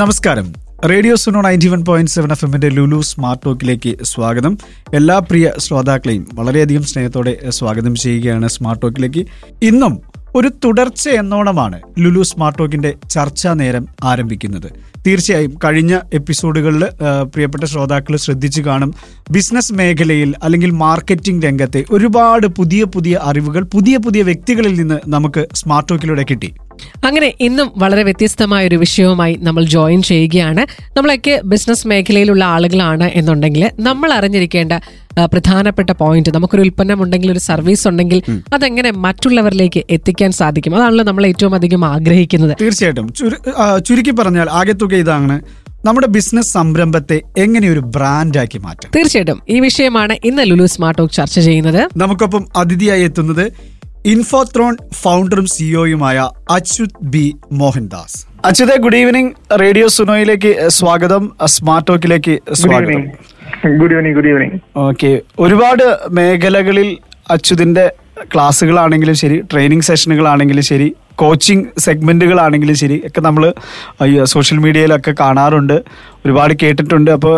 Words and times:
നമസ്കാരം. 0.00 0.54
Radio 0.90 1.14
Suno 1.14 1.40
ninety 1.40 1.68
one 1.68 1.84
point 1.84 2.10
seven 2.10 2.30
F 2.30 2.44
എമ്മിന്റെ 2.44 2.68
Lulu 2.68 3.00
smart 3.00 3.44
ടോക്കിലേക്ക് 3.44 4.04
സ്വാഗതം. 4.04 4.58
എല്ലാ 4.94 5.18
പ്രിയ 5.18 5.52
ശ്രോതാക്കളെയും 5.58 6.26
വളരെയധികം 6.34 6.82
സ്നേഹത്തോടെ 6.82 7.32
സ്വാഗതം 7.48 7.94
ചെയ്യുകയാണ് 7.94 8.48
സ്മാർട്ട് 8.48 8.82
ടോക്കിലേക്ക്. 8.82 9.26
ഇന്നും 9.62 10.00
ഒരു 10.34 10.48
തുടർച്ച 10.64 11.08
എന്നോണമാണ് 11.08 11.80
ലുലു 11.98 12.22
സ്മാർട്ട് 12.22 12.58
ടോക്കിന്റെ 12.58 12.94
ചർച്ചാ 13.10 13.52
നേരം 13.52 13.86
ആരംഭിക്കുന്നത്. 14.04 14.68
തീർച്ചയായും 15.06 15.54
കഴിഞ്ഞ 15.64 16.00
എപ്പിസോഡുകളിൽ 16.14 16.84
പ്രിയപ്പെട്ട 17.22 17.64
ശ്രോതാക്കൾ 17.64 18.16
ശ്രദ്ധിച്ചു 18.16 18.62
കാണും. 18.62 18.94
ബിസിനസ് 19.30 19.72
മേഖലയിൽ 19.72 20.34
അല്ലെങ്കിൽ 20.42 20.70
മാർക്കറ്റിംഗ് 20.70 21.44
രംഗത്തെ 21.46 21.84
ഒരുപാട് 21.90 22.46
പുതിയ 22.46 22.84
പുതിയ 22.84 23.20
അറിവുകൾ 23.22 23.64
പുതിയ 23.64 23.96
പുതിയ 23.96 24.22
വ്യക്തികളിൽ 24.22 24.74
നിന്ന് 24.80 25.00
നമുക്ക് 25.08 25.44
സ്മാർട്ട് 25.54 25.88
ടോക്കിലൂടെ 25.92 26.26
കിട്ടി. 26.30 26.52
അങ്ങനെ 27.04 27.32
ഇന്നും 27.40 27.72
വളരെ 27.76 28.02
വ്യത്യസ്തമായ 28.02 28.68
ഒരു 28.68 28.76
വിഷയവുമായി 28.76 29.34
നമ്മൾ 29.40 29.64
ജോയിൻ 29.64 30.02
ചെയ്യുകയാണ്. 30.02 30.62
നമ്മളൊക്കെ 30.96 31.40
ബിസിനസ് 31.44 31.88
മേഖലയിലുള്ള 31.88 32.44
ആളുകളാണ് 32.44 33.10
എന്നുണ്ടെങ്കിൽ 33.14 33.70
നമ്മൾ 33.80 34.12
അറിഞ്ഞിരിക്കേണ്ട 34.12 34.72
പ്രധാനപ്പെട്ട 35.24 35.90
പോയിന്റ് 35.90 36.30
നമുക്കൊരു 36.34 36.62
ഉൽപ്പന്നം 36.62 37.02
ഉണ്ടെങ്കിൽ 37.02 37.32
ഒരു 37.32 37.38
സർവീസ് 37.38 37.88
ഉണ്ടെങ്കിൽ 37.88 38.22
അതെങ്ങനെ 38.52 38.90
മറ്റുള്ളവരിലേക്ക് 38.90 39.84
എത്തിക്കാൻ 39.90 40.32
സാധിക്കും? 40.32 40.76
അതാണല്ലോ 40.76 41.04
നമ്മൾ 41.04 41.26
ഏറ്റവും 41.26 41.54
അധികം 41.54 41.84
ആഗ്രഹിക്കുന്നത്. 41.84 42.56
തീർച്ചയായിട്ടും. 42.60 43.12
ചുരുക്കി 43.86 44.10
പറഞ്ഞാൽ 44.10 44.50
ആകെ 44.50 44.72
തുക 44.72 44.94
ഇതാണ്. 44.94 45.36
നമ്മുടെ 45.84 46.06
ബിസിനസ് 46.06 46.52
സംരംഭത്തെ 46.52 47.20
എങ്ങനെ 47.38 47.68
ഒരു 47.68 47.80
ബ്രാൻഡാക്കി 47.80 48.58
മാറ്റാം? 48.58 48.92
തീർച്ചയായിട്ടും. 48.96 49.42
ഈ 49.48 49.60
വിഷയമാണ് 49.60 50.16
ഇന്ന് 50.24 50.42
ലുലു 50.42 50.66
സ്മാർട്ട് 50.66 50.98
ടോക്ക് 50.98 51.14
ചർച്ച 51.14 51.38
ചെയ്യുന്നത്. 51.40 51.88
നമുക്കൊപ്പം 51.96 52.44
അതിഥിയായി 52.56 53.02
എത്തുന്നത് 53.02 53.52
ഇൻഫോത്രോൺ 54.06 54.74
ഫൗണ്ടറും 55.02 55.46
സിഇഒയുമായ 55.46 56.18
അച്യുത് 56.50 56.96
ബി 57.02 57.36
മോഹൻദാസ്. 57.52 58.18
അച്യുതെ 58.44 58.74
ഗുഡ് 58.76 58.96
ഈവനിങ് 58.96 59.30
റേഡിയോ 59.60 59.86
സുനോയിലേക്ക് 59.88 60.68
സ്വാഗതം. 60.68 61.22
സ്മാർട്ട് 61.44 61.86
ടോക്കിലേക്ക് 61.88 62.34
സ്വാഗതം. 62.52 63.02
Good 63.78 63.92
evening 63.92 64.14
good 64.14 64.28
evening 64.28 64.58
okay 64.76 65.10
ഒരുപാട് 65.38 65.86
മേഖലകളിൽ 66.10 66.98
അച്യുതിന്റെ 67.30 67.92
ക്ലാസ്സുകളാണെങ്കിലും 68.34 69.14
ശരി 69.14 69.38
ട്രെയിനിങ് 69.52 69.86
സെഷനുകളാണെങ്കിലും 69.88 70.62
ശരി 70.62 70.88
കോച്ചിങ് 71.14 71.64
സെഗ്മെന്റുകളാണെങ്കിലും 71.78 72.76
ശരി 72.82 73.02
ഒക്കെ 73.06 73.20
നമ്മൾ 73.20 73.54
സോഷ്യൽ 74.24 74.58
മീഡിയയിലൊക്കെ 74.58 75.14
കാണാറുണ്ട്. 75.20 75.76
ഒരുപാട് 76.24 76.54
കേട്ടിട്ടുണ്ട്. 76.62 77.10
അപ്പോൾ 77.10 77.36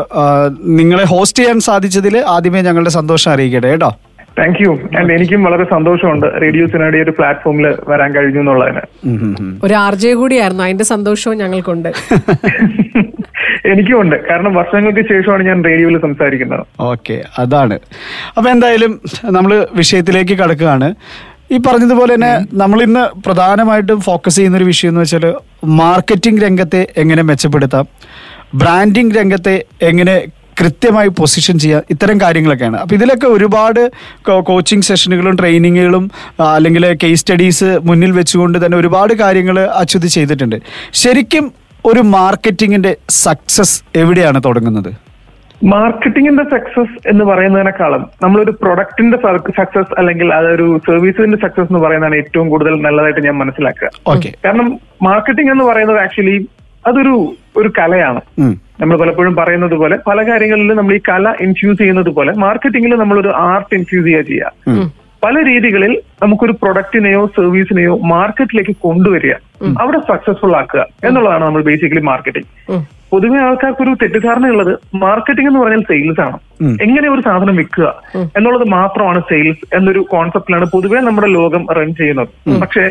നിങ്ങളെ 0.80 1.04
ഹോസ്റ്റ് 1.04 1.38
ചെയ്യാൻ 1.38 1.60
സാധിച്ചതിൽ 1.60 2.18
ആദ്യമേ 2.34 2.62
ഞങ്ങളുടെ 2.68 2.90
സന്തോഷം 2.90 3.32
അറിയിക്കട്ടെ 3.32 3.68
കേട്ടോ? 3.68 3.90
താങ്ക് 4.38 4.62
യു 4.62 4.78
ആൻഡ് 4.98 5.12
എനിക്കും 5.12 5.44
വളരെ 5.44 5.64
സന്തോഷമുണ്ട്. 5.64 6.26
റേഡിയോ 6.42 6.66
സിനയുടെ 6.66 6.98
ഒരു 6.98 7.10
പ്ലാറ്റ്ഫോമിൽ 7.10 7.74
വരാൻ 7.88 8.14
കഴിഞ്ഞു 8.14 8.40
എന്നുള്ളതിന്. 8.40 8.80
ഒരു 9.64 9.74
ആർജെ 9.74 10.14
കൂടിയായിരുന്നു. 10.14 10.64
അതിന്റെ 10.64 10.84
സന്തോഷവും 10.84 11.38
ഞങ്ങൾക്കുണ്ട്. 11.38 11.88
എനിക്കുമുണ്ട് 13.66 14.28
കാരണം 14.28 14.54
വർഷങ്ങൾക്ക് 14.54 15.08
ശേഷമാണ് 15.08 15.42
ഞാൻ 15.42 15.64
റേഡിയോയിൽ 15.64 16.00
സംസാരിക്കുന്നത്. 16.02 16.66
ഓക്കെ 16.80 17.22
അതാണ്. 17.38 17.78
അപ്പൊ 18.36 18.50
എന്തായാലും 18.50 19.00
നമ്മൾ 19.24 19.66
വിഷയത്തിലേക്ക് 19.72 20.38
കടക്കുകയാണ്. 20.38 20.94
ഈ 21.50 21.56
പറഞ്ഞതുപോലെ 21.56 22.14
തന്നെ 22.14 22.46
നമ്മൾ 22.52 22.82
ഇന്ന് 22.82 23.18
പ്രധാനമായിട്ടും 23.26 24.00
ഫോക്കസ് 24.00 24.36
ചെയ്യുന്ന 24.36 24.56
ഒരു 24.56 24.64
വിഷയം 24.64 24.90
എന്ന് 24.90 25.00
വെച്ചാൽ 25.00 25.34
മാർക്കറ്റിംഗ് 25.64 26.42
രംഗത്തെ 26.42 26.86
എങ്ങനെ 26.96 27.22
മെച്ചപ്പെടുത്താം? 27.22 27.86
ബ്രാൻഡിംഗ് 28.54 29.18
രംഗത്തെ 29.18 29.64
എങ്ങനെ 29.82 30.22
കൃത്യമായി 30.60 31.08
പൊസിഷൻ 31.08 31.58
ചെയ്യുക 31.58 31.82
ഇത്തരം 31.90 32.20
കാര്യങ്ങളൊക്കെയാണ്. 32.20 32.76
അപ്പം 32.76 32.94
ഇതിലൊക്കെ 32.94 33.26
ഒരുപാട് 33.26 33.82
കോച്ചിങ് 34.50 34.82
സെഷനുകളും 34.82 35.36
ട്രെയിനിങ്ങുകളും 35.36 36.10
അല്ലെങ്കിൽ 36.54 36.86
കേസ് 37.02 37.20
സ്റ്റഡീസ് 37.20 37.78
മുന്നിൽ 37.90 38.10
വെച്ചുകൊണ്ട് 38.10 38.66
തന്നെ 38.66 38.78
ഒരുപാട് 38.78 39.14
കാര്യങ്ങൾ 39.24 39.58
അച്യുത് 39.82 40.08
ചെയ്തിട്ടുണ്ട്. 40.16 40.56
ശരിക്കും 40.92 41.52
ഒരു 41.86 42.00
മാർക്കറ്റിങ്ങിന്റെ 42.00 42.96
സക്സസ് 43.10 43.76
എവിടെയാണ് 43.96 44.40
തുടങ്ങുന്നത്? 44.46 44.90
മാർക്കറ്റിംഗിന്റെ 45.72 46.42
സക്സസ് 46.42 47.08
എന്ന് 47.08 47.24
പറയുന്നതിനേക്കാളും 47.24 48.02
നമ്മളൊരു 48.22 48.52
പ്രൊഡക്റ്റിന്റെ 48.62 49.18
സക്സസ് 49.58 49.94
അല്ലെങ്കിൽ 49.98 50.28
അതൊരു 50.34 50.80
സർവീസിന്റെ 50.86 51.38
സക്സസ് 51.44 51.70
എന്ന് 51.70 51.82
പറയുന്നതാണ് 51.84 52.16
ഏറ്റവും 52.16 52.48
കൂടുതൽ 52.48 52.74
നല്ലതായിട്ട് 52.86 53.24
ഞാൻ 53.26 53.36
മനസ്സിലാക്കുക. 53.38 53.90
ഓക്കെ 54.06 54.30
കാരണം 54.44 54.68
മാർക്കറ്റിംഗ് 55.02 55.50
എന്ന് 55.50 55.64
പറയുന്നത് 55.64 56.00
ആക്ച്വലി 56.04 56.36
അതൊരു 56.86 57.14
ഒരു 57.56 57.70
കലയാണ്. 57.78 58.20
നമ്മൾ 58.80 58.96
പലപ്പോഴും 58.96 59.34
പറയുന്നത് 59.36 59.74
പോലെ 59.74 59.96
പല 60.06 60.18
കാര്യങ്ങളിലും 60.30 60.76
നമ്മൾ 60.76 60.94
ഈ 60.94 61.00
കല 61.08 61.34
ഇൻഫ്യൂസ് 61.40 61.78
ചെയ്യുന്നത് 61.78 62.10
പോലെ 62.18 62.32
മാർക്കറ്റിംഗിൽ 62.44 62.94
നമ്മളൊരു 62.94 63.30
ആർട്ട് 63.50 63.74
ഇൻഫ്യൂസ് 63.74 64.06
ചെയ്യുക 64.08 64.24
ചെയ്യുക 64.30 64.90
പല 65.22 65.36
രീതികളിൽ 65.48 65.92
നമുക്കൊരു 66.22 66.54
പ്രൊഡക്റ്റിനെയോ 66.62 67.22
സർവീസിനെയോ 67.36 67.94
മാർക്കറ്റിലേക്ക് 68.12 68.74
കൊണ്ടുവരിക. 68.86 69.34
അവിടെ 69.82 69.98
സക്സസ്ഫുൾ 70.10 70.52
ആക്കുക 70.56 70.82
എന്നുള്ളതാണ് 71.08 71.44
നമ്മൾ 71.44 71.62
ബേസിക്കലി 71.68 72.02
മാർക്കറ്റിംഗ് 72.10 72.48
പൊതുവെ 73.12 73.38
ആൾക്കാർക്ക് 73.46 73.82
ഒരു 73.82 73.92
തെറ്റിദ്ധാരണയുള്ളത് 74.02 74.72
മാർക്കറ്റിംഗ് 75.04 75.48
എന്ന് 75.50 75.60
പറഞ്ഞാൽ 75.60 75.82
സെയിൽസ് 75.90 76.20
ആണ്. 76.20 76.38
എങ്ങനെ 76.84 77.08
ഒരു 77.14 77.22
സാധനം 77.28 77.56
വിൽക്കുക 77.60 77.88
എന്നുള്ളത് 78.38 78.66
മാത്രമാണ് 78.78 79.20
സെയിൽസ് 79.30 79.64
എന്നൊരു 79.78 80.00
കോൺസെപ്റ്റിലാണ് 80.14 80.66
പൊതുവെ 80.74 81.00
നമ്മുടെ 81.08 81.30
ലോകം 81.38 81.64
റൺ 81.78 81.90
ചെയ്യുന്നത്. 82.00 82.28
പക്ഷേ 82.62 82.84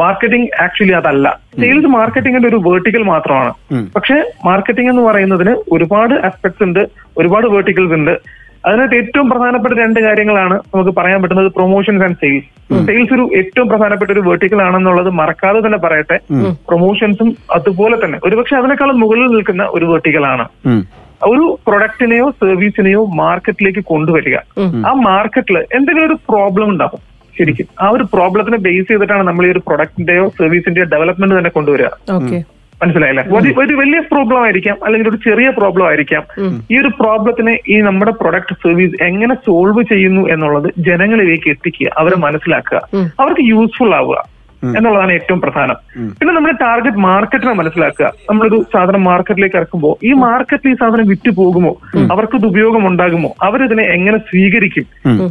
മാർക്കറ്റിംഗ് 0.00 0.50
ആക്ച്വലി 0.62 0.92
അതല്ല. 0.92 1.26
സെയിൽസ് 1.60 1.86
മാർക്കറ്റിംഗിന്റെ 1.86 2.48
ഒരു 2.48 2.58
വേർട്ടിക്കൽ 2.68 3.02
മാത്രമാണ്. 3.02 3.52
പക്ഷെ 3.96 4.16
മാർക്കറ്റിംഗ് 4.44 4.90
എന്ന് 4.90 5.02
പറയുന്നതിന് 5.02 5.54
ഒരുപാട് 5.72 6.14
ആസ്പെക്ട്സ് 6.14 6.62
ഉണ്ട് 6.62 6.82
ഒരുപാട് 7.18 7.46
വേർട്ടിക്കൽസ് 7.46 7.92
ഉണ്ട്. 7.92 8.14
അതിനകത്ത് 8.66 8.96
ഏറ്റവും 8.96 9.30
പ്രധാനപ്പെട്ട 9.30 9.74
രണ്ട് 9.80 10.00
കാര്യങ്ങളാണ് 10.00 10.54
നമുക്ക് 10.74 10.90
പറയാൻ 10.96 11.22
പറ്റുന്നത് 11.22 11.52
പ്രൊമോഷൻസ് 11.52 12.04
ആൻഡ് 12.04 12.14
സെയിൽസ് 12.14 12.86
സെയിൽസ് 12.86 13.14
ഒരു 13.14 13.24
ഏറ്റവും 13.36 13.68
പ്രധാനപ്പെട്ട 13.68 14.10
ഒരു 14.10 14.20
വേർട്ടിക്കൽ 14.20 14.62
ആണെന്നുള്ളത് 14.62 15.10
മറക്കാതെ 15.20 15.60
തന്നെ 15.66 15.78
പറയട്ടെ. 15.78 16.16
പ്രൊമോഷൻസും 16.68 17.36
അതുപോലെ 17.54 17.96
തന്നെ. 18.04 18.18
ഒരുപക്ഷെ 18.24 18.56
അതിനേക്കാളും 18.56 19.00
മുകളിൽ 19.00 19.26
നിൽക്കുന്ന 19.26 19.64
ഒരു 19.76 19.84
വേർട്ടിക്കൽ 19.84 20.26
ആണ്. 20.26 20.46
ഒരു 21.22 21.58
പ്രൊഡക്റ്റിനെയോ 21.66 22.26
സർവീസിനെയോ 22.30 23.00
മാർക്കറ്റിലേക്ക് 23.22 23.82
കൊണ്ടുവരിക. 23.84 24.36
ആ 24.86 24.92
മാർക്കറ്റിൽ 25.08 25.56
എന്തെങ്കിലും 25.58 26.06
ഒരു 26.06 26.16
പ്രോബ്ലം 26.28 26.68
ഉണ്ടാവും. 26.68 27.00
ശരിക്കും. 27.40 27.66
ആ 27.80 27.90
ഒരു 27.90 28.02
പ്രോബ്ലത്തിനെ 28.02 28.58
ബേസ് 28.58 28.88
ചെയ്തിട്ടാണ് 28.88 29.22
നമ്മൾ 29.22 29.46
ഈ 29.46 29.50
ഒരു 29.52 29.58
പ്രൊഡക്റ്റിന്റെയോ 29.58 30.28
സർവീസിന്റെയോ 30.28 30.84
ഡെവലപ്മെന്റ് 30.84 31.38
തന്നെ 31.38 31.50
കൊണ്ടുവരിക. 31.50 31.86
മനസ്സിലായില്ലേ? 32.82 33.24
ഒരു- 33.24 33.60
ഒരു 33.60 33.74
വലിയ 33.74 33.98
പ്രോബ്ലം 33.98 34.44
ആയിരിക്കാം 34.44 34.76
അല്ലെങ്കിൽ 34.84 35.08
ഒരു 35.08 35.16
ചെറിയ 35.16 35.50
പ്രോബ്ലം 35.50 35.88
ആയിരിക്കാം. 35.88 36.22
ഈ 36.70 36.78
ഒരു 36.78 36.88
പ്രോബ്ലത്തിനെ 36.88 37.58
ഈ 37.68 37.80
നമ്മുടെ 37.80 38.10
പ്രൊഡക്റ്റ് 38.10 38.54
സർവീസ് 38.54 39.02
എങ്ങനെ 39.02 39.34
സോൾവ് 39.34 39.82
ചെയ്യുന്നു 39.82 40.28
എന്നുള്ളത് 40.28 40.70
ജനങ്ങളിലേക്ക് 40.78 41.50
എത്തിക്കുക 41.50 41.90
അവരെ 41.98 42.16
മനസ്സിലാക്കുക 42.16 42.82
അവർക്ക് 43.20 43.40
യൂസ്ഫുൾ 43.40 43.94
ആവുക 43.94 44.40
എന്നുള്ളതാണ് 44.76 45.12
ഏറ്റവും 45.12 45.40
പ്രധാനം. 45.40 45.76
പിന്നെ 46.20 46.34
നമ്മുടെ 46.34 46.54
ടാർഗറ്റ് 46.62 46.96
മാർക്കറ്റിനെ 46.96 47.52
മനസ്സിലാക്കുക. 47.52 48.12
നമ്മളൊരു 48.30 48.64
സാധനം 48.74 49.04
മാർക്കറ്റിലേക്ക് 49.04 49.56
ഇറക്കുമ്പോൾ 49.56 50.06
ഈ 50.06 50.12
മാർക്കറ്റിൽ 50.12 50.70
ഈ 50.70 50.74
സാധനം 50.74 51.08
വിറ്റ് 51.08 51.30
പോകുമോ? 51.30 51.76
അവർക്ക് 52.12 52.36
ഇത് 52.36 52.46
ഉപയോഗം 52.46 52.86
ഉണ്ടാകുമോ 52.86 53.34
അവരിതിനെ 53.42 53.82
എങ്ങനെ 53.82 54.18
സ്വീകരിക്കും? 54.18 54.84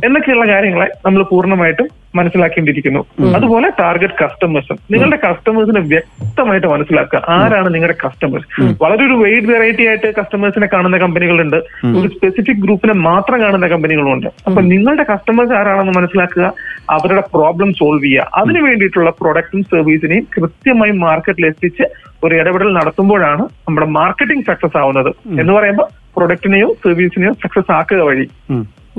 എന്നൊക്കെയുള്ള 0.05 0.47
കാര്യങ്ങളെ 0.53 0.87
നമ്മൾ 1.05 1.23
പൂർണമായിട്ടും 1.23 1.98
മനസ്സിലാക്കേണ്ടിയിരിക്കുന്നു. 2.15 3.01
അതുപോലെ 3.35 3.69
ടാർഗറ്റ് 3.79 4.23
കസ്റ്റമേഴ്സും 4.23 4.77
നിങ്ങളുടെ 4.91 5.17
കസ്റ്റമേഴ്സിനെ 5.27 5.79
വ്യക്തമായിട്ട് 5.79 6.67
മനസ്സിലാക്കുക 6.67 7.21
ആരാണ് 7.29 7.73
നിങ്ങളുടെ 7.73 7.97
കസ്റ്റമേഴ്സ് 8.05 8.47
വളരെ 8.83 9.03
ഒരു 9.05 9.13
വൈഡ് 9.13 9.47
വെറൈറ്റി 9.51 9.87
ആയിട്ട് 9.87 10.13
കസ്റ്റമേഴ്സിനെ 10.19 10.67
കാണുന്ന 10.73 10.97
കമ്പനികളുണ്ട്. 10.97 11.57
ഒരു 11.99 12.07
സ്പെസിഫിക് 12.07 12.61
ഗ്രൂപ്പിനെ 12.65 12.93
മാത്രം 12.93 13.41
കാണുന്ന 13.41 13.67
കമ്പനികളുണ്ട് 13.67 14.27
അപ്പൊ 14.47 14.61
നിങ്ങളുടെ 14.61 15.05
കസ്റ്റമേഴ്സ് 15.11 15.53
ആരാണെന്ന് 15.53 15.93
മനസ്സിലാക്കുക 15.99 16.53
അവരുടെ 16.89 17.23
പ്രോബ്ലം 17.33 17.73
സോൾവ് 17.73 18.03
ചെയ്യുക. 18.03 18.29
അതിനു 18.33 18.61
വേണ്ടിയിട്ടുള്ള 18.61 19.09
പ്രൊഡക്റ്റും 19.09 19.63
സർവീസിനെയും 19.63 20.27
കൃത്യമായി 20.37 20.91
മാർക്കറ്റിൽ 20.91 21.45
എത്തിച്ച് 21.45 21.83
ഒരു 22.23 22.35
ഇടപെടൽ 22.35 22.73
നടത്തുമ്പോഴാണ് 22.73 23.41
നമ്മുടെ 23.41 23.87
മാർക്കറ്റിംഗ് 23.87 24.45
സക്സസ് 24.45 24.77
ആവുന്നത്. 24.77 25.11
എന്ന് 25.41 25.53
പറയുമ്പോൾ 25.53 25.87
പ്രൊഡക്റ്റിനെയോ 26.17 26.75
സർവീസിനെയോ 26.85 27.31
സക്സസ് 27.31 27.71
ആക്കുക 27.71 28.01
വഴി. 28.01 28.27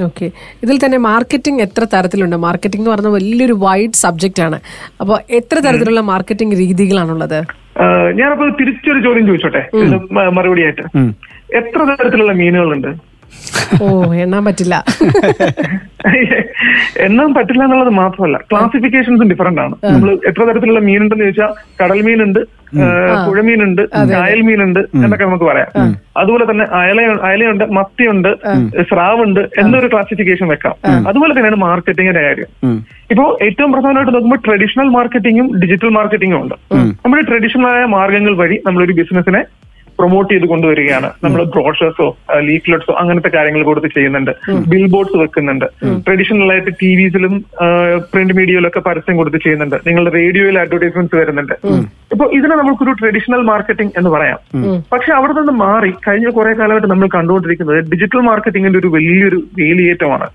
ഓക്കെ 0.09 0.27
ഇതിൽ 0.63 0.77
തന്നെ 0.85 0.99
മാർക്കറ്റിംഗ് 0.99 1.63
എത്ര 1.63 1.85
തരത്തിലുണ്ട്? 1.95 2.37
മാർക്കറ്റിംഗ് 2.47 2.83
എന്ന് 2.85 2.95
പറഞ്ഞ 2.95 3.11
വലിയൊരു 3.17 3.57
വൈഡ് 3.65 3.99
സബ്ജക്റ്റ് 4.03 4.43
ആണ്. 4.47 4.59
അപ്പോൾ 5.01 5.17
എത്ര 5.39 5.57
തരത്തിലുള്ള 5.67 6.03
മാർക്കറ്റിംഗ് 6.13 6.57
രീതികളാണുള്ളത്? 6.63 7.39
ഞാനപ്പോൾ 8.21 8.47
ഞാനപ്പോ 8.47 8.47
തിരിച്ചൊരു 8.61 9.01
ചോദ്യം 9.07 9.27
ചോദിച്ചോട്ടെ? 9.27 9.63
മറുപടിയായിട്ട്. 10.39 10.85
എത്ര 11.61 11.81
തരത്തിലുള്ള 11.91 12.33
മീനുകളുണ്ട്? 12.41 12.91
ഓ 13.83 14.15
എണ്ണാൻ 14.15 14.45
പറ്റില്ല. 14.45 14.85
എണ്ണാൻ 17.07 17.35
പറ്റില്ല 17.35 17.63
എന്നുള്ളത് 17.65 17.89
മാത്രമല്ല. 17.89 18.37
ക്ലാസിഫിക്കേഷൻസും 18.53 19.31
ഡിഫറെന്റ് 19.31 19.61
ആണ്. 19.61 19.75
നമ്മൾ 19.85 20.19
എത്ര 20.29 20.43
തരത്തിലുള്ള 20.43 20.81
മീനുണ്ടെന്ന് 20.81 21.25
ചോദിച്ചാൽ 21.25 21.53
കടൽ 21.83 22.01
മീനുണ്ട് 22.01 22.41
പുഴമീനുണ്ട് 23.27 23.83
കായൽ 24.13 24.41
മീനുണ്ട് 24.41 24.81
എന്നൊക്കെ 24.95 25.25
നമുക്ക് 25.25 25.45
പറയാം. 25.45 25.69
അതുപോലെ 26.17 26.51
തന്നെ 26.51 26.65
അയല 26.65 27.01
അയലയുണ്ട് 27.23 27.65
മത്തിയുണ്ട് 27.65 28.29
സ്രാവുണ്ട് 28.83 29.41
എന്നൊരു 29.59 29.87
ക്ലാസിഫിക്കേഷൻ 29.87 30.49
വെക്കാം. 30.49 30.75
അതുപോലെ 31.09 31.33
തന്നെയാണ് 31.33 31.57
മാർക്കറ്റിംഗിന്റെ 31.57 32.23
കാര്യം. 32.23 32.51
ഇപ്പോ 33.11 33.39
ഏറ്റവും 33.43 33.73
പ്രധാനമായിട്ട് 33.73 34.15
നോക്കുമ്പോൾ 34.15 34.41
ട്രഡീഷണൽ 34.47 34.89
മാർക്കറ്റിംഗും 34.89 35.61
ഡിജിറ്റൽ 35.61 35.89
മാർക്കറ്റിംഗും 35.89 36.43
ഉണ്ട്. 36.43 36.55
നമ്മുടെ 36.75 37.23
ട്രഡീഷണൽ 37.23 37.67
ആയ 37.67 37.85
മാർഗങ്ങൾ 37.85 38.37
വഴി 38.37 38.59
നമ്മളൊരു 38.67 38.93
ബിസിനസിനെ 38.93 39.45
പ്രൊമോട്ട് 40.01 40.31
ചെയ്ത് 40.33 40.47
കൊണ്ടുവരികയാണ്. 40.53 41.11
നമ്മൾ 41.25 41.41
ബ്രോഷേഴ്സോ 41.55 42.09
ലീഫ്ലെറ്റ്സോ 42.49 42.93
അങ്ങനത്തെ 43.01 43.31
കാര്യങ്ങൾ 43.37 43.63
കൊടുത്ത് 43.71 43.91
ചെയ്യുന്നുണ്ട്. 43.97 44.33
ബിൽ 44.73 44.85
ബോർഡ്സ് 44.95 45.19
വെക്കുന്നുണ്ട്. 45.23 45.67
ട്രഡീഷണൽ 46.07 46.51
ആയിട്ട് 46.53 46.73
ടി 46.83 46.91
വിസിലും 46.99 47.35
പ്രിന്റ് 48.13 48.37
മീഡിയയിലൊക്കെ 48.39 48.81
പരസ്യം 48.89 49.17
കൊടുത്ത് 49.21 49.41
ചെയ്യുന്നുണ്ട്. 49.45 49.77
നിങ്ങളുടെ 49.87 50.13
റേഡിയോയിൽ 50.19 50.59
അഡ്വർടൈസ്മെന്റ്സ് 50.65 51.19
വരുന്നുണ്ട്. 51.21 51.55
ഇപ്പൊ 52.15 52.25
ഇതിനെ 52.39 52.55
നമുക്കൊരു 52.61 52.93
ട്രഡീഷണൽ 53.01 53.43
മാർക്കറ്റിംഗ് 53.51 53.93
എന്ന് 53.99 54.11
പറയാം. 54.11 54.39
പക്ഷെ 54.93 55.11
അവിടെ 55.19 55.35
നിന്ന് 55.39 55.55
മാറി 55.65 55.91
കഴിഞ്ഞ 56.09 56.29
കുറെ 56.37 56.53
കാലമായിട്ട് 56.61 56.89
നമ്മൾ 56.93 57.09
കണ്ടുകൊണ്ടിരിക്കുന്നത് 57.17 57.81
ഡിജിറ്റൽ 57.93 58.23
മാർക്കറ്റിംഗിന്റെ 58.31 58.79
ഒരു 58.79 58.91
വലിയൊരു 58.97 59.41
വേലിയേറ്റമാണ്. 59.59 60.29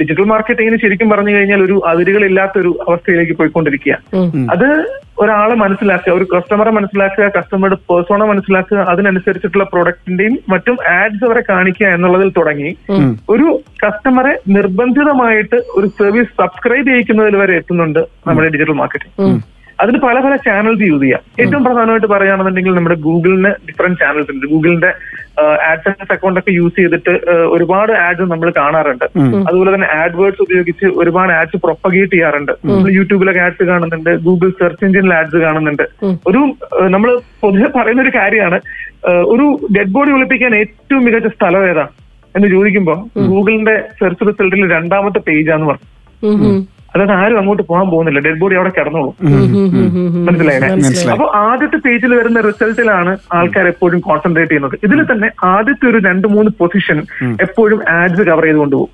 ഡിജിറ്റൽ 0.00 0.24
മാർക്കറ്റിംഗിന് 0.24 0.76
ശരിക്കും 0.76 1.10
പറഞ്ഞു 1.10 1.32
കഴിഞ്ഞാൽ 1.34 1.62
ഒരു 1.62 1.82
അതിരുകളില്ലാത്ത 1.86 2.58
ഒരു 2.58 2.72
അവസ്ഥയിലേക്ക് 2.88 3.32
പോയിക്കൊണ്ടിരിക്കുക 3.32 3.94
അത് 4.54 4.68
ഒരാളെ 5.18 5.54
മനസ്സിലാക്കുക 5.54 6.12
ഒരു 6.12 6.26
കസ്റ്റമറെ 6.34 6.70
മനസ്സിലാക്കുക 6.70 7.24
കസ്റ്റമറുടെ 7.36 7.78
പേഴ്സോണ 7.88 8.24
മനസ്സിലാക്കുക 8.24 8.78
അതിനനുസരിച്ചിട്ടുള്ള 8.92 9.64
പ്രൊഡക്റ്റിന്റെയും 9.72 10.38
മറ്റും 10.48 10.76
ആഡ്സ് 10.92 11.24
അവരെ 11.24 11.42
കാണിക്കുക 11.50 11.86
എന്നുള്ളതിൽ 11.86 12.30
തുടങ്ങി. 12.36 12.70
ഒരു 13.30 13.48
കസ്റ്റമറെ 13.84 14.34
നിർബന്ധിതമായിട്ട് 14.56 15.56
ഒരു 15.76 15.86
സർവീസ് 16.00 16.32
സബ്സ്ക്രൈബ് 16.40 16.88
ചെയ്യിക്കുന്നതിൽ 16.90 17.36
വരെ 17.36 17.56
എത്തുന്നുണ്ട് 17.56 18.02
നമ്മുടെ 18.26 18.48
ഡിജിറ്റൽ 18.48 18.78
മാർക്കറ്റിംഗ് 18.82 19.40
അതിന് 19.82 19.98
പല 19.98 20.16
പല 20.24 20.34
ചാനൽസ് 20.46 20.86
യൂസ് 20.88 21.02
ചെയ്യാം. 21.02 21.22
ഏറ്റവും 21.42 21.62
പ്രധാനമായിട്ട് 21.66 22.06
പറയുകയാണെന്നുണ്ടെങ്കിൽ 22.06 22.74
നമ്മുടെ 22.74 22.96
ഗൂഗിളിന് 23.04 23.50
ഡിഫറെന്റ് 23.68 24.00
ചാനൽസ് 24.00 24.30
ഉണ്ട്. 24.32 24.46
ഗൂഗിളിന്റെ 24.46 24.90
ആഡ്സൻസ് 25.68 26.12
അക്കൗണ്ട് 26.12 26.40
ഒക്കെ 26.40 26.50
യൂസ് 26.50 26.76
ചെയ്തിട്ട് 26.76 27.10
ഒരുപാട് 27.54 27.92
ആഡ്സ് 27.92 28.22
നമ്മൾ 28.22 28.52
കാണാറുണ്ട്. 28.56 29.04
അതുപോലെ 29.48 29.74
തന്നെ 29.74 29.88
ആഡ്വേർഡ്സ് 29.94 30.42
ഉപയോഗിച്ച് 30.42 30.86
ഒരുപാട് 30.96 31.32
ആഡ്സ് 31.32 31.56
പ്രൊപ്പഗേറ്റ് 31.56 32.12
ചെയ്യാറുണ്ട്. 32.12 32.52
നമ്മൾ 32.64 32.90
യൂട്യൂബിലൊക്കെ 32.90 33.40
ആഡ്സ് 33.40 33.62
കാണുന്നുണ്ട് 33.62 34.10
ഗൂഗിൾ 34.16 34.50
സെർച്ച് 34.50 34.84
എഞ്ചിനിൽ 34.84 35.14
ആഡ്സ് 35.14 35.36
കാണുന്നുണ്ട്. 35.36 35.82
ഒരു 36.26 36.42
നമ്മൾ 36.88 37.20
പൊതുവെ 37.40 37.70
പറയുന്ന 37.78 38.02
ഒരു 38.02 38.12
കാര്യമാണ് 38.18 38.60
ഒരു 39.14 39.60
ഡെഡ് 39.76 39.92
ബോഡി 39.92 40.10
ഒളിപ്പിക്കാൻ 40.10 40.54
ഏറ്റവും 40.54 41.04
മികച്ച 41.04 41.26
സ്ഥലം 41.26 41.70
ഏതാ? 41.70 41.86
എന്ന് 42.36 42.48
ചോദിക്കുമ്പോൾ 42.48 42.98
ഗൂഗിളിന്റെ 43.20 43.82
സെർച്ച് 44.00 44.28
റിസൾട്ടിൽ 44.28 44.72
രണ്ടാമത്തെ 44.72 45.18
പേജാന്ന് 45.18 45.66
പറഞ്ഞു. 45.66 45.88
അതായത് 46.94 47.12
ആരും 47.18 47.38
അങ്ങോട്ട് 47.40 47.64
പോകാൻ 47.70 47.86
പോകുന്നില്ല. 47.92 48.20
ഡെഡ് 48.26 48.40
ബോഡി 48.42 48.54
അവിടെ 48.60 48.72
കിടന്നോളൂ. 48.78 49.10
മനസ്സിലായില്ലേ? 50.28 50.68
മനസ്സിലായി. 50.74 51.12
അപ്പൊ 51.14 51.26
ആദ്യത്തെ 51.46 51.78
പേജിൽ 51.86 52.12
വരുന്ന 52.18 52.40
റിസൾട്ടിലാണ് 52.48 53.12
ആൾക്കാർ 53.38 53.66
എപ്പോഴും 53.72 54.00
കോൺസെൻട്രേറ്റ് 54.08 54.50
ചെയ്യുന്നത്. 54.52 54.76
ഇതിൽ 54.86 55.00
തന്നെ 55.12 55.30
ആദ്യത്തെ 55.54 55.86
ഒരു 55.90 55.98
രണ്ട് 56.08 56.26
മൂന്ന് 56.34 56.52
പൊസിഷൻ 56.60 57.00
എപ്പോഴും 57.46 57.80
ആഡ്സ് 57.98 58.22
കവർ 58.30 58.44
ചെയ്ത് 58.48 58.60
കൊണ്ടുപോകും 58.62 58.90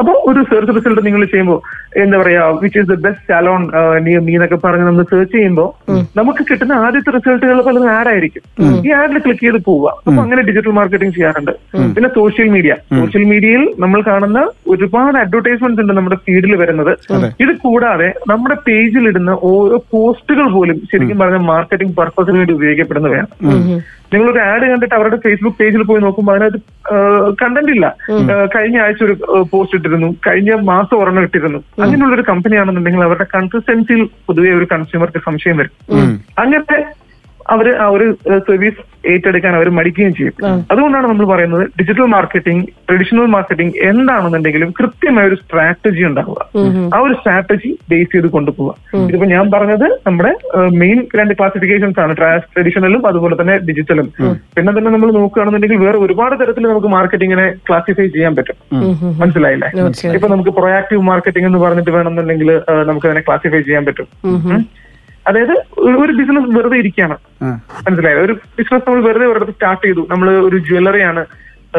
അപ്പൊ 0.00 0.12
ഒരു 0.30 0.40
സെർച്ച് 0.52 0.76
റിസൾട്ട് 0.78 1.04
നിങ്ങൾ 1.08 1.24
ചെയ്യുമ്പോൾ 1.34 1.60
എന്താ 2.02 2.16
പറയാ 2.22 2.44
which 2.62 2.78
is 2.82 2.90
the 2.92 2.94
best 3.06 3.26
salon 3.32 3.62
നീ 4.04 4.12
എന്നൊക്കെ 4.36 4.58
പറഞ്ഞ് 4.64 4.86
നമ്മൾ 4.88 5.04
സെർച്ച് 5.12 5.34
ചെയ്യുമ്പോൾ 5.36 5.68
നമുക്ക് 6.20 6.42
കിട്ടുന്ന 6.50 6.74
ആദ്യത്തെ 6.86 7.10
റിസൾട്ടുകൾ 7.16 7.60
പലതും 7.68 7.90
ആഡ് 7.96 8.10
ആയിരിക്കും. 8.12 8.42
ഈ 8.86 8.90
ആഡിൽ 9.00 9.18
ക്ലിക്ക് 9.26 9.44
ചെയ്ത് 9.44 9.60
പോവുക. 9.68 9.92
അപ്പൊ 10.06 10.18
അങ്ങനെ 10.24 10.42
ഡിജിറ്റൽ 10.48 10.74
മാർക്കറ്റിംഗ് 10.78 11.14
ചെയ്യാറുണ്ട്. 11.18 11.52
പിന്നെ 11.96 12.08
സോഷ്യൽ 12.18 12.48
മീഡിയ 12.56 12.72
സോഷ്യൽ 13.00 13.24
മീഡിയയിൽ 13.32 13.64
നമ്മൾ 13.84 14.00
കാണുന്ന 14.10 14.40
ഒരുപാട് 14.74 15.18
അഡ്വർടൈസ്മെന്റ്സ് 15.24 15.82
ഉണ്ട് 15.84 15.94
നമ്മുടെ 16.00 16.18
ഫീഡിൽ 16.26 16.54
വരുന്നത്. 16.62 16.92
ഇത് 17.40 17.52
കൂടാതെ 17.56 18.14
നമ്മുടെ 18.28 18.56
പേജിൽ 18.66 19.08
ഇടുന്ന 19.08 19.30
ഓരോ 19.30 19.76
പോസ്റ്റുകൾ 19.92 20.46
പോലും 20.52 20.78
ശരിക്കും 20.92 21.18
പറഞ്ഞ 21.18 21.36
മാർക്കറ്റിംഗ് 21.36 21.96
പർപ്പസിന് 21.96 22.38
വേണ്ടി 22.38 22.52
ഉപയോഗിക്കപ്പെടുന്നവയാണ്. 22.52 23.28
നിങ്ങളൊരു 24.12 24.38
ആഡ് 24.38 24.66
കണ്ടിട്ട് 24.70 24.94
അവരുടെ 24.94 25.16
ഫേസ്ബുക്ക് 25.16 25.58
പേജിൽ 25.60 25.82
പോയി 25.82 26.00
നോക്കുമ്പോൾ 26.00 26.32
അതിനകത്ത് 26.32 26.60
കണ്ടന്റ് 27.42 27.72
ഇല്ല. 27.72 27.86
കഴിഞ്ഞ 28.54 28.76
ആഴ്ച 28.80 29.02
ഒരു 29.04 29.14
പോസ്റ്റ് 29.52 29.78
ഇട്ടിരുന്നു. 29.78 30.16
കഴിഞ്ഞ 30.26 30.54
മാസം 30.54 30.96
ഒരെണ്ണം 31.02 31.22
ഇട്ടിരുന്നു. 31.22 31.60
അങ്ങനെയുള്ള 31.82 32.14
ഒരു 32.14 32.24
കമ്പനിയാണെന്നുണ്ടെങ്കിൽ 32.28 33.04
അവരുടെ 33.04 33.26
കൺസിസ്റ്റൻസിയിൽ 33.34 34.04
പൊതുവെ 34.26 34.50
ഒരു 34.50 34.68
കൺസ്യൂമർക്ക് 34.72 35.18
സംശയം 35.18 35.56
വരും. 35.56 35.74
അങ്ങനത്തെ 36.38 36.78
അവർ 37.52 37.66
ആ 37.84 37.86
ഒരു 37.94 38.06
സർവീസ് 38.48 38.82
ഏറ്റെടുക്കാൻ 39.12 39.52
അവർ 39.56 39.68
മടിക്കുകയും 39.76 40.12
ചെയ്യും. 40.18 40.34
അതുകൊണ്ടാണ് 40.72 41.06
നമ്മൾ 41.10 41.26
പറയുന്നത് 41.30 41.64
ഡിജിറ്റൽ 41.78 42.06
മാർക്കറ്റിംഗ് 42.14 42.62
ട്രഡീഷണൽ 42.88 43.26
മാർക്കറ്റിംഗ് 43.34 43.74
എന്താണെന്നുണ്ടെങ്കിലും 43.88 44.70
കൃത്യമായ 44.78 45.24
ഒരു 45.30 45.36
സ്ട്രാറ്റജി 45.40 46.02
ഉണ്ടാവുക. 46.10 46.38
ആ 46.94 46.98
ഒരു 47.06 47.14
സ്ട്രാറ്റജി 47.18 47.70
ബേസ് 47.90 48.10
ചെയ്ത് 48.12 48.28
കൊണ്ടുപോവുക. 48.36 48.74
ഇതിപ്പോ 49.08 49.26
ഞാൻ 49.34 49.44
പറഞ്ഞത് 49.54 49.86
നമ്മുടെ 50.06 50.32
മെയിൻ 50.82 51.00
രണ്ട് 51.20 51.34
ക്ലാസിഫിക്കേഷൻസ് 51.40 52.00
ആണ്. 52.04 52.14
ട്രഡീഷണലും 52.54 53.02
അതുപോലെ 53.10 53.36
തന്നെ 53.40 53.56
ഡിജിറ്റലും 53.68 54.08
പിന്നെ 54.56 54.70
തന്നെ 54.78 54.92
നമ്മൾ 54.94 55.12
നോക്കുകയാണെന്നുണ്ടെങ്കിൽ 55.18 55.82
വേറെ 55.86 56.00
ഒരുപാട് 56.06 56.36
തരത്തിൽ 56.42 56.68
നമുക്ക് 56.70 56.92
മാർക്കറ്റിങ്ങിനെ 56.96 57.46
ക്ലാസിഫൈ 57.68 58.06
ചെയ്യാൻ 58.16 58.34
പറ്റും. 58.38 58.56
മനസ്സിലായില്ലേ? 59.22 59.70
ഇപ്പൊ 60.16 60.30
നമുക്ക് 60.34 60.54
പ്രൊയാക്റ്റീവ് 60.60 61.02
മാർക്കറ്റിംഗ് 61.10 61.48
എന്ന് 61.50 61.60
പറഞ്ഞിട്ട് 61.64 61.92
വേണമെന്നുണ്ടെങ്കിൽ 61.98 62.50
നമുക്ക് 62.90 63.08
അതിനെ 63.10 63.24
ക്ലാസിഫൈ 63.28 63.60
ചെയ്യാൻ 63.68 63.84
പറ്റും. 63.90 64.08
അതായത് 65.26 65.52
ഒരു- 65.78 66.16
ബിസിനസ് 66.16 66.58
വെറുതെ 66.58 66.76
ഇരിക്കുകയാണ്. 66.76 67.16
മനസ്സിലായത് 67.42 67.52
മനസ്സിലായോ? 67.88 68.18
ഒരു 68.18 68.32
ബിസിനസ് 68.32 68.90
നമ്മൾ 68.90 69.08
വെറുതെ 69.08 69.26
ഒരിടത്ത് 69.26 69.52
സ്റ്റാർട്ട് 69.52 69.86
ചെയ്തു. 69.86 70.06
നമ്മൾ 70.10 70.30
ഒരു 70.30 70.58
ജ്വല്ലറിയാണ് 70.58 71.24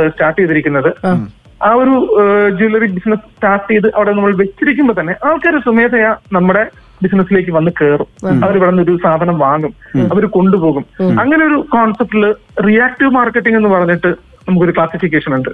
സ്റ്റാർട്ട് 0.07 0.41
ചെയ്തിരിക്കുന്നത്. 0.41 0.93
ആ. 1.05 1.73
ഒരു 1.73 2.17
ജ്വല്ലറി 2.57 2.85
ബിസിനസ് 2.85 3.19
സ്റ്റാർട്ട് 3.19 3.71
ചെയ്ത് 3.71 3.95
അവിടെ 3.95 4.11
നമ്മൾ 4.11 4.35
വെച്ചിരിക്കുമ്പോൾ 4.35 4.93
തന്നെ 4.99 5.15
ആൾക്കാർ 5.25 5.59
സ്വമേധയാ 5.59 6.15
നമ്മുടെ 6.33 6.67
ബിസിനസ്സിലേക്ക് 7.03 7.51
വന്ന് 7.51 7.71
കയറും 7.71 8.27
അവർ 8.45 8.55
ഇവിടെ 8.55 8.71
നിന്ന് 8.71 8.83
ഒരു 8.83 8.99
സാധനം 9.03 9.39
വാങ്ങും. 9.39 9.73
അവർ 10.13 10.25
കൊണ്ടുപോകും. 10.25 10.85
അങ്ങനെ 11.19 11.45
ഒരു 11.45 11.65
കോൺസെപ്റ്റിൽ 11.73 12.35
റിയാക്റ്റീവ് 12.67 13.11
മാർക്കറ്റിംഗ് 13.11 13.57
എന്ന് 13.57 13.69
പറഞ്ഞിട്ട് 13.69 14.07
നമുക്കൊരു 14.49 14.71
ക്ലാസിഫിക്കേഷൻ 14.71 15.35
ഉണ്ട്. 15.35 15.49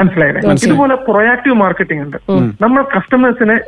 മനസ്സിലായില്ലേ? 0.00 0.40
ഇതുപോലെ 0.72 0.94
പ്രൊയാക്റ്റീവ് 0.94 1.54
മാർക്കറ്റിംഗ് 1.54 2.02
ഉണ്ട്. 2.02 2.16
നമ്മൾ 2.60 2.82
കസ്റ്റമേഴ്സിനെ 2.82 3.60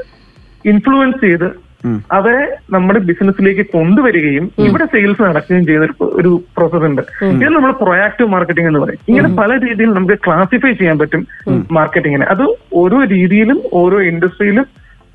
ഇൻഫ്ലുവൻസ് 0.65 1.25
ചെയ്ത് 1.25 1.64
അവരെ 2.13 2.43
നമ്മുടെ 2.71 2.99
ബിസിനസ്സിലേക്ക് 2.99 3.67
കൊണ്ടുവരികയും 3.67 4.51
ഇവിടെ 4.59 4.85
സെയിൽസ് 4.85 5.23
നടക്കുകയും 5.23 5.67
ചെയ്യുന്ന 5.67 5.89
ഒരു- 6.13 6.41
പ്രോസസ് 6.57 6.85
ഉണ്ട്. 6.85 7.03
ഇത് 7.23 7.49
നമ്മൾ 7.49 7.73
പ്രൊയാക്റ്റീവ് 7.73 8.29
മാർക്കറ്റിംഗ് 8.29 8.69
എന്ന് 8.69 8.81
പറയും. 8.81 8.99
ഇങ്ങനെ 9.09 9.29
പല 9.35 9.59
രീതിയിൽ 9.59 9.91
നമുക്ക് 9.91 10.19
ക്ലാസിഫൈ 10.27 10.73
ചെയ്യാൻ 10.73 10.99
പറ്റും 10.99 11.27
മാർക്കറ്റിങ്ങിനെ 11.73 12.27
അത് 12.27 12.45
ഓരോ 12.75 13.05
രീതിയിലും 13.05 13.63
ഓരോ 13.73 14.03
ഇൻഡസ്ട്രിയിലും 14.03 14.67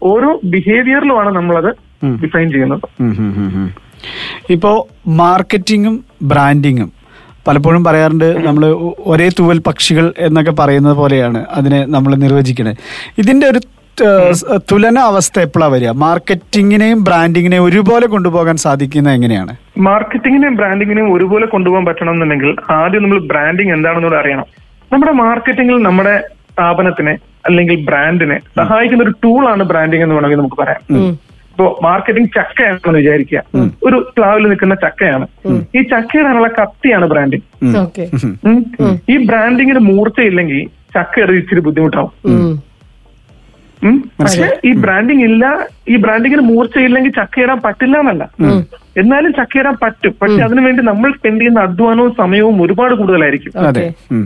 ഓരോ 0.03 0.39
ബിഹേവിയറിലുമാണ് 0.45 1.35
നമ്മളത് 1.35 1.71
ഡിഫൈൻ 2.23 2.51
ചെയ്യുന്നത്. 2.51 2.81
ഇപ്പോ 4.49 4.87
മാർക്കറ്റിങ്ങും 5.07 5.95
ബ്രാൻഡിങ്ങും 6.21 6.91
പലപ്പോഴും 7.47 7.83
പറയാറുണ്ട് 7.83 8.47
നമ്മൾ 8.47 8.65
ഒരേ 9.05 9.29
തൂവൽ 9.29 9.59
പക്ഷികൾ 9.67 10.13
എന്നൊക്കെ 10.17 10.51
പറയുന്നത് 10.51 10.93
പോലെയാണ് 10.93 11.45
അതിനെ 11.49 11.85
നമ്മൾ 11.85 12.15
നിർവചിക്കുന്നത് 12.15 12.77
ഇതിന്റെ 13.17 13.47
ഒരു 13.47 13.59
തുലന 14.71 14.99
അവസ്ഥ 14.99 15.39
എപ്പോഴാണ് 15.39 15.73
വരിക? 15.73 15.89
മാർക്കറ്റിങ്ങിനെയും 15.89 17.03
ബ്രാൻഡിങ്ങിനെയും 17.03 17.63
ഒരുപോലെ 17.63 18.07
കൊണ്ടുപോകാൻ 18.07 18.57
സാധിക്കുന്നത് 18.57 19.13
എങ്ങനെയാണ്? 19.13 19.55
മാർക്കറ്റിങ്ങിനെയും 19.77 20.55
ബ്രാൻഡിങ്ങിനെയും 20.55 21.13
ഒരുപോലെ 21.13 21.45
കൊണ്ടുപോകാൻ 21.45 21.85
പറ്റണം 21.85 22.13
എന്നുണ്ടെങ്കിൽ 22.13 22.55
ആദ്യം 22.71 23.03
നമ്മൾ 23.03 23.19
ബ്രാൻഡിങ് 23.19 23.73
എന്താണെന്നൂടെ 23.73 24.15
അറിയണം. 24.15 24.45
നമ്മുടെ 24.93 25.11
മാർക്കറ്റിങ്ങിൽ 25.11 25.81
നമ്മുടെ 25.81 26.19
സ്ഥാപനത്തിനെ 26.53 27.17
അല്ലെങ്കിൽ 27.45 27.85
ബ്രാൻഡിനെ 27.85 28.39
സഹായിക്കുന്ന 28.39 29.03
ഒരു 29.03 29.11
ടൂളാണ് 29.23 29.63
ബ്രാൻഡിങ് 29.63 30.03
എന്ന് 30.03 30.15
വേണമെങ്കിൽ 30.15 30.37
നമുക്ക് 30.37 30.55
പറയാം. 30.55 30.97
ഇപ്പോ 30.97 31.79
മാർക്കറ്റിംഗ് 31.83 32.29
ചക്കയാണെന്ന് 32.35 32.99
വിചാരിക്കുക. 32.99 33.43
ഒരു 33.83 34.13
പ്ലാവിൽ 34.17 34.47
നിൽക്കുന്ന 34.47 34.75
ചക്കയാണ്. 34.75 35.27
ഈ 35.75 35.81
ചക്കയിടാനുള്ള 35.81 36.47
കത്തിയാണ് 36.47 37.05
ബ്രാൻഡിങ്. 37.05 37.67
ഈ 39.09 39.25
ബ്രാൻഡിങ്ങിന് 39.25 39.79
മൂർച്ചയില്ലെങ്കിൽ 39.79 40.67
ചക്ക 40.67 41.19
ഇടത് 41.19 41.35
ഇച്ചിരി 41.35 41.59
ബുദ്ധിമുട്ടാവും. 41.59 42.68
പക്ഷെ 44.19 44.57
ഈ 44.65 44.73
ബ്രാൻഡിങ് 44.73 45.23
ഇല്ല 45.23 45.67
ഈ 45.89 45.95
ബ്രാൻഡിങ്ങിന് 45.95 46.41
മൂർച്ചയില്ലെങ്കിൽ 46.41 47.11
ചക്കയിടാൻ 47.11 47.59
പറ്റില്ല 47.65 47.97
എന്നല്ല. 47.97 48.29
എന്നാലും 48.97 49.33
ചക്കയിടാൻ 49.33 49.75
പറ്റും. 49.83 50.15
പക്ഷെ 50.21 50.41
അതിനുവേണ്ടി 50.43 50.83
നമ്മൾ 50.83 51.11
സ്പെൻഡ് 51.11 51.41
ചെയ്യുന്ന 51.41 51.59
അധ്വാനവും 51.59 52.15
സമയവും 52.17 52.61
ഒരുപാട് 52.61 52.95
കൂടുതലായിരിക്കും. 52.95 53.51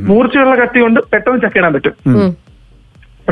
മൂർച്ചയുള്ള 0.07 0.55
കത്തി 0.55 0.79
കൊണ്ട് 0.79 0.99
പെട്ടെന്ന് 1.13 1.41
ചക്കയിടാൻ 1.41 1.73
പറ്റും. 1.73 1.93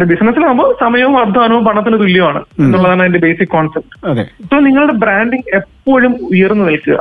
പക്ഷെ 0.01 0.13
ബിസിനസ്സിലാകുമ്പോൾ 0.13 0.69
സമയവും 0.81 1.15
അധ്വാനവും 1.19 1.65
പണത്തിന് 1.65 1.97
തുല്യമാണ്. 1.99 2.41
എന്നുള്ളതാണ് 2.59 3.01
അതിന്റെ 3.01 3.19
ബേസിക് 3.19 3.47
കോൺസെപ്റ്റ് 3.47 4.23
സോ 4.51 4.59
നിങ്ങളുടെ 4.59 4.93
ബ്രാൻഡിങ് 4.93 5.55
എപ്പോഴും 5.55 6.13
ഉയർന്നു 6.31 6.65
നിൽക്കുക. 6.65 6.97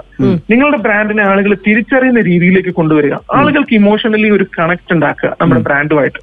നിങ്ങളുടെ 0.51 0.77
ബ്രാൻഡിനെ 0.77 1.23
ആളുകൾ 1.29 1.53
തിരിച്ചറിയുന്ന 1.67 2.21
രീതിയിലേക്ക് 2.21 2.71
കൊണ്ടുവരിക. 2.71 3.15
ആളുകൾക്ക് 3.35 3.75
ഇമോഷണലി 3.75 4.31
ഒരു 4.31 4.47
കണക്ട് 4.59 4.93
ഉണ്ടാക്കുക 4.93 5.31
നമ്മുടെ 5.41 5.61
ബ്രാൻഡുമായിട്ട് 5.61 6.21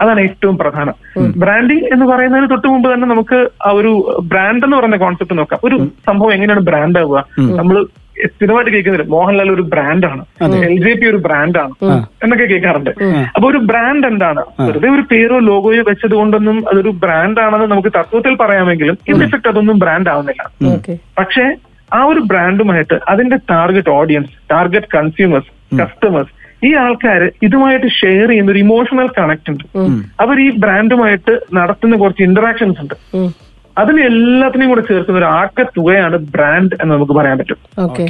അതാണ് 0.00 0.20
ഏറ്റവും 0.20 0.58
പ്രധാനം. 0.58 0.96
ബ്രാൻഡിങ് 1.36 1.86
എന്ന് 1.92 2.06
പറയുന്നതിന് 2.06 2.50
തൊട്ട് 2.50 2.68
മുമ്പ് 2.68 2.94
തന്നെ 2.94 3.08
നമുക്ക് 3.08 3.38
ആ 3.66 3.70
ഒരു 3.70 3.92
ബ്രാൻഡ് 4.24 4.64
എന്ന് 4.64 4.76
പറയുന്ന 4.76 4.96
കോൺസെപ്റ്റ് 4.96 5.38
നോക്കാം. 5.38 5.60
ഒരു 5.64 5.76
സംഭവം 6.06 6.32
എങ്ങനെയാണ് 6.32 6.60
ബ്രാൻഡ് 6.60 6.98
ആവുക? 6.98 7.18
നമ്മൾ 7.40 7.78
സ്ഥിരമായിട്ട് 8.32 8.70
കേൾക്കുന്നില്ല. 8.74 9.06
മോഹൻലാൽ 9.14 9.50
ഒരു 9.56 9.64
ബ്രാൻഡാണ്. 9.72 10.22
എൽ 10.68 10.76
ജെ 10.84 10.92
പി 11.00 11.06
ഒരു 11.06 11.16
ബ്രാൻഡാണ് 11.26 11.74
എന്നൊക്കെ 12.24 12.46
കേൾക്കാറുണ്ട്. 12.52 12.90
അപ്പൊ 13.36 13.46
ഒരു 13.50 13.60
ബ്രാൻഡ് 13.70 14.06
എന്താണ്? 14.12 14.42
വെറുതെ 14.68 14.88
ഒരു 14.96 15.04
പേരോ 15.12 15.38
ലോഗോയോ 15.50 15.82
വെച്ചത് 15.90 16.14
കൊണ്ടൊന്നും 16.14 16.58
അതൊരു 16.72 16.92
ബ്രാൻഡാണെന്ന് 17.04 17.66
നമുക്ക് 17.66 17.92
തത്വത്തിൽ 17.98 18.34
പറയാമെങ്കിലും 18.42 18.98
ഇൻ 19.08 19.22
എഫക്ട് 19.26 19.48
അതൊന്നും 19.48 19.78
ബ്രാൻഡ് 19.78 20.10
ആവുന്നില്ല 20.14 20.42
പക്ഷെ 21.18 21.46
പക്ഷേ 21.46 21.46
ആ 21.92 22.00
ഒരു 22.04 22.20
ബ്രാൻഡുമായിട്ട് 22.20 22.96
അതിന്റെ 23.08 23.36
target 23.50 23.90
audience 23.90 24.32
target 24.50 24.90
consumers 24.96 25.50
customers 25.80 26.32
ഈ 26.66 26.74
ആൾക്കാര് 26.74 27.26
ഇതുമായിട്ട് 27.42 27.88
ഷെയർ 28.00 28.28
ചെയ്യുന്ന 28.28 28.50
ഒരു 28.50 28.58
ഇമോഷണൽ 28.58 29.08
കണക്ട് 29.18 29.50
ഉണ്ട് 29.50 29.64
അവർ 30.20 30.36
ഈ 30.40 30.50
ബ്രാൻഡുമായിട്ട് 30.62 31.32
നടത്തുന്ന 31.54 31.96
കുറച്ച് 31.96 32.22
ഇന്ററാക്ഷൻസ് 32.22 32.80
ഉണ്ട്. 32.80 32.94
അതിന് 33.76 34.00
എല്ലാത്തിനെയും 34.00 34.70
കൂടെ 34.70 34.80
ചേർക്കുന്ന 34.80 35.18
ഒരു 35.18 35.28
ആകെ 35.38 35.64
തുകയാണ് 35.76 36.16
ബ്രാൻഡ് 36.34 36.76
എന്ന് 36.82 36.92
നമുക്ക് 36.94 37.12
പറയാൻ 37.12 37.38
പറ്റും. 37.38 37.58
ഓക്കെ. 37.78 38.04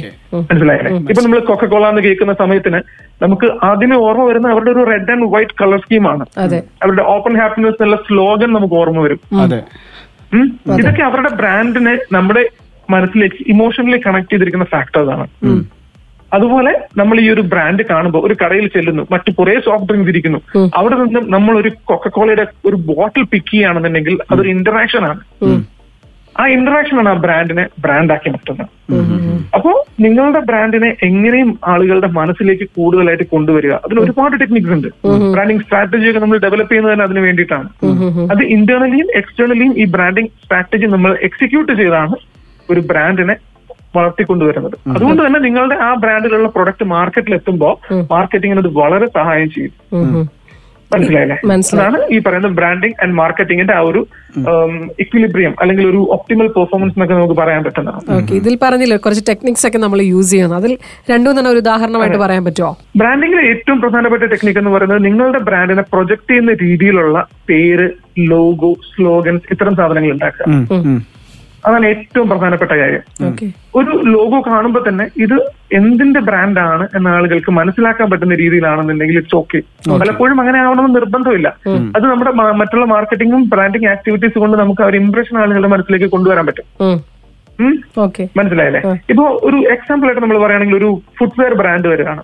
മനസ്സിലായില്ലേ? 0.49 0.91
ഇപ്പൊ 1.11 1.21
നമ്മൾ 1.21 1.39
കൊക്കക്കോള 1.39 1.89
എന്ന് 1.89 2.01
കേൾക്കുന്ന 2.01 2.33
സമയത്തിന് 2.33 2.79
നമുക്ക് 3.21 3.47
ആദ്യം 3.63 3.95
ഓർമ്മ 3.97 4.23
വരുന്ന 4.23 4.47
അവരുടെ 4.49 4.71
ഒരു 4.71 4.83
റെഡ് 4.91 5.11
ആൻഡ് 5.11 5.27
വൈറ്റ് 5.33 5.57
കളർ 5.61 5.79
സ്കീമാണ് 5.79 6.25
അതെ. 6.37 6.59
അവരുടെ 6.83 7.03
ഓപ്പൺ 7.15 7.35
ഹാപ്പിനെസ് 7.41 7.81
എന്നുള്ള 7.81 7.99
സ്ലോഗൻ 8.07 8.53
നമുക്ക് 8.53 8.73
ഓർമ്മ 8.73 8.99
വരും. 8.99 9.19
അതെ. 9.43 9.59
ഇതൊക്കെ 10.79 11.03
അവരുടെ 11.03 11.29
ബ്രാൻഡിനെ 11.35 11.97
നമ്മുടെ 12.11 12.43
മനസ്സിലേക്ക് 12.89 13.39
ഇമോഷണലി 13.47 14.01
കണക്ട് 14.05 14.31
ചെയ്തിരിക്കുന്ന 14.31 14.65
ഫാക്ടേഴ്സ് 14.65 15.09
ആണ്. 15.09 15.25
അതുപോലെ 16.33 16.71
നമ്മൾ 16.97 17.19
ഈ 17.19 17.29
ഒരു 17.29 17.41
ബ്രാൻഡ് 17.41 17.83
കാണുമ്പോൾ 17.89 18.21
ഒരു 18.27 18.35
കടയിൽ 18.41 18.67
ചെല്ലുന്നു 18.67 19.07
മറ്റു 19.11 19.31
കുറെ 19.31 19.55
സോഫ്റ്റ് 19.65 19.87
ഡ്രിങ്ക്സ് 19.89 20.11
ഇരിക്കുന്നു. 20.13 20.39
അവിടെ 20.75 20.95
നിന്നും 20.95 21.31
നമ്മൾ 21.31 21.57
ഒരു 21.57 21.71
കൊക്കക്കോളയുടെ 21.85 22.45
ഒരു 22.65 22.75
ബോട്ടിൽ 22.75 23.23
പിക്ക് 23.23 23.51
ചെയ്യുകയാണെന്നുണ്ടെങ്കിൽ 23.51 24.17
അതൊരു 24.31 24.49
ഇന്ററാക്ഷൻ 24.49 25.05
ആണ്. 25.09 25.21
ആ 26.39 26.47
ഇന്ററാക്ഷൻ 26.47 26.97
ആണ് 26.99 27.09
ആ 27.09 27.13
ബ്രാൻഡിനെ 27.13 27.67
ബ്രാൻഡാക്കി 27.79 28.29
മാറ്റുന്നത്. 28.29 28.67
അപ്പോ 29.55 29.85
നിങ്ങളുടെ 29.99 30.39
ബ്രാൻഡിനെ 30.39 30.95
എങ്ങനെയും 31.03 31.59
ആളുകളുടെ 31.67 32.07
മനസ്സിലേക്ക് 32.07 32.67
കൂടുതലായിട്ട് 32.77 33.23
കൊണ്ടുവരിക. 33.23 33.73
അതിന് 33.85 33.99
ഒരുപാട് 33.99 34.39
ടെക്നിക്സ് 34.41 34.71
ഉണ്ട്. 34.71 34.87
ബ്രാൻഡിങ് 35.33 35.59
സ്ട്രാറ്റജി 35.59 36.09
ഒക്കെ 36.09 36.19
നമ്മൾ 36.19 36.37
ഡെവലപ്പ് 36.37 36.71
ചെയ്യുന്നത് 36.71 36.93
തന്നെ 36.93 37.05
അതിന് 37.05 37.19
വേണ്ടിയിട്ടാണ്. 37.19 37.69
അത് 38.33 38.43
ഇന്റേണലിയും 38.57 39.09
എക്സ്റ്റേണലിയും 39.15 39.73
ഈ 39.81 39.85
ബ്രാൻഡിങ് 39.85 40.31
സ്ട്രാറ്റജി 40.43 40.85
നമ്മൾ 40.85 41.17
എക്സിക്യൂട്ട് 41.29 41.71
ചെയ്താണ് 41.71 42.17
ഒരു 42.71 42.79
ബ്രാൻഡിനെ 42.79 43.35
വളർത്തിക്കൊണ്ടുവരുന്നത്. 43.97 44.77
അതുകൊണ്ട് 44.95 45.21
തന്നെ 45.25 45.39
നിങ്ങളുടെ 45.39 45.75
ആ 45.75 45.91
ബ്രാൻഡിലുള്ള 46.05 46.47
പ്രൊഡക്റ്റ് 46.47 46.87
മാർക്കറ്റിൽ 46.95 47.33
എത്തുമ്പോൾ 47.33 47.75
മാർക്കറ്റിങ്ങിന് 48.13 48.63
അത് 48.65 48.73
വളരെ 48.81 49.09
സഹായം 49.19 49.49
ചെയ്യും. 49.49 49.75
മനസ്സിലായില്ലേ? 50.93 51.37
മനസ്സിലായി. 51.45 51.87
അതാണ് 51.87 52.05
ഈ 52.15 52.17
പറയുന്ന 52.19 52.49
ബ്രാൻഡിങ് 52.57 52.93
ആൻഡ് 53.03 53.15
മാർക്കറ്റിംഗിന്റെ 53.15 53.73
ആ 53.73 53.79
ഒരു 53.79 54.01
ഇക്വിലിബ്രിയം 54.99 55.53
അല്ലെങ്കിൽ 55.61 55.85
ഒരു 55.87 55.99
ഒപ്റ്റിമൽ 56.15 56.47
പെർഫോമൻസ് 56.47 56.95
എന്നൊക്കെ 56.95 57.15
നമുക്ക് 57.15 57.35
പറയാൻ 57.41 57.61
പറ്റുന്നതാണ് 57.63 58.31
ഇതിൽ 58.31 58.53
പറഞ്ഞില്ലേ 58.61 58.97
കുറച്ച് 58.97 59.23
ടെക്നിക്സ് 59.29 59.67
ഒക്കെ 59.67 59.77
നമ്മൾ 59.77 60.01
യൂസ് 60.01 60.31
ചെയ്യണം 60.31 60.55
അതിൽ 60.55 60.77
രണ്ടും 61.11 61.33
തന്നെ 61.39 61.51
ഒരു 61.51 61.61
ഉദാഹരണമായിട്ട് 61.63 62.17
പറയാൻ 62.17 62.45
പറ്റുമോ? 62.45 62.71
ബ്രാൻഡിംഗിലെ 62.97 63.43
ഏറ്റവും 63.49 63.81
പ്രധാനപ്പെട്ട 63.81 64.23
ടെക്നിക് 64.23 64.57
എന്ന് 64.57 64.71
പറയുന്നത് 64.71 65.05
നിങ്ങളുടെ 65.05 65.39
ബ്രാൻഡിനെ 65.39 65.81
പ്രൊജക്ട് 65.81 66.31
ചെയ്യുന്ന 66.31 66.53
രീതിയിലുള്ള 66.63 67.25
പേര് 67.49 67.89
ലോഗോ 68.31 68.71
സ്ലോഗൻസ് 68.93 69.47
ഇത്തരം 69.51 69.75
സാധനങ്ങൾ 69.75 70.11
ഉണ്ടാക്കുക. 70.11 70.45
അതാണ് 71.65 71.85
ഏറ്റവും 71.91 72.27
പ്രധാനപ്പെട്ട 72.29 72.73
കാര്യം. 72.81 73.03
ഒരു 73.79 73.91
ലോഗോ 74.13 74.37
കാണുമ്പോൾ 74.47 74.81
തന്നെ 74.87 75.05
ഇത് 75.23 75.35
എന്തിന്റെ 75.79 76.19
ബ്രാൻഡാണ് 76.27 76.85
എന്ന 76.97 77.07
ആളുകൾക്ക് 77.15 77.51
മനസ്സിലാക്കാൻ 77.59 78.07
പറ്റുന്ന 78.11 78.35
രീതിയിലാണെന്നുണ്ടെങ്കിൽ 78.41 79.17
ഇറ്റ്സ് 79.21 79.37
ഓക്കെ 79.41 79.59
പലപ്പോഴും 80.03 80.37
അങ്ങനെ 80.43 80.59
ആവണമെന്ന് 80.65 80.97
നിർബന്ധമില്ല. 80.99 81.49
അത് 81.97 82.05
നമ്മുടെ 82.11 82.33
മറ്റുള്ള 82.61 82.85
മാർക്കറ്റിംഗും 82.93 83.43
ബ്രാൻഡിംഗ് 83.53 83.89
ആക്ടിവിറ്റീസ് 83.95 84.37
കൊണ്ട് 84.43 84.57
നമുക്ക് 84.63 84.83
ആ 84.85 84.89
ഒരു 84.91 84.99
ഇംപ്രഷൻ 85.03 85.37
ആളുകളുടെ 85.43 85.71
മനസ്സിലേക്ക് 85.75 86.09
കൊണ്ടുവരാൻ 86.15 86.45
പറ്റും. 86.49 86.67
മനസ്സിലായല്ലേ? 88.39 88.81
ഇപ്പൊ 89.11 89.23
ഒരു 89.49 89.57
എക്സാമ്പിൾ 89.75 90.07
ആയിട്ട് 90.07 90.23
നമ്മൾ 90.23 90.39
പറയുകയാണെങ്കിൽ 90.43 90.77
ഒരു 90.81 90.89
ഫുട്വെയർ 91.19 91.53
ബ്രാൻഡ് 91.61 91.87
വരികയാണ് 91.93 92.23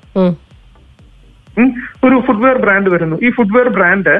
ഒരു 2.06 2.16
ഫുട്വെയർ 2.28 2.58
ബ്രാൻഡ് 2.66 2.90
വരുന്നു. 2.94 3.16
ഈ 3.26 3.30
ഫുട്വെയർ 3.38 3.68
ബ്രാൻഡ് 3.78 4.14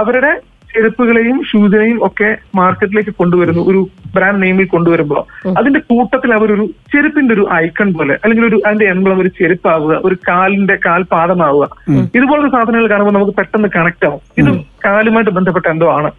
അവരുടെ 0.00 0.30
ചെരുപ്പുകളെയും 0.74 1.42
ഷൂസിനെയും 1.52 2.06
ഒക്കെ 2.06 2.36
മാർക്കറ്റിലേക്ക് 2.54 3.10
കൊണ്ടുവരുന്നു. 3.10 3.62
ഒരു 3.70 3.88
ബ്രാൻഡ് 4.14 4.42
നെയിമിൽ 4.42 4.66
കൊണ്ടുവരുമ്പോൾ 4.66 5.50
അതിന്റെ 5.58 5.80
കൂട്ടത്തിൽ 5.80 6.34
അവരൊരു 6.34 6.66
ചെരുപ്പിന്റെ 6.66 7.34
ഒരു 7.34 7.48
ഐക്കൺ 7.52 7.92
പോലെ 7.92 8.14
അല്ലെങ്കിൽ 8.14 8.48
ഒരു 8.48 8.62
അതിന്റെ 8.66 8.84
എംബ്ലം 8.84 9.20
ഒരു 9.20 9.28
ചെരുപ്പാവുക 9.28 10.00
ഒരു 10.04 10.16
കാലിന്റെ 10.28 10.78
കാൽപാദമാവുക. 10.86 11.68
ഇതുപോലത്തെ 12.14 12.48
സാധനങ്ങൾ 12.48 12.86
കാണുമ്പോൾ 12.90 13.12
നമുക്ക് 13.12 13.32
പെട്ടെന്ന് 13.32 13.68
കണക്ട് 13.76 14.06
ആവും. 14.06 14.20
ഇത് 14.38 14.60
കാലുമായിട്ട് 14.84 15.30
ബന്ധപ്പെട്ട 15.30 15.66
എന്തോ 15.66 15.92
ആണ്. 15.92 16.10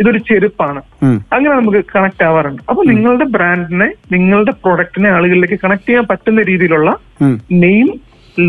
ഇതൊരു 0.00 0.18
ചെരുപ്പാണ്. 0.18 0.82
അങ്ങനെ 1.04 1.54
നമുക്ക് 1.54 1.84
കണക്ട് 1.96 2.24
ആവാറുണ്ട്. 2.24 2.62
അപ്പൊ 2.68 2.84
നിങ്ങളുടെ 2.84 3.24
ബ്രാൻഡിനെ 3.24 3.92
നിങ്ങളുടെ 4.12 4.50
പ്രൊഡക്റ്റിനെ 4.50 5.10
ആളുകളിലേക്ക് 5.10 5.58
കണക്ട് 5.64 5.88
ചെയ്യാൻ 5.88 6.06
പറ്റുന്ന 6.10 6.42
രീതിയിലുള്ള 6.42 6.96
നെയിം 7.52 8.00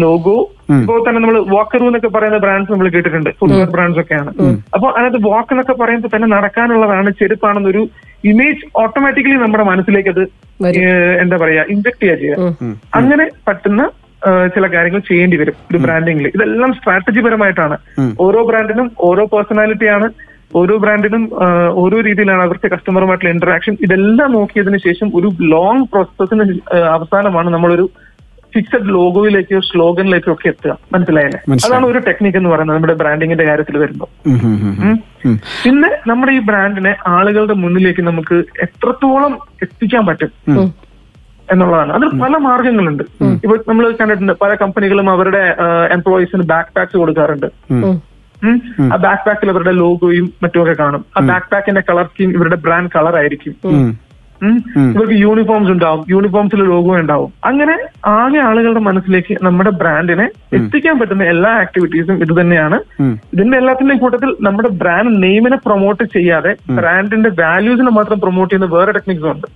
ലോഗോ 0.04 0.36
ഇപ്പോൾ 0.76 1.00
തന്നെ 1.06 1.20
നമ്മൾ 1.22 1.38
വാക്കറു 1.54 1.86
എന്നൊക്കെ 1.90 2.10
പറയുന്ന 2.16 2.38
ബ്രാൻഡ്സ് 2.44 2.72
നമ്മൾ 2.72 2.88
കേട്ടിട്ടുണ്ട്. 2.96 3.30
ഫുട്വെയർ 3.40 3.70
ബ്രാൻഡ്സ് 3.76 4.00
ഒക്കെയാണ്. 4.00 4.32
അപ്പൊ 4.76 4.88
അതിനകത്ത് 4.98 5.22
വാക്ക് 5.28 5.52
എന്നൊക്കെ 5.54 5.76
പറയുമ്പോൾ 5.82 6.12
തന്നെ 6.16 6.28
നടക്കാനുള്ളതാണ് 6.36 7.12
ചെരുപ്പാണെന്നൊരു 7.12 7.84
ഇമേജ് 8.32 8.64
ഓട്ടോമാറ്റിക്കലി 8.84 9.38
നമ്മുടെ 9.44 9.66
മനസ്സിലേക്ക് 9.72 10.12
അത് 10.16 10.24
എന്താ 11.24 11.38
പറയാ 11.44 11.64
ഇൻജക്ട് 11.76 12.02
ചെയ്യുക 12.02 12.18
ചെയ്യുക 12.18 12.74
അങ്ങനെ 12.94 13.26
പറ്റുന്ന 13.48 13.84
ചില 14.56 14.66
കാര്യങ്ങൾ 14.74 15.02
ചെയ്യേണ്ടി 15.02 15.38
വരും 15.38 15.56
ഒരു 15.70 15.78
ബ്രാൻഡിങ്ങിൽ 15.78 16.28
ഇതെല്ലാം 16.28 16.74
സ്ട്രാറ്റജി 16.74 17.22
പരമായിട്ടാണ് 17.22 17.78
ഓരോ 18.20 18.42
ബ്രാൻഡിനും 18.50 18.92
ഓരോ 19.00 19.24
പേഴ്സണാലിറ്റിയാണ് 19.26 20.10
ഓരോ 20.52 20.76
ബ്രാൻഡിനും 20.78 21.24
ഓരോ 21.74 21.98
രീതിയിലാണ് 22.02 22.42
അവർക്ക് 22.42 22.68
കസ്റ്റമറുമായിട്ടുള്ള 22.72 23.34
ഇന്ററാക്ഷൻ 23.34 23.78
ഇതെല്ലാം 23.82 24.32
നോക്കിയതിനു 24.32 24.78
ശേഷം 24.78 25.12
ഒരു 25.16 25.28
ലോങ് 25.40 25.86
പ്രോസസ്സിന് 25.94 26.46
അവസാനമാണ് 26.96 27.50
നമ്മളൊരു 27.50 27.90
ഫിക്സഡ് 28.54 28.90
ലോഗോയിലേക്കോ 28.90 29.60
സ്ലോഗനിലേക്കോ 29.60 30.32
ഒക്കെ 30.32 30.48
എത്തുക. 30.48 30.78
മനസ്സിലായല്ലേ? 30.94 31.40
അതാണ് 31.68 31.86
ഒരു 31.86 32.00
ടെക്നിക് 32.08 32.38
എന്ന് 32.38 32.50
പറയുന്നത് 32.50 32.76
നമ്മുടെ 32.76 32.94
ബ്രാൻഡിങ്ങിന്റെ 32.94 33.46
കാര്യത്തിൽ 33.46 33.78
വരുമ്പോൾ. 33.78 34.10
പിന്നെ 35.64 35.90
നമ്മുടെ 36.08 36.32
ഈ 36.32 36.40
ബ്രാൻഡിനെ 36.40 36.96
ആളുകളുടെ 37.08 37.54
മുന്നിലേക്ക് 37.54 38.02
നമുക്ക് 38.02 38.44
എത്രത്തോളം 38.66 39.34
എത്തിക്കാൻ 39.62 40.06
പറ്റും 40.06 40.32
എന്നുള്ളതാണ്. 41.52 41.92
അതിൽ 41.94 42.10
പല 42.24 42.38
മാർഗങ്ങളുണ്ട്. 42.48 43.04
ഇപ്പൊ 43.44 43.56
നമ്മൾ 43.70 43.96
കണ്ടിട്ടുണ്ട് 44.02 44.34
പല 44.42 44.56
കമ്പനികളും 44.56 45.10
അവരുടെ 45.10 45.56
എംപ്ലോയീസിന് 45.98 46.44
ബാക്ക് 46.44 46.70
പാക്സ് 46.76 46.98
കൊടുക്കാറുണ്ട്. 46.98 47.48
ആ 48.94 48.96
ബാക്ക് 48.96 49.26
പാക്കിൽ 49.26 49.50
അവരുടെ 49.50 49.72
ലോഗോയും 49.72 50.34
മറ്റുമൊക്കെ 50.44 50.76
കാണും. 50.84 51.06
ആ 51.18 51.22
ബാക്ക് 51.32 51.50
പാക്കിന്റെ 51.52 51.82
കളർ 51.90 52.06
സ്കീം 52.06 52.32
ഇവരുടെ 52.38 52.56
ബ്രാൻഡ് 52.56 52.92
കളർ 52.96 53.16
ആയിരിക്കും. 53.18 53.56
ഇവർക്ക് 54.44 55.14
യൂണിഫോംസ് 55.14 55.72
ഉണ്ടാവും. 55.72 56.06
യൂണിഫോംസിൽ 56.10 56.64
ലോഗോ 56.64 56.96
ഉണ്ടാവും. 56.96 57.34
അങ്ങനെ 57.46 57.78
ആകെ 58.06 58.40
ആളുകളുടെ 58.40 58.80
മനസ്സിലേക്ക് 58.80 59.38
നമ്മുടെ 59.44 59.70
ബ്രാൻഡിനെ 59.70 60.30
എത്തിക്കാൻ 60.54 61.00
പറ്റുന്ന 61.00 61.24
എല്ലാ 61.24 61.52
ആക്ടിവിറ്റീസും 61.52 62.22
ഇത് 62.22 62.42
തന്നെയാണ്. 62.42 62.80
ഇതിന്റെ 63.34 63.58
എല്ലാത്തിന്റെയും 63.58 64.00
കൂട്ടത്തിൽ 64.00 64.36
നമ്മുടെ 64.42 64.70
ബ്രാൻഡ് 64.70 65.24
നെയിമിനെ 65.24 65.58
പ്രൊമോട്ട് 65.58 66.04
ചെയ്യാതെ 66.04 66.56
ബ്രാൻഡിന്റെ 66.72 67.30
വാല്യൂസിനെ 67.30 67.92
മാത്രം 67.92 68.20
പ്രൊമോട്ട് 68.20 68.54
ചെയ്യുന്ന 68.54 68.76
വേറെ 68.76 68.92
ടെക്നിക്സ് 68.92 69.26
ഉണ്ട്. 69.26 69.48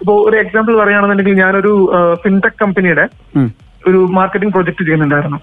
ഇപ്പോ 0.00 0.24
ഒരു 0.28 0.36
എക്സാമ്പിൾ 0.36 0.76
പറയുകയാണെന്നുണ്ടെങ്കിൽ 0.76 1.34
ഞാനൊരു 1.34 1.92
ഫിൻടെക് 2.24 2.58
കമ്പനിയുടെ. 2.62 3.08
ഒരു 3.88 4.00
മാർക്കറ്റിംഗ് 4.18 4.54
പ്രൊജക്ട് 4.54 4.84
ചെയ്യുന്നുണ്ടായിരുന്നു. 4.84 5.38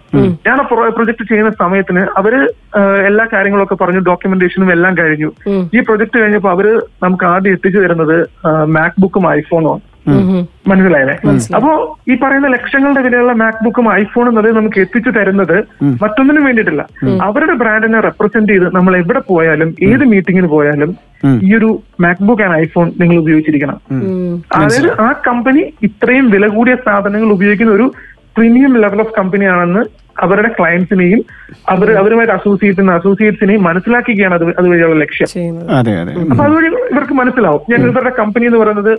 ഞാൻ 0.48 0.58
ആ 0.62 0.66
പ്രൊജക്ട് 0.70 1.24
ചെയ്യുന്ന 1.32 1.52
സമയത്തിന് 1.64 2.04
അവർ 2.20 2.36
എല്ലാ 3.10 3.26
കാര്യങ്ങളൊക്കെ 3.34 3.78
പറഞ്ഞു 3.82 4.00
ഡോക്യുമെന്റേഷനും 4.00 4.72
എല്ലാം 4.72 4.96
കഴിഞ്ഞു. 4.98 5.30
ഈ 5.76 5.80
പ്രൊജക്ട് 5.80 6.18
കഴിഞ്ഞപ്പോൾ 6.22 6.52
അവർ 6.52 6.68
നമുക്ക് 7.04 7.26
ആദ്യം 7.34 7.56
എത്തിച്ചു 7.58 7.80
തരുന്നത് 7.80 8.18
മാക്ബുക്കും 8.78 9.28
ഐഫോണും 9.34 9.80
മനസ്സിലായല്ലേ? 10.70 11.16
അപ്പോ 11.56 11.72
ഈ 12.12 12.14
പറയുന്ന 12.22 12.48
ലക്ഷങ്ങളുടെ 12.48 13.02
വിലയുള്ള 13.06 13.34
മാക്ബുക്കും 13.42 13.88
ഐഫോണും 13.94 14.36
അത് 14.40 14.48
നമുക്ക് 14.58 14.80
എത്തിച്ചു 14.84 15.10
തരുന്നത് 15.10 15.58
മറ്റൊന്നിനും 16.04 16.44
വേണ്ടിയിട്ടില്ല. 16.48 16.84
അവരുടെ 17.28 17.56
ബ്രാൻഡിനെ 17.62 18.00
റെപ്രസെന്റ് 18.08 18.52
ചെയ്ത് 18.52 18.68
നമ്മൾ 18.76 18.98
എവിടെ 18.98 19.22
പോയാലും 19.30 19.70
ഏത് 19.90 20.04
മീറ്റിങ്ങിന് 20.14 20.50
പോയാലും 20.56 20.92
ഈ 21.48 21.50
ഒരു 21.56 21.70
മാക്ബുക്ക് 22.04 22.44
ആൻഡ് 22.44 22.58
ഐഫോൺ 22.64 22.88
നിങ്ങൾ 23.02 23.18
ഉപയോഗിച്ചിരിക്കണം. 23.24 23.78
അതായത് 24.60 24.90
ആ 25.02 25.10
കമ്പനി 25.28 25.64
ഇത്രയും 25.84 26.30
വില 26.36 26.48
കൂടിയ 26.48 26.76
സാധനങ്ങൾ 26.88 27.32
ഉപയോഗിക്കുന്ന 27.38 27.72
ഒരു 27.72 27.88
പ്രീമിയം 28.36 28.78
ലെവൽ 28.78 29.02
ഓഫ് 29.02 29.14
കമ്പനിയാണെന്ന് 29.18 29.84
അവരുടെ 30.24 30.48
ക്ലയൻസിനെയും 30.48 31.20
അവർ 31.70 31.98
അവരുമായിട്ട് 31.98 32.34
അസോസിയേറ്റ് 32.34 32.78
ചെയ്യുന്ന 32.78 32.98
അസോസിയേറ്റ്സിനെയും 33.00 33.64
മനസ്സിലാക്കുകയാണ് 33.64 34.36
അത് 34.36 34.44
അതുവഴിയുള്ള 34.60 34.96
ലക്ഷ്യം. 34.96 35.28
അതെ 35.78 35.94
അതെ. 36.02 36.14
അപ്പൊ 36.32 36.44
അതുവഴി 36.44 36.68
ഇവർക്ക് 36.94 37.14
മനസ്സിലാവും. 37.14 37.62
ഞാൻ 37.70 37.80
ഇവരുടെ 37.82 38.10
കമ്പനി 38.10 38.46
എന്ന് 38.46 38.58
പറയുന്നത് 38.58 38.92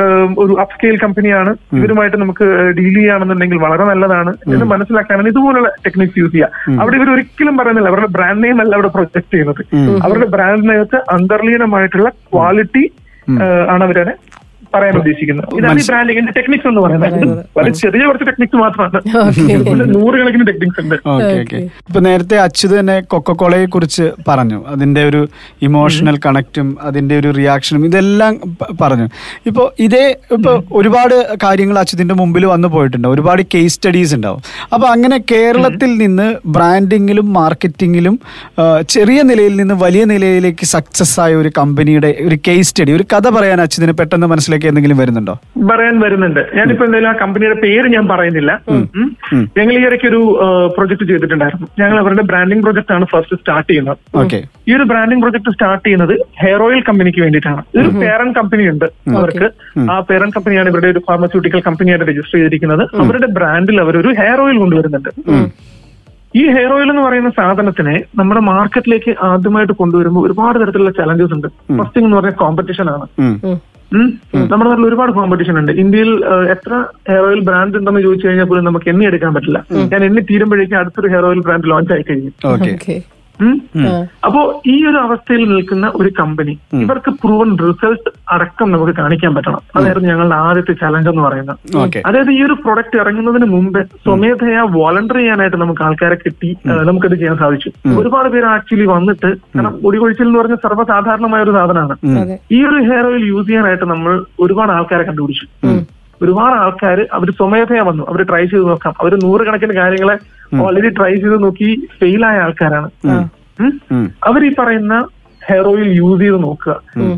ഒരു 0.00 0.44
ഒരു 0.44 0.60
അപ്സ്കെയിൽ 0.60 0.96
കമ്പനിയാണ് 0.98 1.54
ഇവരുമായിട്ട് 1.78 2.16
നമുക്ക് 2.16 2.44
ഡീൽ 2.78 2.94
ചെയ്യുകയാണെന്നുണ്ടെങ്കിൽ 2.94 3.56
വളരെ 3.56 3.84
നല്ലതാണ് 3.84 4.34
എന്ന് 4.52 4.64
മനസ്സിലാക്കാനാണ് 4.64 5.28
ഇതുപോലുള്ള 5.28 5.68
ടെക്നിക്സ് 5.86 6.18
യൂസ് 6.18 6.32
ചെയ്യുക. 6.32 6.78
അവിടെ 6.80 6.96
ഇവർ 6.96 7.10
ഒരിക്കലും 7.10 7.56
പറയുന്നില്ല. 7.56 7.88
അവരുടെ 7.88 8.06
ബ്രാൻഡ് 8.06 8.44
നെയിം 8.44 8.60
അല്ല 8.60 8.74
അവിടെ 8.74 8.88
പ്രൊജക്ട് 8.88 9.32
ചെയ്യുന്നത്. 9.34 9.62
അവരുടെ 10.04 10.26
ബ്രാൻഡിനകത്ത് 10.26 11.00
അന്തർലീനമായിട്ടുള്ള 11.16 12.08
ക്വാളിറ്റി 12.08 12.84
ആണ് 13.68 13.84
അവരെ 13.84 14.14
പറയാൻ 14.76 14.96
ഉദ്ദേശിക്കുന്നത് 15.00 15.48
ഇതാണ് 15.58 15.80
ഈ 15.82 15.86
ബ്രാൻഡിങ്ങിന്റെ 15.90 16.32
ടെക്നിക്സ് 16.36 16.68
എന്ന് 16.68 16.80
പറയുന്നത്. 16.80 17.26
വളരെ 17.56 17.72
ചെറിയ 17.82 18.06
കുറച്ച് 18.06 18.26
ടെക്നിക്സ് 18.30 18.56
മാത്രമാണ്. 18.56 19.00
നൂറുകണക്കിന് 19.96 20.46
ടെക്നിക്സ് 20.46 20.80
ഉണ്ട്. 20.84 20.94
Okay 21.14 21.32
okay. 21.40 21.60
ഇപ്പൊ 21.88 22.00
നേരത്തെ 22.00 22.36
അച്യുത് 22.38 22.74
തന്നെ 22.78 23.00
കൊക്കക്കോളയെ 23.12 23.66
കുറിച്ച് 23.66 24.06
പറഞ്ഞു. 24.28 24.58
അതിന്റെ 24.66 25.04
ഒരു 25.04 25.22
ഇമോഷണൽ 25.62 26.18
കണക്റ്റും 26.26 26.78
അതിന്റെ 26.82 27.14
ഒരു 27.18 27.30
റിയാക്ഷനും 27.30 27.86
ഇതെല്ലാം 27.86 28.34
പറഞ്ഞു. 28.80 29.06
ഇപ്പൊ 29.46 29.70
ഇതേ 29.78 30.04
ഇപ്പൊ 30.32 30.52
ഒരുപാട് 30.72 31.16
കാര്യങ്ങൾ 31.42 31.78
അച്യുതിന്റെ 31.78 32.14
മുമ്പിൽ 32.14 32.46
വന്നു 32.46 32.68
പോയിട്ടുണ്ട്. 32.68 33.08
ഒരുപാട് 33.08 33.42
കേസ് 33.54 33.74
സ്റ്റഡീസ് 33.74 34.14
ഉണ്ടാവും. 34.14 34.42
അപ്പൊ 34.74 34.86
അങ്ങനെ 34.88 35.18
കേരളത്തിൽ 35.32 35.90
നിന്ന് 35.96 36.26
ബ്രാൻഡിങ്ങിലും 36.46 37.32
മാർക്കറ്റിങ്ങിലും 37.32 38.14
ചെറിയ 38.88 39.22
നിലയിൽ 39.22 39.56
നിന്ന് 39.56 39.74
വലിയ 39.74 40.04
നിലയിലേക്ക് 40.04 40.66
സക്സസ് 40.66 41.20
ആയ 41.20 41.34
ഒരു 41.34 41.50
കമ്പനിയുടെ 41.58 42.10
ഒരു 42.26 42.36
കേസ് 42.48 42.68
സ്റ്റഡി 42.68 42.92
ഒരു 42.92 43.04
കഥ 43.12 43.28
പറയാൻ 43.28 43.60
അച്യുതിന് 43.60 43.92
പെട്ടെന്ന് 43.92 44.26
മനസ്സിലേക്ക് 44.26 44.65
ലിസ്റ്റിലേക്ക് 44.66 44.72
എന്തെങ്കിലും 44.72 44.98
വരുന്നുണ്ടോ? 45.02 45.34
പറയാൻ 45.70 45.94
വരുന്നുണ്ട്. 46.00 46.42
ഞാനിപ്പോ 46.56 46.84
എന്തായാലും 46.86 47.10
ആ 47.10 47.14
കമ്പനിയുടെ 47.22 47.56
പേര് 47.64 47.88
ഞാൻ 47.94 48.04
പറയുന്നില്ല. 48.12 48.52
ഞങ്ങൾ 49.58 49.72
ഈ 49.78 49.82
ഇടയ്ക്ക് 49.86 50.08
ഒരു 50.12 50.20
പ്രൊജക്ട് 50.76 51.04
ചെയ്തിട്ടുണ്ടായിരുന്നു. 51.10 51.66
ഞങ്ങൾ 51.80 51.96
അവരുടെ 51.98 52.24
ബ്രാൻഡിംഗ് 52.30 52.62
പ്രൊജക്ട് 52.64 52.92
ആണ് 52.96 53.04
ഫസ്റ്റ് 53.12 53.38
സ്റ്റാർട്ട് 53.40 53.68
ചെയ്യുന്നത്. 53.70 53.98
ഓക്കെ 54.22 54.40
ഈ 54.68 54.74
ഒരു 54.78 54.86
ബ്രാൻഡിംഗ് 54.92 55.22
പ്രൊജക്ട് 55.22 55.50
സ്റ്റാർട്ട് 55.56 55.84
ചെയ്യുന്നത് 55.86 56.14
ഹെയർ 56.42 56.62
ഓയിൽ 56.66 56.82
കമ്പനിക്ക് 56.88 57.20
വേണ്ടിയിട്ടാണ്. 57.20 57.62
ഒരു 57.80 57.88
പേരന്റ് 58.02 58.36
കമ്പനി 58.38 58.66
ഉണ്ട് 58.72 58.86
അവർക്ക്. 59.20 59.48
ആ 59.90 60.00
പേരന്റ് 60.10 60.34
കമ്പനിയാണ് 60.34 60.68
ഇവരുടെ 60.72 60.90
ഒരു 60.94 61.02
ഫാർമസ്യൂട്ടിക്കൽ 61.08 61.62
കമ്പനിയായിട്ട് 61.68 62.06
രജിസ്റ്റർ 62.10 62.36
ചെയ്തിരിക്കുന്നത്. 62.38 62.84
അവരുടെ 63.04 63.26
ബ്രാൻഡിൽ 63.38 63.80
അവർ 63.80 63.96
ഒരു 64.02 64.12
ഹെയർ 64.20 64.40
ഓയിൽ 64.46 64.58
കൊണ്ടുവരുന്നുണ്ട്. 64.64 65.10
ഈ 66.36 66.42
ഹെയർ 66.54 66.70
ഓയിൽ 66.72 66.88
എന്ന് 66.90 67.02
പറയുന്ന 67.02 67.30
സാധനത്തിനെ 67.36 67.94
നമ്മുടെ 68.18 68.40
മാർക്കറ്റിലേക്ക് 68.40 69.12
ആദ്യമായിട്ട് 69.22 69.72
കൊണ്ടുവരുമ്പോൾ 69.72 70.26
ഒരുപാട് 70.26 70.56
തരത്തിലുള്ള 70.62 70.90
ചലഞ്ചസ് 70.90 71.34
ഉണ്ട്. 71.36 71.48
ഫസ്റ്റ് 71.78 71.96
തിങ് 71.96 72.06
എന്ന് 72.06 72.16
പറഞ്ഞാൽ 72.16 72.36
കോമ്പറ്റീഷൻ 72.42 72.88
ആണ്. 72.94 73.06
നമ്മുടെ 74.48 74.68
നാട്ടിൽ 74.70 74.86
ഒരുപാട് 74.86 75.12
കോമ്പറ്റീഷൻ 75.12 75.58
ഉണ്ട്. 75.58 75.72
ഇന്ത്യയിൽ 75.72 76.10
എത്ര 76.50 76.72
ഹെയർ 77.08 77.24
ഓയിൽ 77.28 77.40
ബ്രാൻഡ് 77.40 77.76
ഉണ്ടെന്ന് 77.76 78.00
ചോദിച്ചു 78.00 78.28
കഴിഞ്ഞാൽ 78.28 78.46
പോലും 78.46 78.64
നമുക്ക് 78.64 78.88
എണ്ണി 78.88 79.04
എടുക്കാൻ 79.04 79.34
പറ്റില്ല. 79.34 79.58
ഞാൻ 79.92 80.04
എണ്ണി 80.04 80.20
തീരുമ്പോഴേക്കും 80.20 80.78
അടുത്തൊരു 80.78 81.08
ഹെയർ 81.08 81.24
ഓയിൽ 81.24 81.40
ബ്രാൻഡ് 81.40 81.70
ലോഞ്ച് 81.70 81.92
ആയി 81.92 82.02
കഴിഞ്ഞു 82.02 82.32
ഓക്കെ. 82.44 82.70
ഓക്കെ. 82.72 82.96
ഉം. 82.96 83.15
അപ്പോ 84.24 84.62
ഈ 84.66 84.86
ഒരു 84.86 84.96
അവസ്ഥയിൽ 84.96 85.48
നിൽക്കുന്ന 85.48 85.92
ഒരു 85.94 86.08
കമ്പനി 86.18 86.58
ഇവർക്ക് 86.82 87.10
പ്രൂവൻ 87.10 87.58
റിസൾട്ട് 87.58 88.10
അടക്കം 88.30 88.72
നമുക്ക് 88.72 88.92
കാണിക്കാൻ 88.96 89.34
പറ്റണം. 89.34 89.60
അതായിരുന്നു 89.76 90.08
ഞങ്ങളുടെ 90.08 90.34
ആദ്യത്തെ 90.34 90.72
ചലഞ്ച് 90.72 91.08
എന്ന് 91.08 91.22
പറയുന്നത്. 91.22 91.58
അതായത് 92.06 92.30
ഈ 92.30 92.42
ഒരു 92.42 92.52
പ്രൊഡക്റ്റ് 92.52 93.00
ഇറങ്ങുന്നതിന് 93.00 93.44
മുമ്പേ 93.44 93.82
സ്വമേധയാ 93.82 94.62
വോളണ്ടറി 94.62 95.18
ചെയ്യാനായിട്ട് 95.18 95.56
നമുക്ക് 95.56 95.82
ആൾക്കാരെ 95.82 96.14
കിട്ടി 96.14 96.56
നമുക്കത് 96.84 97.14
ചെയ്യാൻ 97.14 97.36
സാധിച്ചു. 97.36 97.70
ഒരുപാട് 97.98 98.28
പേര് 98.28 98.44
ആക്ച്വലി 98.44 98.84
വന്നിട്ട് 98.84 99.26
കാരണം 99.26 99.78
ഒടികൊഴിച്ചിൽ 99.84 100.26
എന്ന് 100.26 100.38
പറഞ്ഞ 100.38 100.54
സർവസാധാരണമായ 100.54 101.42
ഒരു 101.42 101.50
സാധനമാണ്. 101.50 101.96
ഈ 102.52 102.64
ഒരു 102.64 102.76
ഹെയർ 102.90 103.06
ഓയിൽ 103.06 103.26
യൂസ് 103.26 103.48
ചെയ്യാനായിട്ട് 103.48 103.84
നമ്മൾ 103.84 104.24
ഒരുപാട് 104.40 104.72
ആൾക്കാരെ 104.72 105.02
കണ്ടുപിടിച്ചു. 105.02 105.46
ഒരുപാട് 106.22 106.56
ആൾക്കാർ 106.64 106.98
അവർ 107.12 107.30
സ്വമേധയാ 107.30 107.82
വന്നു. 107.82 108.04
അവർ 108.10 108.22
ട്രൈ 108.30 108.44
ചെയ്ത് 108.44 108.66
നോക്കാം. 108.68 108.94
അവർ 109.00 109.14
നൂറുകണക്കിന് 109.24 109.74
കാര്യങ്ങളെ 109.80 110.16
ഓൾറെഡി 110.64 110.90
ട്രൈ 110.98 111.12
ചെയ്ത് 111.14 111.42
നോക്കി 111.42 111.68
ഫെയിലായ 112.00 112.36
ആൾക്കാരാണ്. 112.38 112.88
അവർ 114.30 114.40
ഈ 114.44 114.50
പറയുന്ന 114.58 114.94
ഹെയർ 115.48 115.66
ഓയിൽ 115.72 115.88
യൂസ് 115.98 116.20
ചെയ്ത് 116.20 116.38
നോക്കുക. 116.42 116.76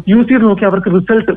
യൂസ് 0.08 0.28
ചെയ്ത് 0.28 0.44
നോക്കി 0.44 0.64
അവർക്ക് 0.64 0.90
റിസൾട്ട് 0.96 1.34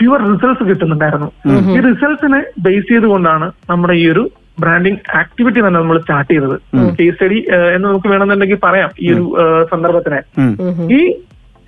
പ്യുവർ 0.00 0.20
റിസൾട്ട്സ് 0.32 0.64
കിട്ടുന്നുണ്ടായിരുന്നു. 0.68 1.30
ഈ 1.72 1.80
റിസൾട്ട്സിനെ 1.88 2.42
ബേസ് 2.66 2.86
ചെയ്തുകൊണ്ടാണ് 2.88 3.52
നമ്മുടെ 3.70 3.94
ഈ 4.02 4.04
ഒരു 4.12 4.22
ബ്രാൻഡിങ് 4.60 5.00
ആക്ടിവിറ്റി 5.16 5.60
തന്നെ 5.60 5.80
നമ്മൾ 5.80 5.98
സ്റ്റാർട്ട് 5.98 6.30
ചെയ്തത്. 6.32 6.56
കേസ് 6.98 7.14
സ്റ്റഡി 7.14 7.38
എന്ന് 7.74 7.86
നമുക്ക് 7.88 8.08
വേണമെന്നുണ്ടെങ്കിൽ 8.08 8.58
പറയാം 8.64 8.90
ഈ 9.00 9.12
ഒരു 9.12 9.24
സന്ദർഭത്തിനെ. 9.72 10.20
ഈ 10.98 11.00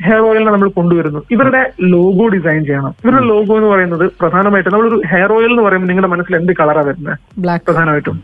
ഹെയർ 0.04 0.20
ഓയിലിനെ 0.20 0.50
നമ്മൾ 0.50 0.68
കൊണ്ടുവരുന്നു. 0.68 1.20
ഇവരുടെ 1.30 1.62
ലോഗോ 1.94 2.28
ഡിസൈൻ 2.28 2.60
ചെയ്യണം. 2.68 2.94
ഇവരുടെ 3.04 3.24
ലോഗോ 3.32 3.56
എന്ന് 3.56 3.68
പറയുന്നത് 3.68 4.06
പ്രധാനമായിട്ടും 4.20 4.72
നമ്മളൊരു 4.72 5.02
ഹെയർ 5.12 5.32
ഓയിൽ 5.32 5.50
എന്ന് 5.50 5.62
പറയുമ്പോൾ 5.62 5.88
നിങ്ങളുടെ 5.88 6.10
മനസ്സിൽ 6.14 6.36
എന്ത് 6.36 6.52
കളറാണ് 6.60 6.86
വരുന്നത്? 6.86 7.18
ബ്ലാക്ക് 7.38 7.64
പ്രധാനമായിട്ടും. 7.66 8.18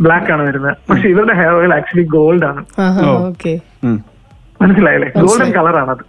ബ്ലാക്ക് 0.00 0.32
ആണ് 0.32 0.42
വരുന്നത്. 0.48 0.76
പക്ഷെ 0.90 1.08
ഇവരുടെ 1.08 1.34
ഹെയർ 1.34 1.54
ഓയിൽ 1.60 1.74
ആക്ച്വലി 1.74 2.06
ഗോൾഡ് 2.16 2.44
ആണ്. 2.44 2.62
ഓക്കെ 3.28 3.52
മനസ്സിലായില്ലേ? 4.60 5.08
ഗോൾഡൻ 5.24 5.50
കളറാണ് 5.56 5.90
അത് 5.94 6.02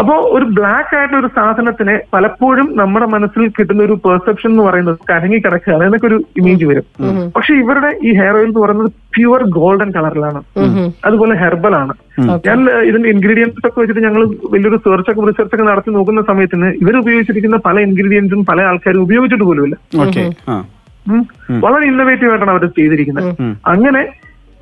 അപ്പോ 0.00 0.14
ഒരു 0.36 0.46
ബ്ലാക്ക് 0.56 0.94
ആയിട്ടുള്ള 0.98 1.20
ഒരു 1.22 1.30
സാധനത്തിന് 1.36 1.94
പലപ്പോഴും 2.14 2.68
നമ്മുടെ 2.80 3.06
മനസ്സിൽ 3.14 3.42
കിട്ടുന്ന 3.56 3.82
ഒരു 3.88 3.96
പെർസെപ്ഷൻ 4.06 4.50
എന്ന് 4.52 4.64
പറയുന്നത് 4.68 4.98
കരങ്ങി 5.10 5.38
കിടക്കുകയാണ് 5.44 5.84
എന്നൊക്കെ 5.88 6.08
ഒരു 6.10 6.18
ഇമേജ് 6.40 6.64
വരും. 6.70 6.86
പക്ഷെ 7.36 7.52
ഇവരുടെ 7.62 7.90
ഈ 8.08 8.12
ഹെയർ 8.20 8.36
ഓയിൽ 8.40 8.50
എന്ന് 8.50 8.62
പറയുന്നത് 8.64 8.90
പ്യുവർ 9.16 9.42
ഗോൾഡൻ 9.58 9.90
കളറിലാണ് 9.96 10.42
അതുപോലെ 11.08 11.36
ഹെർബൽ 11.42 11.76
ആണ്. 11.82 11.94
ഞാൻ 12.48 12.58
ഇതിന്റെ 12.90 13.08
ഇൻഗ്രീഡിയൻസ് 13.14 13.66
ഒക്കെ 13.68 13.78
വെച്ചിട്ട് 13.80 14.04
ഞങ്ങൾ 14.08 14.22
വലിയൊരു 14.54 14.80
സെർച്ച് 14.86 15.10
ഒക്കെ 15.12 15.28
റിസർച്ച് 15.30 15.54
ഒക്കെ 15.56 15.66
നടത്തി 15.70 15.90
നോക്കുന്ന 15.98 16.22
സമയത്തിന് 16.32 16.70
ഇവർ 16.82 16.96
ഉപയോഗിച്ചിരിക്കുന്ന 17.02 17.60
പല 17.68 17.78
ഇൻഗ്രീഡിയൻസും 17.88 18.42
പല 18.50 18.60
ആൾക്കാരും 18.70 19.04
ഉപയോഗിച്ചിട്ട് 19.06 19.46
പോലുമില്ല. 19.50 19.76
ഓക്കെ 20.04 20.24
വളരെ 21.64 21.84
ഇന്നോവേറ്റീവ് 21.92 22.30
ആയിട്ടാണ് 22.32 22.52
അവർ 22.56 22.64
ചെയ്തിരിക്കുന്നത്. 22.76 23.30
അങ്ങനെ 23.72 24.02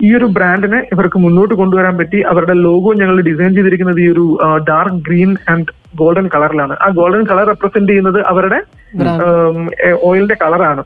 ഈ 0.02 0.08
ഒരു 0.16 0.26
ബ്രാൻഡിനെ 0.36 0.78
ഇവർക്ക് 0.92 1.18
മുന്നോട്ട് 1.18 1.54
കൊണ്ടുവരാൻ 1.54 1.94
പറ്റി. 1.98 2.18
അവരുടെ 2.30 2.54
ലോഗോ 2.66 2.92
ഞങ്ങൾ 3.00 3.16
ഡിസൈൻ 3.28 3.50
ചെയ്തിരിക്കുന്നത് 3.54 4.00
ഈ 4.00 4.08
ഒരു 4.12 4.24
ഡാർക്ക് 4.70 5.00
ഗ്രീൻ 5.08 5.30
ആൻഡ് 5.50 5.72
ഗോൾഡൻ 5.96 6.26
കളറിലാണ് 6.34 6.74
ആ 6.84 6.86
ഗോൾഡൻ 6.98 7.22
കളർ 7.30 7.46
റെപ്രസെന്റ് 7.52 7.90
ചെയ്യുന്നത് 7.92 8.20
അവരുടെ 8.32 8.58
ഓയിലിന്റെ 10.08 10.36
കളറാണ് 10.42 10.82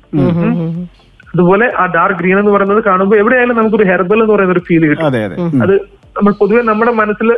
അതുപോലെ 1.35 1.66
ആ 1.80 1.85
ഡാർക്ക് 1.96 2.18
ഗ്രീൻ 2.20 2.37
എന്ന് 2.38 2.52
പറയുന്നത് 2.52 2.82
കാണുമ്പോൾ 2.85 3.16
എവിടെയായാലും 3.23 3.56
നമുക്കൊരു 3.56 3.87
ഹെർബൽ 3.90 4.20
എന്ന് 4.23 4.35
പറയുന്ന 4.35 4.54
ഒരു 4.56 4.62
ഫീൽ 4.68 4.85
കിട്ടും. 4.90 5.06
അതെ 5.06 5.20
അതെ. 5.25 5.37
അത് 5.64 5.75
നമ്മൾ 6.18 6.32
പൊതുവെ 6.40 6.61
നമ്മുടെ 6.62 6.92
മനസ്സിൽ 7.00 7.28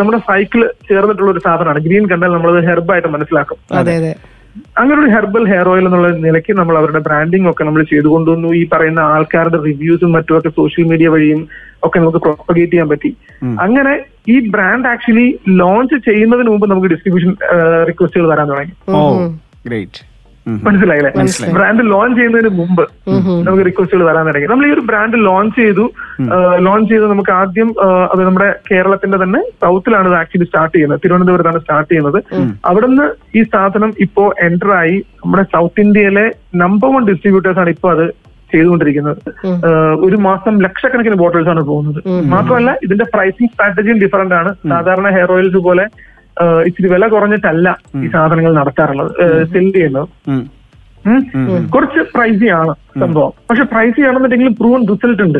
നമ്മുടെ 0.00 0.18
സൈക്കിൾ 0.28 0.60
ചേർന്നിട്ടുള്ള 0.88 1.30
ഒരു 1.30 1.42
സാധനമാണ്. 1.46 1.80
ഗ്രീൻ 1.86 2.04
കണ്ടാൽ 2.12 2.32
നമ്മളത് 2.36 2.60
ഹെർബായിട്ട് 2.68 3.08
മനസ്സിലാക്കും. 3.14 3.58
അതെ 3.80 3.94
അതെ. 4.00 4.12
അങ്ങനെ 4.80 4.98
ഒരു 5.02 5.10
ഹെർബൽ 5.14 5.44
ഹെയർ 5.52 5.68
ഓയിൽ 5.68 5.86
എന്നുള്ള 5.88 6.08
നിലയ്ക്ക് 6.26 6.52
നമ്മൾ 6.52 6.74
അവരുടെ 6.80 7.00
ബ്രാൻഡിംഗ് 7.08 7.48
ഒക്കെ 7.50 7.64
നമ്മൾ 7.64 7.82
ചെയ്തു 7.92 8.08
കൊണ്ടുവന്നു 8.14 8.48
ഈ 8.60 8.62
പറയുന്ന 8.72 9.00
ആൾക്കാരുടെ 9.14 9.58
റിവ്യൂസും 9.68 10.12
മറ്റുമൊക്കെ 10.16 10.50
സോഷ്യൽ 10.58 10.86
മീഡിയ 10.92 11.08
വഴിയും 11.14 11.40
ഒക്കെ 11.86 11.98
നമുക്ക് 12.00 12.20
പ്രൊപ്പഗേറ്റ് 12.26 12.72
ചെയ്യാൻ 12.72 12.88
പറ്റി. 12.88 13.10
അങ്ങനെ 13.64 13.94
ഈ 14.34 14.36
ബ്രാൻഡ് 14.54 14.88
ആക്ച്വലി 14.92 15.26
ലോഞ്ച് 15.62 15.96
ചെയ്യുന്നതിന് 16.08 16.50
മുമ്പ് 16.52 16.66
നമുക്ക് 16.70 16.90
ഡിസ്ട്രിബ്യൂഷൻ 16.94 17.32
റിക്വസ്റ്റുകൾ 17.90 18.28
വരാൻ 18.32 18.48
തുടങ്ങി. 18.52 18.74
ഗ്രേറ്റ് 19.66 20.02
മനസ്സിലായില്ലേ? 20.66 21.10
ബ്രാൻഡ് 21.56 21.84
ലോഞ്ച് 21.92 22.16
ചെയ്യുന്നതിന് 22.18 22.50
മുമ്പ് 22.58 22.82
നമുക്ക് 23.46 23.64
റിക്വസ്റ്റുകൾ 23.68 24.04
വരാൻ 24.08 24.26
തുടങ്ങി 24.28 24.48
നമ്മൾ 24.50 24.66
ഈ 24.66 24.70
ഒരു 24.76 24.82
ബ്രാൻഡ് 24.90 25.18
ലോഞ്ച് 25.26 25.56
ചെയ്തു. 25.60 25.84
ലോഞ്ച് 26.66 26.88
ചെയ്ത് 26.92 27.06
നമുക്ക് 27.12 27.32
ആദ്യം 27.40 27.68
അത് 28.12 28.20
നമ്മുടെ 28.26 28.48
കേരളത്തിന്റെ 28.70 29.18
തന്നെ 29.24 29.40
സൗത്തിലാണ് 29.64 30.08
ഇത് 30.10 30.16
ആക്ച്വലി 30.20 30.48
സ്റ്റാർട്ട് 30.50 30.74
ചെയ്യുന്നത്. 30.76 31.00
തിരുവനന്തപുരത്താണ് 31.04 31.62
സ്റ്റാർട്ട് 31.64 31.90
ചെയ്യുന്നത്. 31.92 32.20
അവിടുന്ന് 32.70 33.06
ഈ 33.38 33.42
സാധനം 33.54 33.92
ഇപ്പോ 34.06 34.26
എന്റർ 34.48 34.72
ആയി. 34.82 34.96
നമ്മുടെ 35.24 35.46
സൗത്ത് 35.56 35.84
ഇന്ത്യയിലെ 35.86 36.26
നമ്പർ 36.62 36.90
വൺ 36.96 37.04
ഡിസ്ട്രിബ്യൂട്ടേഴ്സ് 37.10 37.60
ആണ് 37.64 37.70
ഇപ്പോ 37.76 37.90
അത് 37.96 38.06
ചെയ്തുകൊണ്ടിരിക്കുന്നത്. 38.52 39.20
ഒരു 40.06 40.16
മാസം 40.26 40.54
ലക്ഷക്കണക്കിന് 40.64 41.16
ബോട്ടിൽസ് 41.22 41.50
ആണ് 41.52 41.62
പോകുന്നത്. 41.70 42.00
മാത്രമല്ല 42.34 42.70
ഇതിന്റെ 42.84 43.06
പ്രൈസിംഗ് 43.14 43.50
സ്ട്രാറ്റജിയും 43.54 43.98
ഡിഫറെന്റ് 44.04 44.36
ആണ്. 44.40 44.50
സാധാരണ 44.72 45.08
ഹെയർ 45.16 45.32
ഓയിൽസ് 45.36 45.62
പോലെ 45.68 45.86
ഇച്ചിരി 46.66 46.88
വില 46.88 47.08
കുറഞ്ഞിട്ടല്ല 47.08 47.68
ഈ 47.96 48.08
സാധനങ്ങൾ 48.08 48.52
നടത്താറുള്ളത്. 48.54 49.12
സെൽ 49.52 49.72
ചെയ്യുന്നത്. 49.72 50.08
കുറച്ച് 51.74 52.00
പ്രൈസി 52.14 52.48
ആണ് 52.48 52.74
സംഭവം. 53.00 53.32
പക്ഷെ 53.50 53.62
പ്രൈസി 53.62 54.00
ആണെന്നുണ്ടെങ്കിലും 54.00 54.54
പ്രൂവൺ 54.54 54.82
റിസൾട്ട് 54.88 55.22
ഉണ്ട്. 55.22 55.38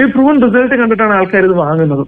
ഈ 0.00 0.04
പ്രൂവൺ 0.04 0.36
റിസൾട്ട് 0.42 0.74
കണ്ടിട്ടാണ് 0.74 1.12
ആൾക്കാർ 1.14 1.44
ഇത് 1.44 1.52
വാങ്ങുന്നത്. 1.52 2.04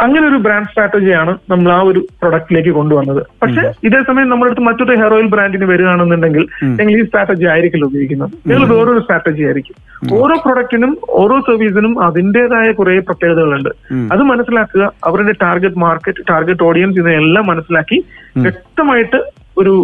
അങ്ങനെ 0.00 0.28
ഒരു 0.28 0.36
ബ്രാൻഡ് 0.36 0.66
സ്ട്രാറ്റജിയാണ് 0.66 1.36
നമ്മൾ 1.50 1.72
ആ 1.72 1.80
ഒരു 1.80 1.98
പ്രൊഡക്റ്റിലേക്ക് 1.98 2.70
കൊണ്ടുവന്നത്. 2.70 3.22
പക്ഷെ 3.42 3.72
ഇതേ 3.84 4.00
സമയം 4.06 4.28
നമ്മുടെ 4.28 4.50
അടുത്ത് 4.50 4.66
മറ്റൊരു 4.66 4.96
ഹെയർ 4.96 5.14
ഓയിൽ 5.14 5.26
ബ്രാൻഡിന് 5.26 5.64
വരികയാണെന്നുണ്ടെങ്കിൽ 5.64 6.46
ഞങ്ങൾ 6.64 6.92
ഈ 6.92 7.04
സ്ട്രാറ്റജി 7.04 7.44
ആയിരിക്കില്ല 7.44 7.84
ഉപയോഗിക്കുന്നത്. 7.84 8.30
ഞങ്ങൾ 8.46 8.64
വേറൊരു 8.74 8.98
സ്ട്രാറ്റജി 8.98 9.42
ആയിരിക്കും. 9.42 9.76
ഓരോ 10.12 10.36
പ്രൊഡക്റ്റിനും 10.46 10.98
ഓരോ 11.08 11.40
സർവീസിനും 11.40 12.04
അതിന്റേതായ 12.04 12.72
കുറെ 12.72 12.98
പ്രത്യേകതകളുണ്ട്. 12.98 13.70
അത് 14.12 14.22
മനസ്സിലാക്കുക 14.22 14.92
അവരുടെ 15.04 15.34
ടാർഗറ്റ് 15.42 15.78
മാർക്കറ്റ് 15.78 16.24
ടാർഗറ്റ് 16.30 16.62
ഓഡിയൻസ് 16.62 17.00
ഇതെല്ലാം 17.00 17.46
മനസ്സിലാക്കി 17.46 18.04
വ്യക്തമായിട്ട് 18.36 19.18
ഒരു 19.60 19.74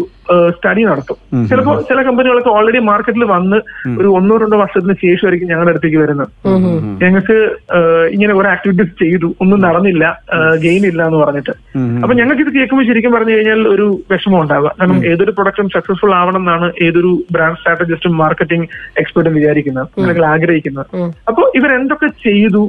സ്റ്റഡി 0.56 0.82
നടത്തും. 0.82 1.16
ചിലപ്പോൾ 1.48 1.76
ചില 1.88 2.02
കമ്പനികളൊക്കെ 2.02 2.50
ഓൾറെഡി 2.50 2.80
മാർക്കറ്റിൽ 2.88 3.24
വന്ന് 3.32 3.58
ഒരു 4.00 4.08
ഒന്നോ 4.18 4.34
രണ്ടോ 4.42 4.58
വർഷത്തിന് 4.60 4.94
ശേഷമായിരിക്കും 5.02 5.48
ഞങ്ങളുടെ 5.48 5.72
അടുത്തേക്ക് 5.72 5.98
വരുന്നത്. 6.02 6.28
ഞങ്ങൾക്ക് 7.02 7.36
ഇങ്ങനെ 8.14 8.34
കുറെ 8.34 8.48
ആക്ടിവിറ്റീസ് 8.48 8.94
ചെയ്തു. 9.02 9.28
ഒന്നും 9.42 9.60
നടന്നില്ല 9.60 10.04
ഗെയിൻ 10.64 10.84
ഇല്ല 10.90 11.02
എന്ന് 11.08 11.18
പറഞ്ഞിട്ട്. 11.24 11.54
അപ്പൊ 12.02 12.14
ഞങ്ങൾക്ക് 12.20 12.44
ഇത് 12.46 12.52
കേൾക്കുമ്പോൾ 12.54 12.86
ശരിക്കും 12.90 13.12
പറഞ്ഞു 13.16 13.34
കഴിഞ്ഞാൽ 13.34 13.60
ഒരു 13.74 13.88
വിഷമം 14.12 14.38
ഉണ്ടാവുക. 14.42 14.72
കാരണം 14.80 15.02
ഏതൊരു 15.12 15.34
പ്രൊഡക്റ്റും 15.38 15.68
സക്സസ്ഫുൾ 15.74 16.14
ആവണം 16.20 16.42
എന്നാണ് 16.42 16.68
ഏതൊരു 16.82 17.12
ബ്രാൻഡ് 17.32 17.60
സ്ട്രാറ്റജിസ്റ്റും 17.62 18.16
മാർക്കറ്റിംഗ് 18.22 18.68
എക്സ്പെർട്ടും 19.02 19.36
വിചാരിക്കുന്നത്. 19.40 19.88
അല്ലെങ്കിൽ 19.98 20.26
ആഗ്രഹിക്കുന്നത്. 20.34 20.86
അപ്പോൾ 21.28 21.46
ഇവരെന്തൊക്കെ 21.60 22.10
ചെയ്തു? 22.26 22.64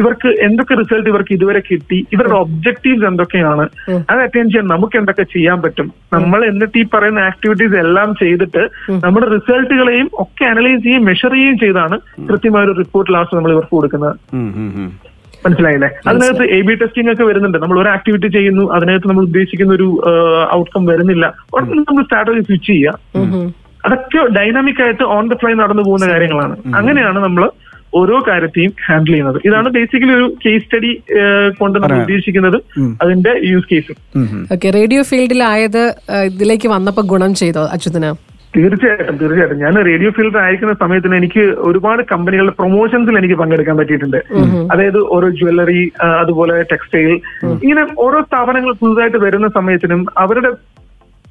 ഇവർക്ക് 0.00 0.28
എന്തൊക്കെ 0.46 0.74
റിസൾട്ട് 0.80 1.08
ഇവർക്ക് 1.12 1.32
ഇതുവരെ 1.36 1.60
കിട്ടി? 1.68 1.98
ഇവരുടെ 2.14 2.36
ഒബ്ജക്റ്റീവ്സ് 2.42 3.06
എന്തൊക്കെയാണ്? 3.10 3.64
അത് 4.10 4.20
അറ്റൻഡ് 4.24 4.50
ചെയ്യാൻ 4.52 4.66
നമുക്ക് 4.74 4.96
എന്തൊക്കെ 5.00 5.24
ചെയ്യാൻ 5.34 5.58
പറ്റും? 5.64 5.88
നമ്മൾ 6.16 6.40
എന്നിട്ട് 6.50 6.76
ഈ 6.82 6.84
പറയുന്ന 6.94 7.20
ആക്ടിവിറ്റീസ് 7.30 7.76
എല്ലാം 7.84 8.08
ചെയ്തിട്ട് 8.22 8.62
നമ്മുടെ 9.04 9.28
റിസൾട്ടുകളെയും 9.34 10.08
ഒക്കെ 10.24 10.46
അനലൈസ് 10.52 10.82
ചെയ്യുകയും 10.86 11.06
മെഷർ 11.10 11.32
ചെയ്യുകയും 11.36 11.58
ചെയ്താണ് 11.64 11.98
കൃത്യമായ 12.30 12.64
ഒരു 12.68 12.76
റിപ്പോർട്ട് 12.82 13.12
ലാസ്റ്റ് 13.16 13.38
നമ്മൾ 13.38 13.52
ഇവർക്ക് 13.56 13.74
കൊടുക്കുന്നത്. 13.76 14.16
മനസ്സിലായില്ലേ? 15.44 15.88
അതിനകത്ത് 16.08 16.44
എ 16.56 16.60
ബി 16.68 16.74
ടെസ്റ്റിംഗ് 16.80 17.10
ഒക്കെ 17.12 17.24
വരുന്നുണ്ട്. 17.28 17.58
നമ്മൾ 17.62 17.76
ഒരു 17.82 17.90
ആക്ടിവിറ്റി 17.96 18.28
ചെയ്യുന്നു 18.36 18.64
അതിനകത്ത് 18.76 19.08
നമ്മൾ 19.10 19.24
ഉദ്ദേശിക്കുന്ന 19.28 19.72
ഒരു 19.78 19.88
ഔട്ട്കം 20.58 20.84
വരുന്നില്ല. 20.90 21.26
ഉടനെ 21.54 21.82
നമ്മൾ 21.88 22.04
സ്ട്രാറ്റജി 22.08 22.42
സ്വിച്ച് 22.48 22.68
ചെയ്യുക. 22.72 23.22
അതൊക്കെ 23.86 24.20
ഡൈനാമിക് 24.36 24.80
ആയിട്ട് 24.84 25.04
ഓൺ 25.16 25.24
ദ 25.30 25.36
ഫ്ലൈ 25.40 25.52
നടന്നു 25.60 25.82
പോകുന്ന 25.88 26.06
കാര്യങ്ങളാണ്. 26.12 26.54
അങ്ങനെയാണ് 26.78 27.18
നമ്മൾ 27.26 27.44
ഓരോ 27.94 28.16
കാര്യത്തെയും 28.28 28.72
ഹാൻഡിൽ 28.86 29.12
ചെയ്യുന്നത്. 29.12 29.38
ഇതാണ് 29.48 29.68
ബേസിക്കലി 29.76 30.14
ഒരു 30.18 30.26
കേസ് 30.44 30.64
സ്റ്റഡി 30.64 30.92
കൊണ്ട് 31.60 31.78
നമ്മൾ 31.78 31.98
ഉദ്ദേശിക്കുന്നത് 32.04 32.58
അതിന്റെ 33.02 33.34
യൂസ് 33.50 33.68
കേസും 33.72 33.96
ഓക്കെ 34.54 34.70
റേഡിയോ 34.78 35.02
ഫീൽഡിൽ 35.10 35.42
ആയത് 35.52 35.82
ഇതിലേക്ക് 36.30 36.68
വന്നപ്പോ 36.76 37.04
ഗുണം 37.12 37.34
ചെയ്തോ 37.42 37.64
അച്യുതന്? 37.76 38.10
തീർച്ചയായിട്ടും 38.56 39.16
തീർച്ചയായിട്ടും. 39.20 39.58
ഞാൻ 39.64 39.74
റേഡിയോ 39.88 40.10
ഫീൽഡ് 40.16 40.38
ആയിരിക്കുന്ന 40.42 40.74
സമയത്തിന് 40.82 41.16
എനിക്ക് 41.20 41.42
ഒരുപാട് 41.68 42.02
കമ്പനികളുടെ 42.12 42.54
പ്രൊമോഷൻസിൽ 42.60 43.18
എനിക്ക് 43.18 43.36
പങ്കെടുക്കാൻ 43.40 43.76
പറ്റിയിട്ടുണ്ട്. 43.80 44.20
അതായത് 44.72 45.00
ഓരോ 45.16 45.28
ജ്വല്ലറി 45.40 45.82
അതുപോലെ 46.22 46.56
ടെക്സ്റ്റൈൽ 46.72 47.12
ഇങ്ങനെ 47.62 47.84
ഓരോ 48.06 48.20
സ്ഥാപനങ്ങൾ 48.28 48.72
പുതുതായിട്ട് 48.82 49.20
വരുന്ന 49.26 49.48
സമയത്തിനും 49.58 50.02
അവരുടെ 50.24 50.52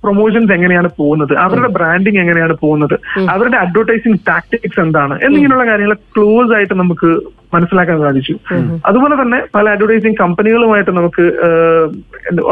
പ്രൊമോഷൻസ് 0.08 0.54
എങ്ങനെയാണ് 0.54 0.90
പോകുന്നത്? 1.00 1.34
അവരുടെ 1.38 1.68
ബ്രാൻഡിങ് 1.68 2.18
എങ്ങനെയാണ് 2.18 2.54
പോകുന്നത്? 2.62 2.96
അവരുടെ 3.30 3.58
അഡ്വർടൈസിങ് 3.58 4.18
ടാക്ടിക്സ് 4.28 4.80
എന്താണ്? 4.80 5.16
എന്നിങ്ങനെയുള്ള 5.24 5.66
കാര്യങ്ങൾ 5.72 5.94
ക്ലോസ് 5.94 6.54
ആയിട്ട് 6.56 6.74
നമുക്ക് 6.74 7.10
മനസ്സിലാക്കാൻ 7.54 7.98
സാധിച്ചു. 8.02 8.34
അതുപോലെ 8.86 9.16
തന്നെ 9.22 9.40
പല 9.56 9.66
അഡ്വർടൈസിങ് 9.76 10.20
കമ്പനികളുമായിട്ട് 10.22 10.92
നമുക്ക് 10.98 11.26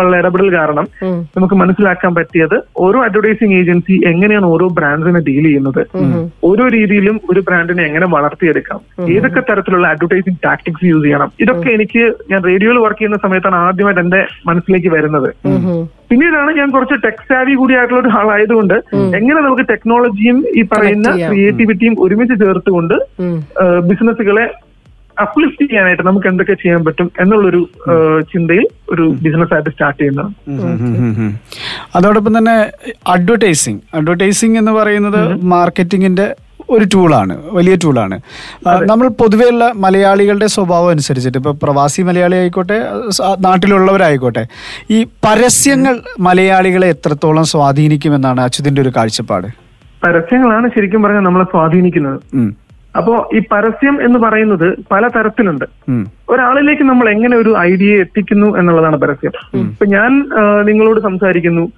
ഉള്ള 0.02 0.14
ഇടപെടൽ 0.22 0.50
കാരണം 0.56 0.86
നമുക്ക് 1.38 1.56
മനസ്സിലാക്കാൻ 1.62 2.12
പറ്റിയത് 2.16 2.58
ഓരോ 2.86 3.00
അഡ്വർടൈസിങ് 3.08 3.56
ഏജൻസി 3.62 3.96
എങ്ങനെയാണ് 4.12 4.48
ഓരോ 4.56 4.68
ബ്രാൻഡിനെ 4.78 5.22
ഡീൽ 5.28 5.46
ചെയ്യുന്നത്. 5.48 5.82
ഓരോ 6.50 6.66
രീതിയിലും 6.78 7.18
ഒരു 7.32 7.44
ബ്രാൻഡിനെ 7.50 7.84
എങ്ങനെ 7.90 8.08
വളർത്തിയെടുക്കാം. 8.16 8.80
ഏതൊക്കെ 9.16 9.44
തരത്തിലുള്ള 9.50 9.88
അഡ്വർടൈസിങ് 9.88 10.42
ടാക്ടിക്സ് 10.46 10.86
യൂസ് 10.92 11.06
ചെയ്യണം. 11.06 11.32
ഇതൊക്കെ 11.46 11.70
എനിക്ക് 11.78 12.04
ഞാൻ 12.32 12.42
റേഡിയോയിൽ 12.50 12.80
വർക്ക് 12.86 13.00
ചെയ്യുന്ന 13.00 13.20
സമയത്താണ് 13.26 13.60
ആദ്യമായിട്ട് 13.66 14.02
എന്റെ 14.06 14.22
മനസ്സിലേക്ക് 14.50 14.92
വരുന്നത്. 14.98 15.30
പിന്നീടാണ് 16.10 16.52
ഞാൻ 16.58 16.68
കുറച്ച് 16.74 16.96
ടെക് 17.04 17.24
സാവി 17.30 17.54
കൂടി 17.60 17.74
ആയിട്ടുള്ള 17.76 18.02
ഒരു 18.02 18.12
ആളായതുകൊണ്ട് 18.20 18.76
എങ്ങനെ 19.20 19.40
നമുക്ക് 19.46 19.66
ടെക്നോളജിയും 19.72 20.38
ഈ 20.60 20.64
പറയുന്ന. 20.74 21.10
ക്രിയേറ്റിവിറ്റിയും 21.30 21.96
ഒരുമിച്ച് 22.06 22.36
ചേർത്തുകൊണ്ട് 22.44 22.96
ബിസിനസ്സുകളെ 23.90 24.46
അപ്ലിഫ്റ്റ് 25.24 25.66
ചെയ്യാനായിട്ട് 25.70 26.04
നമുക്ക് 26.04 26.28
എന്തൊക്കെ 26.28 26.54
ചെയ്യാൻ 26.54 26.86
പറ്റും 26.86 27.12
എന്നുള്ളൊരു 27.22 27.62
ചിന്തയിൽ 28.32 28.66
ഒരു 28.92 29.06
ബിസിനസ് 29.26 29.54
ആയിട്ട് 29.54 29.70
സ്റ്റാർട്ട് 29.70 30.00
ചെയ്യുന്നതാണ് 30.02 31.36
അതോടൊപ്പം 31.98 32.38
തന്നെ 32.38 32.56
അഡ്വർടൈസിങ്. 33.08 33.80
അഡ്വർടൈസിങ് 33.94 34.58
എന്ന് 34.58 34.72
പറയുന്നത് 34.72 35.22
മാർക്കറ്റിംഗിന്റെ 35.54 36.28
ഒരു 36.70 36.86
ടൂളാണ് 36.94 37.34
വലിയ 37.52 37.76
ടൂളാണ് 37.76 38.16
നമ്മൾ 38.92 39.08
പൊതുവെയുള്ള 39.22 39.66
മലയാളികളുടെ 39.76 40.48
സ്വഭാവം 40.48 40.90
അനുസരിച്ചിട്ട് 40.90 41.38
ഇപ്പൊ 41.38 41.52
പ്രവാസി 41.64 42.02
മലയാളി 42.02 42.36
ആയിക്കോട്ടെ 42.36 42.78
നാട്ടിലുള്ളവരായിക്കോട്ടെ 43.46 44.44
ഈ 44.92 45.00
പരസ്യങ്ങൾ 45.28 45.96
മലയാളികളെ 46.20 46.88
എത്രത്തോളം 46.88 47.46
സ്വാധീനിക്കുമെന്നാണ് 47.54 48.42
അച്യുതിന്റെ 48.42 48.82
ഒരു 48.82 48.94
കാഴ്ചപ്പാട്? 48.98 49.48
പരസ്യങ്ങളാണ് 50.04 50.68
ശരിക്കും 50.76 51.04
പറഞ്ഞാൽ 51.04 51.22
നമ്മളെ 51.22 51.46
സ്വാധീനിക്കുന്നത്. 51.54 52.20
അപ്പോ 52.96 53.30
ഈ 53.34 53.40
പരസ്യം 53.52 54.06
എന്ന് 54.06 54.20
പറയുന്നത് 54.20 54.78
പല 54.92 55.08
തരത്തിലുണ്ട്. 55.08 55.66
ഒരാളിലേക്ക് 56.30 56.84
നമ്മൾ 56.84 57.10
എങ്ങനെ 57.10 57.38
ഒരു 57.38 57.58
ഐഡിയ 57.58 57.96
എത്തിക്കുന്നു 57.96 58.58
എന്നുള്ളതാണ് 58.58 58.96
പരസ്യം. 58.96 59.32
ഇപ്പൊ 59.60 59.86
ഞാൻ 59.86 60.30
നിങ്ങളോട് 60.62 61.00
സംസാരിക്കുന്നു. 61.00 61.72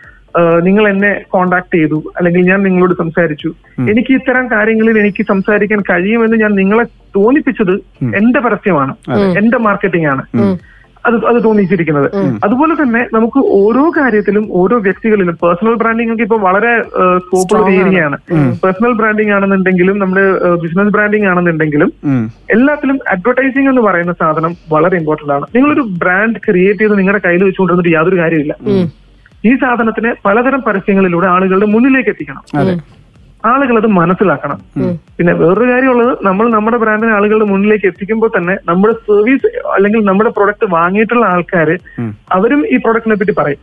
നിങ്ങൾ 0.63 0.87
എന്നെ 0.89 1.21
കോണ്ടാക്ട് 1.29 1.75
ചെയ്തു. 1.75 2.03
അല്ലെങ്കിൽ 2.17 2.41
ഞാൻ 2.41 2.63
നിങ്ങളോട് 2.63 2.93
സംസാരിച്ചു. 2.93 3.53
എനിക്ക് 3.79 4.13
ഇത്തരം 4.13 4.51
കാര്യങ്ങളിൽ 4.51 4.99
എനിക്ക് 4.99 5.23
സംസാരിക്കാൻ 5.23 5.81
കഴിയുമെന്ന് 5.81 6.37
ഞാൻ 6.37 6.51
നിങ്ങളെ 6.51 6.83
തോന്നിപ്പിച്ചത് 7.15 7.73
എന്റെ 8.15 8.39
പരസ്യമാണ്. 8.39 8.95
എന്റെ 9.37 9.57
മാർക്കറ്റിംഗ് 9.57 10.07
ആണ്. 10.07 10.23
അത് 11.07 11.15
അത് 11.29 11.37
തോന്നിച്ചിരിക്കുന്നത്. 11.43 12.07
അതുപോലെ 12.45 12.73
തന്നെ 12.81 13.01
നമുക്ക് 13.15 13.39
ഓരോ 13.59 13.83
കാര്യത്തിലും 13.97 14.45
ഓരോ 14.61 14.77
വ്യക്തികളിലും 14.87 15.35
പേഴ്സണൽ 15.43 15.75
ബ്രാൻഡിംഗ് 15.81 16.13
ഒക്കെ 16.13 16.23
ഇപ്പൊ 16.27 16.37
വളരെ 16.47 16.73
സ്കോപ്പ് 17.25 17.55
ഉള്ള 17.57 17.69
ഏരിയയാണ് 17.81 18.17
പേഴ്സണൽ 18.63 18.93
ബ്രാൻഡിംഗ് 19.01 19.33
ആണെന്നുണ്ടെങ്കിലും 19.37 19.97
നമ്മുടെ 20.03 20.25
ബിസിനസ് 20.63 20.93
ബ്രാൻഡിംഗ് 20.95 21.29
ആണെന്നുണ്ടെങ്കിലും 21.31 21.91
എല്ലാത്തിലും 22.55 22.99
അഡ്വർടൈസിംഗ് 23.15 23.69
എന്ന് 23.73 23.83
പറയുന്ന 23.87 24.15
സാധനം 24.23 24.53
വളരെ 24.75 24.97
ഇമ്പോർട്ടന്റ് 25.01 25.33
ആണ്. 25.37 25.47
നിങ്ങളൊരു 25.55 25.85
ബ്രാൻഡ് 26.03 26.41
ക്രിയേറ്റ് 26.47 26.81
ചെയ്ത് 26.83 26.97
നിങ്ങളുടെ 26.99 27.23
കയ്യിൽ 27.25 27.43
വെച്ചുകൊണ്ടിരുന്നിട്ട് 27.47 27.97
യാതൊരു 27.97 28.19
കാര്യമില്ല 28.23 28.55
ഈ 29.47 29.53
സാധനത്തിനെ 29.63 30.11
പലതരം 30.25 30.61
പരസ്യങ്ങളിലൂടെ 30.67 31.27
ആളുകളുടെ 31.27 31.67
മുന്നിലേക്ക് 31.73 32.09
എത്തിക്കണം. 32.13 32.43
ആളുകൾ 33.45 33.77
അത് 33.77 33.87
മനസ്സിലാക്കണം. 33.87 34.59
പിന്നെ 35.17 35.33
വേറൊരു 35.33 35.71
കാര്യമുള്ളത് 35.71 36.17
നമ്മൾ 36.25 36.49
നമ്മുടെ 36.51 36.77
ബ്രാൻഡിനെ 36.77 37.13
ആളുകളുടെ 37.13 37.45
മുന്നിലേക്ക് 37.45 37.85
എത്തിക്കുമ്പോൾ 37.85 38.31
തന്നെ 38.37 38.57
നമ്മുടെ 38.69 38.93
സർവീസ് 38.93 39.47
അല്ലെങ്കിൽ 39.67 40.05
നമ്മുടെ 40.05 40.29
പ്രൊഡക്റ്റ് 40.29 40.71
വാങ്ങിയിട്ടുള്ള 40.71 41.25
ആൾക്കാർ 41.25 41.77
അവരും 42.31 42.67
ഈ 42.67 42.77
പ്രൊഡക്റ്റിനെ 42.77 43.15
പറ്റി 43.15 43.31
പറയും. 43.31 43.59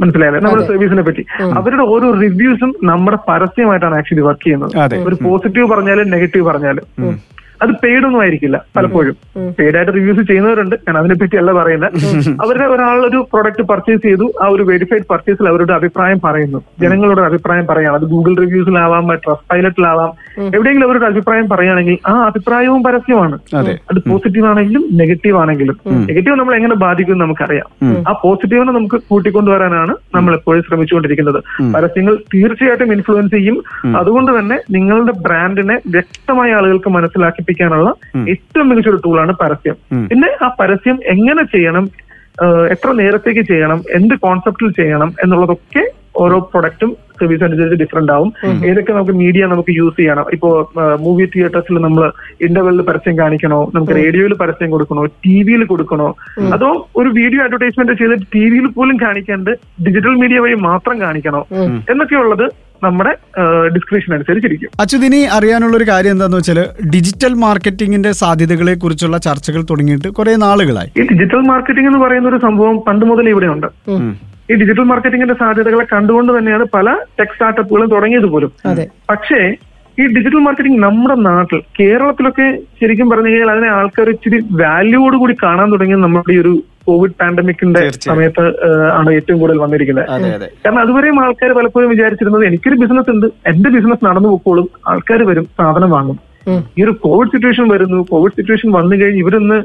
മനസ്സിലായല്ലേ? 0.00 0.40
നമ്മുടെ 0.40 0.66
സർവീസിനെ 0.66 1.02
പറ്റി. 1.02 1.22
അവരുടെ 1.54 1.82
ഓരോ 1.82 2.10
റിവ്യൂസും 2.12 2.74
നമ്മുടെ 2.84 3.18
പരസ്യമായിട്ടാണ് 3.28 3.94
ആക്ച്വലി 3.96 4.20
വർക്ക് 4.20 4.44
ചെയ്യുന്നത്. 4.44 4.72
ഒരു 5.06 5.14
പോസിറ്റീവ് 5.24 5.68
പറഞ്ഞാലും 5.68 6.10
നെഗറ്റീവ് 6.10 6.46
പറഞ്ഞാലും. 6.46 6.84
അത് 7.62 7.70
പെയ്ഡ് 7.70 8.04
ഒന്നും 8.04 8.20
ആയിരിക്കില്ല 8.20 8.62
പലപ്പോഴും. 8.76 9.16
പെയ്ഡ് 9.58 9.76
ആയിട്ട് 9.76 9.92
റിവ്യൂസ് 9.92 10.20
ചെയ്യുന്നവരുണ്ട് 10.20 10.76
ഞാൻ 10.76 10.98
അതിനെപ്പറ്റി 10.98 11.36
അല്ല 11.36 11.52
പറയുന്നത്. 11.52 11.92
അവരുടെ 12.42 12.64
ഒരാളൊരു 12.64 13.26
പ്രൊഡക്റ്റ് 13.32 13.62
പർച്ചേസ് 13.62 14.02
ചെയ്തു 14.02 14.32
ആ 14.42 14.46
ഒരു 14.46 14.62
വെരിഫൈഡ് 14.62 15.02
പർച്ചേസിൽ 15.10 15.48
അവരുടെ 15.48 15.72
അഭിപ്രായം 15.72 16.20
പറയുന്നു. 16.24 16.62
ജനങ്ങളുടെ 16.80 17.22
അഭിപ്രായം 17.22 17.66
പറയാം 17.66 17.94
അത് 17.94 18.02
ഗൂഗിൾ 18.02 18.36
റിവ്യൂസിലാവാം 18.36 19.08
ട്രസ്റ്റ് 19.14 19.46
പൈലറ്റിലാവാം 19.50 20.12
എവിടെയെങ്കിലും 20.54 20.86
അവരുടെ 20.86 21.06
അഭിപ്രായം 21.06 21.48
പറയുകയാണെങ്കിൽ 21.48 21.98
ആ 22.06 22.12
അഭിപ്രായവും 22.12 22.82
പരസ്യമാണ്. 22.82 23.38
അതെ. 23.54 23.78
പോസിറ്റീവ് 24.08 24.46
ആണെങ്കിലും 24.46 24.88
നെഗറ്റീവ് 24.92 25.38
ആണെങ്കിലും. 25.38 25.76
നെഗറ്റീവ് 26.06 26.36
നമ്മൾ 26.36 26.54
എങ്ങനെ 26.54 26.74
ബാധിക്കും 26.74 27.18
നമുക്കറിയാം. 27.18 27.88
ആ 28.08 28.20
പോസിറ്റീവിനെ 28.22 28.72
നമുക്ക് 28.72 29.02
കൂട്ടിക്കൊണ്ടുവരാനാണ് 29.10 29.96
നമ്മൾ 30.14 30.34
എപ്പോഴും 30.34 30.62
ശ്രമിച്ചുകൊണ്ടിരിക്കുന്നത്. 30.68 31.42
പരസ്യങ്ങൾ 31.74 32.16
തീർച്ചയായിട്ടും 32.34 32.92
ഇൻഫ്ലുവൻസ് 32.92 33.34
ചെയ്യും. 33.34 33.62
അതുകൊണ്ട് 33.96 34.38
തന്നെ 34.38 34.58
നിങ്ങളുടെ 34.70 35.12
ബ്രാൻഡിനെ 35.12 35.80
വ്യക്തമായ 35.90 36.52
ആളുകൾക്ക് 36.52 36.88
മനസ്സിലാക്കിപ്പിക്കാനുള്ള 37.52 37.90
ഏറ്റവും 38.32 38.68
മികച്ച 38.70 38.88
ഒരു 38.88 39.00
ടൂളാണ് 39.04 39.32
പരസ്യം. 39.42 39.76
പിന്നെ 40.10 40.30
ആ 40.44 40.48
പരസ്യം 40.60 40.98
എങ്ങനെ 41.14 41.44
ചെയ്യണം 41.54 41.86
എത്ര 42.74 42.90
നേരത്തേക്ക് 43.00 43.42
ചെയ്യണം 43.52 43.80
എന്ത് 43.98 44.14
കോൺസെപ്റ്റിൽ 44.26 44.68
ചെയ്യണം 44.80 45.10
എന്നുള്ളതൊക്കെ 45.22 45.82
ഓരോ 46.22 46.36
പ്രൊഡക്റ്റും 46.52 46.90
സർവീസ് 47.18 47.44
അനുസരിച്ച് 47.46 47.76
ഡിഫറെന്റ് 47.82 48.12
ആവും. 48.14 48.30
ഏതൊക്കെ 48.68 48.92
നമുക്ക് 48.96 49.14
മീഡിയ 49.20 49.42
നമുക്ക് 49.52 49.72
യൂസ് 49.78 49.96
ചെയ്യണം. 49.98 50.26
ഇപ്പോ 50.36 50.48
മൂവി 51.04 51.24
തിയേറ്റേഴ്സിൽ 51.34 51.76
നമ്മൾ 51.84 52.02
ഇന്റർവെല്ലിൽ 52.46 52.84
പരസ്യം 52.88 53.14
കാണിക്കണോ 53.20 53.60
നമുക്ക് 53.74 53.94
റേഡിയോയിൽ 54.00 54.34
പരസ്യം 54.42 54.70
കൊടുക്കണോ 54.74 55.04
ടി 55.24 55.36
വിയിൽ 55.48 55.62
കൊടുക്കണോ 55.72 56.08
അതോ 56.56 56.70
ഒരു 57.02 57.10
വീഡിയോ 57.20 57.42
അഡ്വർടൈസ്മെന്റ് 57.46 57.98
ചെയ്തിട്ട് 58.00 58.26
ടി 58.34 58.44
വിയിൽ 58.52 58.66
പോലും 58.78 58.98
കാണിക്കാണ്ട് 59.04 59.52
ഡിജിറ്റൽ 59.86 60.16
മീഡിയ 60.22 60.40
വഴി 60.46 60.58
മാത്രം 60.68 60.98
കാണിക്കണോ 61.00 61.42
എന്നൊക്കെയുള്ളത് 61.92 62.46
നമ്മുടെ 62.82 63.12
ഡിസ്ക്രിപ്ഷൻ 63.74 64.14
അനുസരിച്ചിരിക്കും. 64.14 64.70
അച്യുതിനി 64.80 65.20
അറിയാനുള്ള 65.36 65.76
ഒരു 65.76 65.86
കാര്യം 65.88 66.10
എന്താന്ന് 66.10 66.36
വെച്ചാൽ 66.36 66.60
ഡിജിറ്റൽ 66.94 67.34
മാർക്കറ്റിംഗിന്റെ 67.44 68.12
സാധ്യതകളെ 68.12 68.74
കുറിച്ചുള്ള 68.74 69.18
ചർച്ചകൾ 69.18 69.62
തുടങ്ങിയിട്ട് 69.70 70.08
കുറെ 70.08 70.36
നാളുകളായി. 70.36 70.90
ഈ 71.00 71.06
ഡിജിറ്റൽ 71.12 71.42
മാർക്കറ്റിംഗ് 71.52 71.88
എന്ന് 71.88 72.00
പറയുന്ന 72.04 72.28
ഒരു 72.28 72.40
സംഭവം 72.46 72.78
പണ്ട് 72.88 73.04
മുതൽ 73.06 73.28
ഇവിടെ 73.28 73.46
ഉണ്ട് 73.46 73.68
ഈ 74.52 74.54
ഡിജിറ്റൽ 74.54 74.86
മാർക്കറ്റിംഗിന്റെ 74.92 75.34
സാധ്യതകളെ 75.34 75.84
കണ്ടുകൊണ്ട് 75.92 76.38
തന്നെയാണ് 76.38 76.64
പല 76.74 76.96
ടെക് 77.20 77.34
സ്റ്റാർട്ടപ്പുകളും 77.34 77.90
തുടങ്ങിയത് 77.90 78.26
പോലും. 78.26 78.52
അതെ. 78.66 78.86
പക്ഷേ 79.10 79.40
ഈ 80.00 80.04
ഡിജിറ്റൽ 80.14 80.42
മാർക്കറ്റിംഗ് 80.44 80.82
നമ്മുടെ 80.82 81.14
നാട്ടിൽ 81.28 81.58
കേരളത്തിലൊക്കെ 81.78 82.46
ശരിക്കും 82.80 83.08
പറഞ്ഞു 83.10 83.30
കഴിഞ്ഞാൽ 83.30 83.50
അതിനെ 83.54 83.68
ആൾക്കാർ 83.78 84.08
ഇച്ചിരി 84.08 84.38
വാല്യൂയോട് 84.62 85.16
കൂടി 85.22 85.34
കാണാൻ 85.42 85.68
തുടങ്ങിയത് 85.72 86.02
നമ്മുടെ 86.04 86.34
ഈ 86.36 86.38
ഒരു 86.38 86.52
കോവിഡ് 86.86 87.16
പാൻഡമിക്കിന്റെ. 87.20 87.80
സമയത്ത് 88.08 88.44
ആണ് 88.98 89.10
ഏറ്റവും 89.18 89.38
കൂടുതൽ 89.40 89.58
വന്നിരിക്കുന്നത്. 89.64 90.08
കാരണം 90.64 90.80
അതുവരെയും 90.84 91.18
ആൾക്കാർ 91.24 91.50
പലപ്പോഴും 91.58 91.90
വിചാരിച്ചിരുന്നത് 91.90 92.44
എനിക്കൊരു 92.46 92.78
ബിസിനസ് 92.82 93.10
ഉണ്ട് 93.10 93.26
എന്റെ 93.50 93.70
ബിസിനസ് 93.76 94.04
നടന്നു 94.08 94.28
പോക്കോളും 94.28 94.68
ആൾക്കാർ 94.92 95.22
വരും 95.30 95.46
സാധനം 95.58 95.90
വാങ്ങും. 95.96 96.18
ഈ 96.78 96.82
ഒരു 96.84 96.94
കോവിഡ് 97.04 97.32
സിറ്റുവേഷൻ 97.34 97.66
വരുന്നു 97.74 97.98
കോവിഡ് 98.10 98.36
സിറ്റുവേഷൻ 98.38 98.68
വന്നു 98.78 98.94
കഴിഞ്ഞ് 98.96 99.20
ഇവരൊന്ന് 99.24 99.58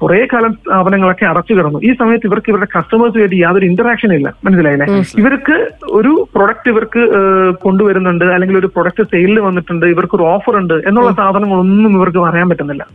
കുറെ 0.00 0.28
കാലം 0.32 0.52
സ്ഥാപനങ്ങളൊക്കെ 0.52 1.24
അടച്ചു 1.24 1.52
കിടന്നു. 1.54 1.80
ഈ 1.88 1.90
സമയത്ത് 2.00 2.26
ഇവർക്ക് 2.26 2.50
ഇവരുടെ 2.52 2.68
കസ്റ്റമേഴ്സ് 2.76 3.18
വേണ്ടി 3.18 3.36
യാതൊരു 3.42 3.66
ഇന്ററാക്ഷൻ 3.70 4.12
ഇല്ല. 4.14 4.28
മനസ്സിലായില്ലേ? 4.46 4.86
ഇവർക്ക് 5.20 5.56
ഒരു 5.98 6.12
പ്രൊഡക്റ്റ് 6.34 6.70
ഇവർക്ക് 6.70 7.02
കൊണ്ടുവരുന്നുണ്ട് 7.66 8.24
അല്ലെങ്കിൽ 8.24 8.58
ഒരു 8.58 8.70
പ്രൊഡക്റ്റ് 8.76 9.06
സെയിലിൽ 9.12 9.40
വന്നിട്ടുണ്ട് 9.48 9.86
ഇവർക്ക് 9.86 10.16
ഒരു 10.18 10.22
ഓഫർ 10.22 10.56
ഉണ്ട് 10.62 10.76
എന്നുള്ള 10.88 11.12
സാധനങ്ങളൊന്നും 11.20 11.92
ഇവർക്ക് 11.98 12.18
പറയാൻ 12.18 12.48
പറ്റുന്നില്ല. 12.52 12.86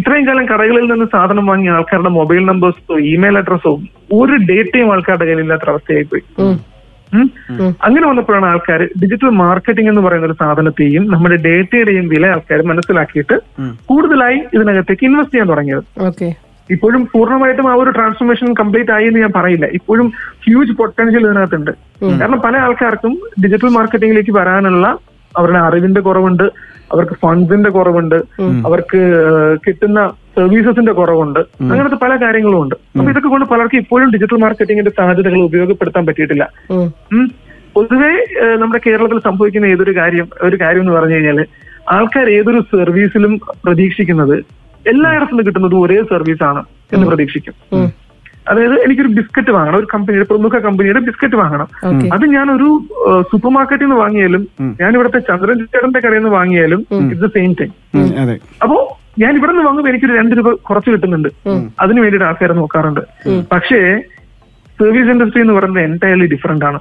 ഇത്രയും 0.00 0.26
കാലം 0.26 0.44
കടകളിൽ 0.50 0.86
നിന്ന് 0.92 1.06
സാധനം 1.14 1.46
വാങ്ങിയ 1.46 1.70
ആൾക്കാരുടെ 1.76 2.12
മൊബൈൽ 2.18 2.44
നമ്പേഴ്സോ 2.50 2.98
ഇമെയിൽ 3.14 3.38
അഡ്രസ്സോ 3.38 3.72
ഒരു 4.20 4.36
ഡേറ്റയും 4.50 4.92
ആൾക്കാരുടെ 4.92 5.26
കയ്യിലില്ലാത്ത 5.28 5.68
അവസ്ഥയായി 5.72 6.02
പോയി. 6.02 6.22
അങ്ങനെ 7.86 8.08
വന്നപ്പോഴാണ് 8.08 8.46
ആൾക്കാർ 8.46 8.82
ഡിജിറ്റൽ 9.02 9.28
മാർക്കറ്റിംഗ് 9.28 9.88
എന്ന് 9.88 10.02
പറയുന്ന 10.02 10.26
ഒരു 10.26 10.36
സാധനത്തെയും 10.42 11.04
നമ്മുടെ 11.10 11.36
ഡേറ്റയുടെയും 11.36 12.08
വില 12.08 12.26
ആൾക്കാർ 12.26 12.62
മനസ്സിലാക്കിയിട്ട് 12.62 13.36
കൂടുതലായി 13.86 14.38
ഇതിനകത്തേക്ക് 14.54 15.04
ഇൻവെസ്റ്റ് 15.04 15.34
ചെയ്യാൻ 15.34 15.48
തുടങ്ങിയത്. 15.48 15.84
ഓക്കെ. 16.00 16.28
ഇപ്പോഴും 16.70 17.08
പൂർണമായിട്ടും 17.12 17.70
ആ 17.70 17.74
ഒരു 17.74 17.90
ട്രാൻസ്ഫോർമേഷൻ 17.90 18.54
കംപ്ലീറ്റ് 18.54 18.90
ആയി 18.90 19.06
എന്ന് 19.06 19.20
ഞാൻ 19.20 19.32
പറയില്ല. 19.36 19.66
ഇപ്പോഴും 19.66 20.06
ഹ്യൂജ് 20.44 20.72
പൊട്ടൻഷ്യൽ 20.72 21.24
ഇതിനകത്തുണ്ട്. 21.26 21.70
കാരണം 22.20 22.40
പല 22.40 22.56
ആൾക്കാർക്കും 22.56 23.14
ഡിജിറ്റൽ 23.44 23.68
മാർക്കറ്റിംഗിലേക്ക് 23.68 24.30
വരാനുള്ള 24.30 24.86
അവരുടെ 25.36 25.58
അറിവിന്റെ 25.58 26.00
കുറവുണ്ട് 26.00 26.46
അവർക്ക് 26.92 27.14
ഫണ്ട്സിന്റെ 27.22 27.70
കുറവുണ്ട് 27.70 28.18
അവർക്ക് 28.66 29.00
കിട്ടുന്ന 29.66 30.00
സർവീസസിന്റെ 30.36 30.92
കുറവുണ്ട്. 30.92 31.40
അങ്ങനത്തെ 31.60 31.96
പല 31.96 32.16
കാര്യങ്ങളും 32.16 32.62
ഉണ്ട്. 32.62 32.74
അപ്പൊ 32.74 33.10
ഇതൊക്കെ 33.10 33.28
കൊണ്ട് 33.28 33.46
പലർക്കും 33.46 33.78
ഇപ്പോഴും 33.78 34.10
ഡിജിറ്റൽ 34.10 34.36
മാർക്കറ്റിംഗിന്റെ 34.36 34.90
സാധ്യതകൾ 34.90 35.40
ഉപയോഗപ്പെടുത്താൻ 35.42 36.06
പറ്റിയിട്ടില്ല. 36.06 36.50
പൊതുവെ 37.74 38.26
നമ്മുടെ 38.56 38.80
കേരളത്തിൽ 38.86 39.18
സംഭവിക്കുന്ന 39.18 39.66
ഏതൊരു 39.66 39.96
കാര്യം 39.96 40.28
ഒരു 40.42 40.56
കാര്യം 40.60 40.80
എന്ന് 40.80 40.92
പറഞ്ഞു 40.92 41.14
കഴിഞ്ഞാൽ 41.14 41.46
ആൾക്കാർ 41.90 42.30
ഏതൊരു 42.30 42.60
സർവീസിലും 42.60 43.40
പ്രതീക്ഷിക്കുന്നത് 43.64 44.44
എല്ലായിടത്തും 44.88 45.46
കിട്ടുന്നത് 45.46 45.74
ഒരേ 45.74 46.02
സർവീസ് 46.02 46.42
ആണ് 46.42 46.64
എന്ന് 46.92 47.06
പ്രതീക്ഷിക്കും. 47.06 47.54
അതായത് 48.48 48.80
എനിക്കൊരു 48.80 49.08
ബിസ്ക്കറ്റ് 49.08 49.50
വാങ്ങണം 49.50 49.78
ഒരു 49.78 49.86
കമ്പനിയുടെ 49.94 50.24
പ്രമുഖ 50.24 50.58
കമ്പനിയുടെ 50.58 51.00
ബിസ്ക്കറ്റ് 51.00 51.36
വാങ്ങണം. 51.36 51.68
അത് 52.12 52.24
ഞാനൊരു 52.26 52.62
ഒരു 52.62 53.22
സൂപ്പർ 53.22 53.50
മാർക്കറ്റിൽ 53.50 53.84
നിന്ന് 53.84 53.96
വാങ്ങിയാലും 53.96 54.48
ഞാൻ 54.80 54.94
ഇവിടുത്തെ 54.94 55.18
ചന്ദ്രൻ 55.18 55.58
ചേട്ടന്റെ 55.58 56.00
കടയിൽ 56.00 56.18
നിന്ന് 56.18 56.30
വാങ്ങിയാലും 56.30 56.86
ഇറ്റ്സ് 56.92 57.20
ദ 57.20 57.26
സെയിം 57.26 57.52
തിങ് 57.52 57.74
അതെ. 58.22 58.38
അപ്പോ 58.62 58.98
ഞാൻ 59.20 59.32
ഇവിടെ 59.38 59.52
നിന്ന് 59.52 59.64
വാങ്ങുമ്പോൾ 59.66 59.90
എനിക്കൊരു 59.90 60.14
രണ്ട് 60.18 60.34
രൂപ 60.38 60.50
കുറച്ച് 60.68 60.90
കിട്ടുന്നുണ്ട്. 60.92 61.28
അതിന് 61.80 62.00
വേണ്ടിയിട്ട് 62.02 62.26
ആൾക്കാരെ 62.28 62.54
നോക്കാറുണ്ട്. 62.60 63.00
പക്ഷേ 63.52 63.80
സർവീസ് 64.78 65.12
ഇൻഡസ്ട്രി 65.14 65.40
എന്ന് 65.44 65.54
പറയുന്നത് 65.56 65.84
എന്റയർലി 65.88 66.26
ഡിഫറെന്റ് 66.34 66.66
ആണ്. 66.68 66.80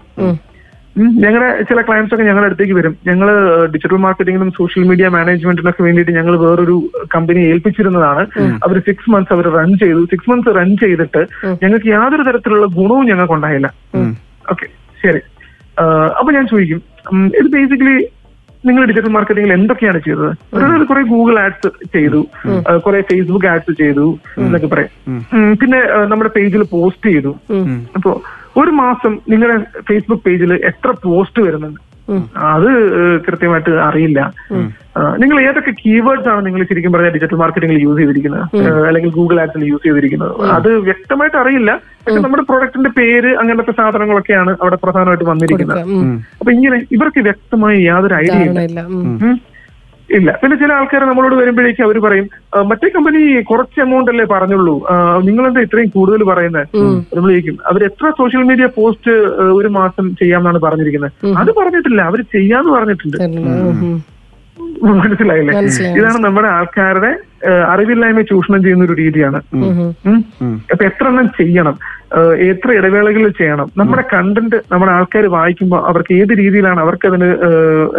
ഞങ്ങളുടെ 1.23 1.49
ചില 1.67 1.81
ക്ലയൻസ് 1.87 2.13
ഒക്കെ 2.13 2.23
ഞങ്ങളുടെ 2.27 2.47
അടുത്തേക്ക് 2.49 2.75
വരും. 2.77 2.93
ഞങ്ങൾ 3.09 3.27
ഡിജിറ്റൽ 3.73 3.99
മാർക്കറ്റിംഗിനും 4.05 4.49
സോഷ്യൽ 4.57 4.83
മീഡിയ 4.89 5.09
മാനേജ്മെന്റിനൊക്കെ 5.15 5.83
വേണ്ടിയിട്ട് 5.85 6.13
ഞങ്ങൾ 6.17 6.33
വേറൊരു 6.45 6.75
കമ്പനി 7.13 7.41
ഏൽപ്പിച്ചിരുന്നതാണ്. 7.51 8.23
അവർ 8.65 8.77
സിക്സ് 8.87 9.11
മന്ത്സ് 9.13 9.33
അവർ 9.35 9.47
റൺ 9.57 9.69
ചെയ്തു. 9.83 10.01
സിക്സ് 10.13 10.29
മന്ത്സ് 10.31 10.55
റൺ 10.59 10.71
ചെയ്തിട്ട് 10.83 11.21
ഞങ്ങൾക്ക് 11.63 11.89
യാതൊരു 11.95 12.25
തരത്തിലുള്ള 12.29 12.67
ഗുണവും 12.79 13.05
ഞങ്ങൾക്ക് 13.11 13.35
ഉണ്ടായില്ല 13.37 13.69
ഓക്കെ 14.53 14.67
ശരി. 15.03 15.21
അപ്പൊ 16.19 16.31
ഞാൻ 16.37 16.47
ചോദിക്കും. 16.53 16.81
ഇത് 17.39 17.47
ബേസിക്കലി 17.57 17.95
നിങ്ങൾ 18.65 18.86
ഡിജിറ്റൽ 18.86 19.10
മാർക്കറ്റിംഗിൽ 19.10 19.54
എന്തൊക്കെയാണ് 19.54 20.00
ചെയ്തത്? 20.00 20.32
അതായത് 20.56 20.88
കുറെ 20.88 21.02
ഗൂഗിൾ 21.02 21.39
ആഡ്സ് 21.39 21.69
ചെയ്തു. 21.93 22.26
കുറെ 22.86 23.02
ഫേസ്ബുക്ക് 23.02 23.45
ആഡ്സ് 23.45 23.78
ചെയ്തു 23.78 24.17
എന്നൊക്കെ 24.38 24.67
പറയാം. 24.67 24.91
പിന്നെ 25.62 25.80
നമ്മുടെ 26.06 26.30
പേജിൽ 26.36 26.63
പോസ്റ്റ് 26.63 27.10
ചെയ്തു. 27.10 27.36
അപ്പോ 27.95 28.21
ഒരു 28.58 28.71
മാസം 28.82 29.19
നിങ്ങളുടെ 29.30 29.58
ഫേസ്ബുക്ക് 29.89 30.24
പേജിൽ 30.24 30.54
എത്ര 30.54 30.93
പോസ്റ്റ് 31.04 31.43
വരുന്നുണ്ട്? 31.43 31.90
അത് 32.53 32.69
കൃത്യമായിട്ട് 33.25 33.71
അറിയില്ല. 33.87 34.19
നിങ്ങൾ 35.21 35.37
ഏതൊക്കെ 35.47 35.71
കീവേഡ്സ് 35.71 36.29
ആണ് 36.29 36.45
നിങ്ങൾ 36.45 36.61
ശരിക്കും 36.69 36.93
പറഞ്ഞാൽ 36.93 37.13
ഡിജിറ്റൽ 37.15 37.35
മാർക്കറ്റിംഗിൽ 37.35 37.83
യൂസ് 37.83 37.99
ചെയ്തിരിക്കുന്നത്? 37.99 38.45
അല്ലെങ്കിൽ 38.87 39.11
ഗൂഗിൾ 39.19 39.37
ആപ്സിൽ 39.41 39.63
യൂസ് 39.71 39.83
ചെയ്തിരിക്കുന്നത്? 39.83 40.33
അത് 40.57 40.69
വ്യക്തമായിട്ട് 40.89 41.37
അറിയില്ല. 41.37 41.71
പക്ഷെ 42.05 42.19
നമ്മുടെ 42.25 42.43
പ്രൊഡക്റ്റിന്റെ 42.49 42.89
പേര് 42.89 43.31
അങ്ങനത്തെ 43.41 43.71
സാധനങ്ങളൊക്കെയാണ് 43.79 44.51
അവിടെ 44.61 44.77
പ്രധാനമായിട്ട് 44.83 45.27
വന്നിരിക്കുന്നത്. 45.31 45.79
അപ്പൊ 46.39 46.51
ഇങ്ങനെ 46.57 46.79
ഇവർക്ക് 46.97 47.19
വ്യക്തമായി 47.29 47.79
യാതൊരു 47.89 48.13
ഐഡിയ 48.23 48.41
ഇല്ല. 48.49 48.59
ഇല്ല. 50.17 50.30
പിന്നെ 50.41 50.56
ചില 50.62 50.71
ആൾക്കാർ 50.78 51.02
നമ്മളോട് 51.10 51.36
വരുമ്പോഴേക്കും 51.39 51.86
അവർ 51.88 51.97
പറയും 52.06 52.26
മറ്റേ 52.69 52.88
കമ്പനി 52.95 53.19
കുറച്ച് 53.52 53.78
എമൗണ്ട് 53.86 54.10
അല്ലേ 54.13 54.26
പറഞ്ഞുള്ളൂ. 54.34 54.76
നിങ്ങൾ 55.28 55.43
എന്താ 55.50 55.62
ഇത്രയും 55.65 55.89
കൂടുതൽ 55.95 56.24
പറയുന്നത് 56.32 56.67
നമ്മൾ 57.15 57.30
ചോദിക്കും 57.34 57.58
അവർ 57.71 57.82
എത്ര 57.89 58.12
സോഷ്യൽ 58.19 58.43
മീഡിയ 58.50 58.67
പോസ്റ്റ് 58.78 59.13
ഒരു 59.60 59.71
മാസം 59.80 60.08
ചെയ്യാമെന്നാണ് 60.21 60.62
പറഞ്ഞിരിക്കുന്നത്? 60.67 61.13
അത് 61.41 61.52
പറഞ്ഞിട്ടില്ല. 61.60 62.02
അവർ 62.12 62.21
ചെയ്യാന്ന് 62.36 62.74
പറഞ്ഞിട്ടുണ്ട്. 62.78 63.17
മനസ്സിലായില്ലേ? 65.02 65.54
ഇതാണ് 66.00 66.19
നമ്മുടെ 66.28 66.50
ആൾക്കാരുടെ 66.58 67.12
അറിവില്ലായ്മ 67.74 68.21
ചൂഷണം 68.30 68.62
ചെയ്യുന്ന 68.63 68.84
ഒരു 68.88 68.95
രീതിയാണ്. 69.04 69.39
അപ്പൊ 70.71 70.84
എത്ര 70.89 71.06
എണ്ണം 71.12 71.28
ചെയ്യണം? 71.39 71.76
എത്ര 72.50 72.69
ഇടവേളകളിൽ 72.71 73.30
ചെയ്യണം? 73.30 73.67
നമ്മുടെ 73.78 74.04
കണ്ടന്റ് 74.13 74.58
നമ്മുടെ 74.71 74.91
ആൾക്കാർ 74.91 75.26
വായിക്കുമ്പോൾ 75.26 75.80
അവർക്ക് 75.89 76.13
ഏത് 76.13 76.34
രീതിയിലാണ് 76.39 76.80
അവർക്ക് 76.80 77.08
അതിന് 77.08 77.30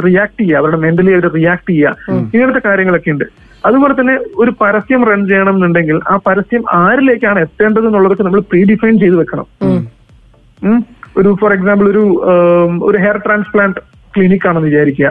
റിയാക്ട് 0.07 0.40
ചെയ്യുക? 0.40 0.59
അവരുടെ 0.59 0.77
മെന്റലി 0.77 1.12
അവർ 1.12 1.27
റിയാക്ട് 1.37 1.68
ചെയ്യുക? 1.70 1.96
ഇങ്ങനത്തെ 2.35 2.62
കാര്യങ്ങളൊക്കെ 2.68 3.11
ഉണ്ട്. 3.11 3.25
അതുപോലെ 3.66 3.94
തന്നെ 4.01 4.14
ഒരു 4.37 4.53
പരസ്യം 4.61 5.03
റൺ 5.11 5.20
ചെയ്യണം 5.29 5.55
എന്നുണ്ടെങ്കിൽ 5.55 6.01
ആ 6.11 6.16
പരസ്യം 6.27 6.64
ആരിലേക്കാണ് 6.72 7.40
എത്തേണ്ടത് 7.40 7.87
എന്നുള്ളതൊക്കെ 7.87 8.22
നമ്മൾ 8.22 8.40
പ്രീ 8.40 8.62
ഡിഫൈൻ 8.72 8.98
ചെയ്ത് 8.98 9.16
വെക്കണം. 9.20 9.46
ഒരു 11.16 11.37
ഫോർ 11.40 11.53
എക്സാമ്പിൾ 11.53 11.87
ഒരു 11.90 12.05
ഒരു 12.88 12.98
ഹെയർ 12.98 13.16
ട്രാൻസ്പ്ലാന്റ് 13.27 13.81
ക്ലിനിക് 14.14 14.46
ആണെന്ന് 14.48 14.68
വിചാരിക്കുക 14.70 15.09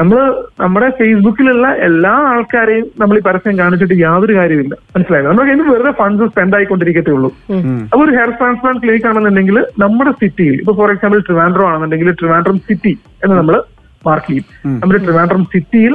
നമ്മൾ 0.00 0.18
നമ്മുടെ 0.62 0.88
ഫേസ്ബുക്കിലുള്ള 0.98 1.66
എല്ലാ 1.88 2.14
ആൾക്കാരെയും 2.32 2.86
നമ്മൾ 3.02 3.16
ഈ 3.20 3.22
പരസ്യം 3.28 3.56
കാണിച്ചിട്ട് 3.60 3.96
യാതൊരു 4.04 4.34
കാര്യമില്ല 4.38 4.74
മനസ്സിലായില്ല 4.96 5.30
നമ്മുടെ 5.30 5.46
കയ്യിൽ 5.50 5.70
വെറുതെ 5.74 5.92
ഫണ്ട്സ് 6.00 6.28
സ്പെൻഡ് 6.32 6.56
ആയിക്കൊണ്ടിരിക്കത്തേ 6.58 7.12
ഉള്ളൂ. 7.16 7.30
അപ്പൊ 7.92 8.02
ഒരു 8.06 8.14
ഹെയർ 8.18 8.32
ട്രാൻസ്പ്ലാന്റ് 8.40 8.82
ക്ലിനിക് 8.84 9.08
ആണെന്നുണ്ടെങ്കിൽ 9.10 9.58
നമ്മുടെ 9.84 10.12
സിറ്റിയിൽ 10.22 10.56
ഇപ്പൊ 10.62 10.74
ഫോർ 10.80 10.90
എക്സാമ്പിൾ 10.94 11.20
ട്രിവാൻഡ്രം 11.28 11.68
ആണെന്നുണ്ടെങ്കിൽ 11.70 12.10
ട്രിവാൻഡ്രം 12.22 12.58
സിറ്റി 12.68 12.92
എന്ന് 13.24 13.34
നമ്മൾ 13.40 13.56
മാർക്ക് 14.04 14.28
ചെയ്യും. 14.30 14.44
നമ്മുടെ 14.82 15.00
ട്രിവാൻഡ്രം 15.06 15.44
സിറ്റിയിൽ 15.54 15.94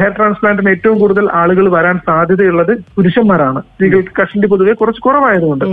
ഹെയർ 0.00 0.12
ട്രാൻസ്പ്ലാന്റിന് 0.16 0.72
ഏറ്റവും 0.74 0.96
കൂടുതൽ 1.02 1.24
ആളുകൾ 1.40 1.66
വരാൻ 1.76 1.96
സാധ്യതയുള്ളത് 2.08 2.72
പുരുഷന്മാരാണ്. 2.96 3.60
സ്ത്രീകൾക്ക് 3.74 4.12
കഷണ്ടി 4.18 4.46
പൊതുവെ 4.52 4.72
കുറച്ച് 4.80 5.00
കുറവായതുകൊണ്ട്. 5.06 5.64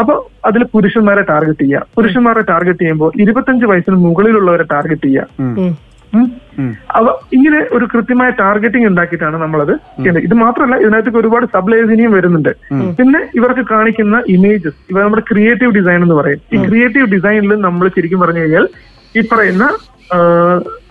അപ്പൊ 0.00 0.14
അതിൽ 0.50 0.62
പുരുഷന്മാരെ 0.74 1.24
ടാർഗറ്റ് 1.32 1.64
ചെയ്യാം 1.64 1.86
പുരുഷന്മാരെ 1.96 2.44
ടാർഗറ്റ് 2.52 2.82
ചെയ്യുമ്പോൾ 2.84 3.10
ഇരുപത്തഞ്ച് 3.24 3.66
വയസ്സിന് 3.70 3.98
മുകളിലുള്ളവരെ 4.06 4.66
ടാർഗറ്റ് 4.74 5.06
ചെയ്യാം. 5.08 5.28
അവ 6.98 7.06
ഇങ്ങനെ 7.36 7.60
ഒരു 7.76 7.84
കൃത്യമായ 7.92 8.30
ടാർഗറ്റിംഗ് 8.40 8.88
ഉണ്ടാക്കിയിട്ടാണ് 8.90 9.36
നമ്മളത് 9.42 9.72
ചെയ്യുന്നത്. 10.02 10.24
ഇത് 10.26 10.34
മാത്രമല്ല 10.42 10.76
ഇതിനകത്തേക്ക് 10.82 11.20
ഒരുപാട് 11.22 11.46
സബ് 11.46 11.52
സബ്ലേസിനിയും 11.54 12.12
വരുന്നുണ്ട്. 12.16 12.52
പിന്നെ 12.98 13.20
ഇവർക്ക് 13.38 13.64
കാണിക്കുന്ന 13.72 14.16
ഇമേജസ് 14.34 14.78
ഇവ 14.90 14.96
നമ്മുടെ 15.04 15.24
ക്രിയേറ്റീവ് 15.30 15.72
ഡിസൈൻ 15.78 16.00
എന്ന് 16.06 16.16
പറയും. 16.20 16.40
ഈ 16.54 16.56
ക്രിയേറ്റീവ് 16.68 17.06
ഡിസൈനിൽ 17.14 17.54
നമ്മൾ 17.66 17.88
ശരിക്കും 17.96 18.22
പറഞ്ഞു 18.24 18.42
കഴിഞ്ഞാൽ 18.44 18.66
ഈ 19.18 19.22
പറയുന്ന 19.32 19.66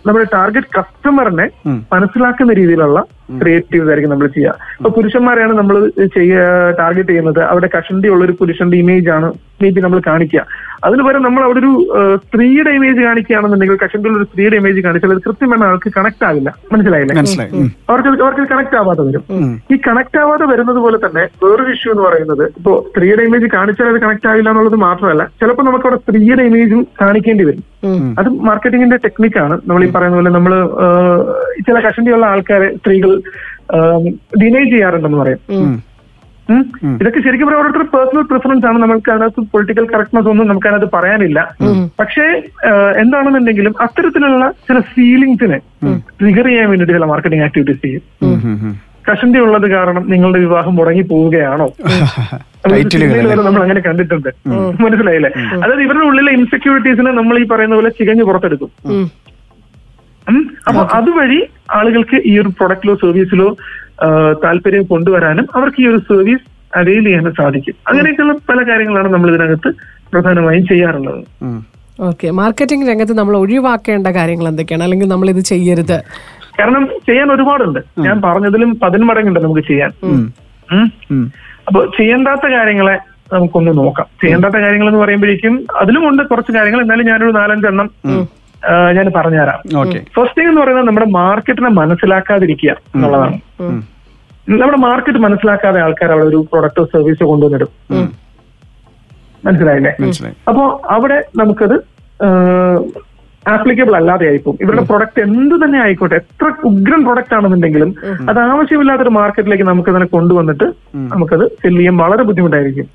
നമ്മുടെ 0.07 0.25
ടാർഗറ്റ് 0.35 0.73
കസ്റ്റമറിനെ 0.77 1.47
മനസ്സിലാക്കുന്ന 1.93 2.53
രീതിയിലുള്ള 2.61 3.01
ക്രിയേറ്റീവ് 3.41 3.89
ആയിരിക്കും 3.89 4.11
നമ്മൾ 4.13 4.27
ചെയ്യുക. 4.35 4.55
അപ്പൊ 4.77 4.89
പുരുഷന്മാരെയാണ് 4.95 5.53
നമ്മൾ 5.59 5.75
ചെയ്യുക 6.15 6.41
ടാർഗറ്റ് 6.79 7.11
ചെയ്യുന്നത്. 7.11 7.41
അവിടെ 7.51 7.67
കഷണ്ടി 7.75 8.07
ഉള്ള 8.13 8.23
ഒരു 8.27 8.35
പുരുഷന്റെ 8.39 8.77
ഇമേജ് 8.83 9.09
ആണ് 9.15 9.27
മേ 9.61 9.69
ബി 9.75 9.81
നമ്മൾ 9.83 9.99
കാണിക്കുക. 10.07 10.41
അതിന് 10.87 11.01
പകരം 11.05 11.23
നമ്മൾ 11.25 11.41
അവിടെ 11.45 11.59
ഒരു 11.63 11.71
സ്ത്രീയുടെ 12.23 12.71
ഇമേജ് 12.77 12.99
കാണിക്കുകയാണെന്നുണ്ടെങ്കിൽ 13.07 13.77
കഷണ്ടിയുള്ള 13.83 14.17
ഒരു 14.19 14.27
സ്ത്രീയുടെ 14.29 14.57
ഇമേജ് 14.61 14.79
കാണിച്ചാൽ 14.85 15.13
അത് 15.15 15.21
കൃത്യമായി 15.27 15.63
ആൾക്ക് 15.67 15.89
കണക്ട് 15.97 16.23
ആവില്ല. 16.29 16.49
മനസ്സിലായില്ലേ. 16.73 17.15
അവർക്ക് 17.91 18.09
അവർക്ക് 18.25 18.45
കണക്ട് 18.53 18.75
ആവാതെ 18.81 19.03
വരും. 19.07 19.23
ഈ 19.73 19.77
കണക്ട് 19.87 20.19
ആവാതെ 20.23 20.47
വരുന്നത് 20.51 20.79
പോലെ 20.85 20.99
തന്നെ 21.05 21.23
വേറൊരു 21.43 21.71
ഇഷ്യൂ 21.75 21.91
എന്ന് 21.93 22.03
പറയുന്നത് 22.07 22.43
ഇപ്പോ 22.59 22.73
സ്ത്രീയുടെ 22.89 23.25
ഇമേജ് 23.29 23.49
കാണിച്ചാൽ 23.55 23.89
അത് 23.93 23.99
കണക്ട് 24.05 24.29
ആവില്ല 24.31 24.51
എന്നുള്ളത് 24.53 24.77
മാത്രമല്ല 24.87 25.25
ചിലപ്പോൾ 25.43 25.67
നമുക്ക് 25.69 25.87
അവിടെ 25.89 26.01
സ്ത്രീയുടെ 26.03 26.45
ഇമേജും 26.51 26.81
കാണിക്കേണ്ടി 27.01 27.45
വരും. 27.49 27.63
അത് 28.19 28.27
മാർക്കറ്റിംഗിന്റെ 28.49 28.97
ടെക്നിക്കാണ് 29.05 29.55
നമ്മൾ 29.67 29.81
ഈ 29.85 29.89
പറയുന്ന 29.95 30.19
പോലെ 30.19 30.31
നമ്മൾ 30.37 30.53
ചില 31.67 31.77
കഷണ്ടിയുള്ള 31.87 32.25
ആൾക്കാരെ 32.33 32.69
സ്ത്രീകൾ 32.77 33.11
ഡിനൈ 34.41 34.63
ചെയ്യാറുണ്ടെന്ന് 34.73 35.19
പറയും. 35.23 35.41
ഇതൊക്കെ 37.01 37.19
ശരിക്കും 37.25 37.47
പറഞ്ഞാൽ 37.47 37.61
ഓരോരുത്തർ 37.61 37.83
പേഴ്സണൽ 37.91 38.23
പ്രിഫറൻസ് 38.29 38.65
ആണ്. 38.69 38.77
നമുക്ക് 38.83 39.09
അതിനകത്ത് 39.13 39.41
പൊളിറ്റിക്കൽ 39.51 39.85
കറക്റ്റ്നസ് 39.91 40.29
ഒന്നും 40.31 40.47
നമുക്ക് 40.49 40.67
അതിനകത്ത് 40.69 40.89
പറയാനില്ല 40.95 41.39
പക്ഷേ 41.99 42.25
എന്താണെന്നുണ്ടെങ്കിലും 43.03 43.75
അത്തരത്തിലുള്ള 43.85 44.45
ചില 44.69 44.79
ഫീലിംഗ്സിനെ 44.95 45.59
ട്രിഗർ 46.19 46.47
ചെയ്യാൻ 46.49 46.67
വേണ്ടിയിട്ട് 46.71 46.97
ചില 46.97 47.07
മാർക്കറ്റിംഗ് 47.11 47.45
ആക്ടിവിറ്റീസ് 47.49 47.83
ചെയ്യും. 47.85 48.03
കഷണ്ടി 49.07 49.39
ഉള്ളത് 49.45 49.65
കാരണം 49.71 50.03
നിങ്ങളുടെ 50.11 50.39
വിവാഹം 50.43 50.73
മുടങ്ങി 50.79 51.01
പോവുകയാണോ? 51.09 51.65
നമ്മൾ 53.47 53.61
അങ്ങനെ 53.63 53.81
കണ്ടിട്ടുണ്ട്. 53.87 54.29
മനസ്സിലായില്ലേ? 54.83 55.31
അതായത് 55.63 55.81
ഇവരുടെ 55.85 56.05
ഉള്ളിലെ 56.09 56.31
ഇൻസെക്യൂരിറ്റീസിനെ 56.37 57.11
നമ്മൾ 57.17 57.37
ഈ 57.41 57.45
പറയുന്ന 57.51 57.77
പോലെ 57.79 57.91
ചികഞ്ഞു 57.97 58.25
പുറത്തെടുക്കും. 58.29 58.71
അപ്പൊ 60.67 60.81
അതുവഴി 60.97 61.39
ആളുകൾക്ക് 61.71 62.17
ഈ 62.25 62.33
ഒരു 62.39 62.49
പ്രൊഡക്റ്റിലോ 62.57 62.95
സർവീസിലോ 62.95 63.47
താല്പര്യം 64.43 64.83
കൊണ്ടുവരാനും 64.83 65.45
അവർക്ക് 65.55 65.81
ഈ 65.83 65.87
ഒരു 65.87 65.99
സർവീസ് 66.09 66.45
അവെയിൽ 66.79 67.03
ചെയ്യാനും 67.03 67.33
സാധിക്കും. 67.33 67.75
അങ്ങനെയൊക്കെയുള്ള 67.87 68.33
പല 68.49 68.59
കാര്യങ്ങളാണ് 68.69 69.09
നമ്മൾ 69.13 69.29
ഇതിനകത്ത് 69.29 69.69
പ്രധാനമായും 70.13 70.67
ചെയ്യാറുള്ളത്. 70.67 71.21
ഓക്കെ 71.99 72.27
മാർക്കറ്റിംഗ് 72.31 72.89
രംഗത്ത് 72.89 73.13
നമ്മൾ 73.17 73.37
ഒഴിവാക്കേണ്ട 73.37 74.07
കാര്യങ്ങൾ 74.07 74.47
എന്തൊക്കെയാണ്? 74.47 74.83
അല്ലെങ്കിൽ 74.83 75.07
നമ്മൾ 75.07 75.29
ഇത് 75.29 75.41
ചെയ്യരുത്? 75.51 75.97
കാരണം 76.59 76.85
ചെയ്യാൻ 77.07 77.27
ഒരുപാടുണ്ട്. 77.31 77.79
ഞാൻ 77.99 78.21
പറഞ്ഞതിലും 78.21 78.79
പതിന്മടങ്ങുണ്ട് 78.83 79.39
നമുക്ക് 79.39 79.61
ചെയ്യാൻ. 79.61 79.91
അപ്പൊ 81.67 81.85
ചെയ്യേണ്ടാത്ത 81.97 82.45
കാര്യങ്ങളെ 82.53 82.95
നമുക്കൊന്ന് 83.33 83.71
നോക്കാം. 83.77 84.07
ചെയ്യേണ്ടാത്ത 84.21 84.55
കാര്യങ്ങൾ 84.55 84.87
എന്ന് 84.87 85.01
പറയുമ്പോഴേക്കും 85.03 85.53
അതിലുമുണ്ട് 85.81 86.23
കുറച്ച് 86.23 86.51
കാര്യങ്ങൾ. 86.51 86.81
എന്നാലും 86.81 87.05
ഞാനൊരു 87.05 87.31
നാലഞ്ചെണ്ണം 87.31 87.89
ഞാൻ 88.95 89.11
പറഞ്ഞുതരാം. 89.15 89.59
തരാം 89.69 90.05
ഫസ്റ്റ് 90.15 90.37
തിങ് 90.39 90.47
എന്ന് 90.47 90.61
പറയുന്നത് 90.61 90.87
നമ്മുടെ 90.87 91.05
മാർക്കറ്റിനെ 91.05 91.69
മനസ്സിലാക്കാതിരിക്കുക 91.69 92.75
എന്നുള്ളതാണ്. 92.95 93.37
നമ്മുടെ 94.49 94.77
മാർക്കറ്റ് 94.77 95.19
മനസ്സിലാക്കാതെ 95.19 95.81
ആൾക്കാർ 95.81 96.11
അവിടെ 96.11 96.25
ഒരു 96.25 96.45
പ്രൊഡക്റ്റോ 96.51 96.85
സർവീസോ 96.85 97.29
കൊണ്ടുവന്നിടും. 97.29 97.71
മനസ്സിലായില്ലേ? 99.45 99.95
മനസ്സിലായി. 99.99 100.35
അപ്പോ 100.47 100.81
അവിടെ 100.89 101.23
നമുക്കത് 101.37 101.75
ആപ്ലിക്കബിൾ 103.49 103.95
അല്ലാതെ 103.95 104.27
ആയിപ്പോ 104.27 104.57
ഇവരുടെ 104.61 104.81
പ്രൊഡക്റ്റ് 104.81 105.21
എന്ത് 105.21 105.65
തന്നെ 105.65 105.81
ആയിക്കോട്ടെ 105.83 106.15
എത്ര 106.15 106.51
ഉഗ്രൻ 106.63 107.03
പ്രൊഡക്റ്റ് 107.03 107.33
ആണെന്നുണ്ടെങ്കിലും 107.33 107.95
അത് 108.29 108.39
ആവശ്യമില്ലാത്തൊരു 108.39 109.09
മാർക്കറ്റിലേക്ക് 109.09 109.63
നമുക്ക് 109.63 109.89
അതിനെ 109.89 110.05
കൊണ്ടുവന്നിട്ട് 110.05 110.63
നമുക്കത് 110.97 111.47
സെൽ 111.47 111.75
ചെയ്യാൻ 111.75 111.97
വളരെ 111.97 112.23
ബുദ്ധിമുട്ടായിരിക്കും. 112.23 112.87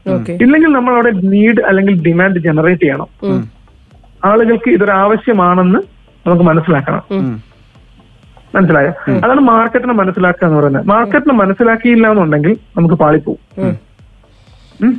ഇല്ലെങ്കിൽ 0.43 0.69
നമ്മൾ 0.69 0.95
അവിടെ 0.95 1.11
നീഡ് 1.11 1.61
അല്ലെങ്കിൽ 1.67 2.03
ഡിമാൻഡ് 2.03 2.39
ജനറേറ്റ് 2.39 2.83
ചെയ്യണം. 2.83 3.09
ആളുകൾക്ക് 4.25 4.71
ഇതൊരു 4.71 4.91
ആവശ്യമാണെന്ന് 4.91 5.79
നമുക്ക് 6.27 6.43
മനസ്സിലാക്കണം. 6.43 7.03
മനസ്സിലായോ? 8.55 8.93
അതാണ് 9.25 9.41
മാർക്കറ്റിനെ 9.41 9.93
മനസ്സിലാക്കുക 9.93 10.47
എന്ന് 10.47 10.59
പറയുന്നത്. 10.61 10.87
മാർക്കറ്റിനെ 10.87 11.35
മനസ്സിലാക്കിയില്ല 11.35 12.11
എന്നുണ്ടെങ്കിൽ 12.11 12.57
നമുക്ക് 12.77 12.95
പാളിപ്പോവും. 12.95 13.79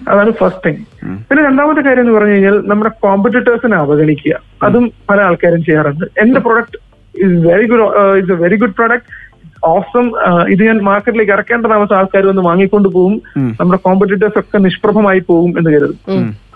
അതാണ് 0.09 0.31
ഫസ്റ്റ് 0.31 0.61
തിങ് 0.65 0.85
പിന്നെ 1.03 1.43
രണ്ടാമത്തെ 1.43 1.81
കാര്യം 1.81 2.01
എന്ന് 2.01 2.13
പറഞ്ഞു 2.13 2.31
കഴിഞ്ഞാൽ 2.31 2.61
നമ്മുടെ 2.65 2.91
കോമ്പറ്റീറ്റേഴ്സിനെ 3.03 3.77
അവഗണിക്കുക. 3.77 4.35
അതും 4.63 4.91
പല 5.09 5.21
ആൾക്കാരും 5.21 5.63
ചെയ്യാറുണ്ട്. 5.63 6.05
എന്റെ 6.17 6.39
product 6.39 6.77
is 7.15 7.47
very 7.47 7.67
good 7.67 7.97
is 8.17 8.31
a 8.31 8.35
very 8.35 8.55
good 8.55 8.75
product 8.75 9.18
awesome 9.65 10.11
ഇത് 10.49 10.63
ഞാൻ 10.63 10.77
മാർക്കറ്റിലേക്ക് 10.77 11.31
ഇറക്കേണ്ട 11.31 11.65
താമസം 11.65 11.95
ആൾക്കാർ 11.95 12.25
വന്ന് 12.25 12.41
വാങ്ങിക്കൊണ്ട് 12.41 12.89
പോകും 12.89 13.21
നമ്മുടെ 13.59 13.79
കോമ്പറ്റീറ്റേഴ്സ് 13.83 14.39
ഒക്കെ 14.39 14.57
നിഷ്പ്രഭമായി 14.57 15.19
പോകും 15.19 15.57
എന്ന് 15.57 15.69
കരുതും. 15.69 15.99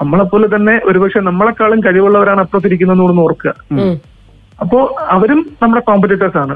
നമ്മളെപ്പോലെ 0.01 0.47
തന്നെ 0.55 0.81
ഒരുപക്ഷെ 0.83 1.19
നമ്മളെക്കാളും 1.19 1.79
കഴിവുള്ളവരാണ് 1.79 2.39
അപ്പുറത്തിരിക്കുന്നതെന്ന് 2.39 3.21
ഓർക്കുക. 3.21 3.53
അപ്പോ 4.61 4.95
അവരും 5.09 5.39
നമ്മുടെ 5.61 5.81
കോമ്പറ്റേറ്റേഴ്സ് 5.87 6.37
ആണ്. 6.37 6.55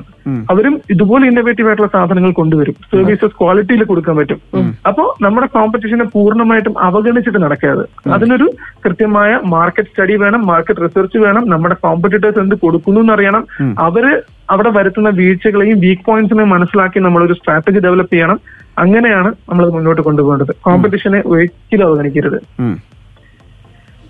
അവരും 0.51 0.81
ഇതുപോലെ 0.89 1.27
ഇന്നോവേറ്റീവ് 1.27 1.67
ആയിട്ടുള്ള 1.67 1.89
സാധനങ്ങൾ 1.93 2.31
കൊണ്ടുവരും. 2.31 2.75
സർവീസസ് 2.91 3.37
ക്വാളിറ്റിയിൽ 3.39 3.83
കൊടുക്കാൻ 3.83 4.15
പറ്റും. 4.17 4.39
അപ്പോ 4.87 5.03
നമ്മുടെ 5.21 5.47
കോമ്പറ്റീഷനെ 5.47 6.03
പൂർണമായിട്ടും 6.03 6.75
അവഗണിച്ചിട്ട് 6.79 7.39
നടക്കാതെ 7.43 7.85
അതിനൊരു 8.15 8.47
കൃത്യമായ 8.85 9.39
മാർക്കറ്റ് 9.45 9.89
സ്റ്റഡി 9.89 10.15
വേണം 10.15 10.47
മാർക്കറ്റ് 10.47 10.81
റിസർച്ച് 10.81 11.17
വേണം 11.17 11.49
നമ്മുടെ 11.49 11.75
കോമ്പറ്റേറ്റേഴ്സ് 11.85 12.39
എന്ത് 12.39 12.55
കൊടുക്കുന്നു 12.55 13.01
എന്നറിയണം. 13.01 13.45
അവർ 13.79 14.23
അവിടെ 14.49 14.69
വരുത്തുന്ന 14.69 15.09
വീഴ്ചകളെയും 15.09 15.79
വീക്ക് 15.79 16.05
പോയിന്റ്സിനെയും 16.05 16.49
മനസ്സിലാക്കി 16.49 16.99
നമ്മളൊരു 16.99 17.33
സ്ട്രാറ്റജി 17.33 17.79
ഡെവലപ്പ് 17.79 18.13
ചെയ്യണം. 18.13 18.39
അങ്ങനെയാണ് 18.79 19.29
നമ്മൾ 19.49 19.69
മുന്നോട്ട് 19.69 20.01
കൊണ്ടുപോകേണ്ടത്. 20.01 20.55
കോമ്പറ്റീഷനെ 20.61 21.23
ഒരിക്കലും 21.25 21.85
അവഗണിക്കരുത്. 21.87 22.39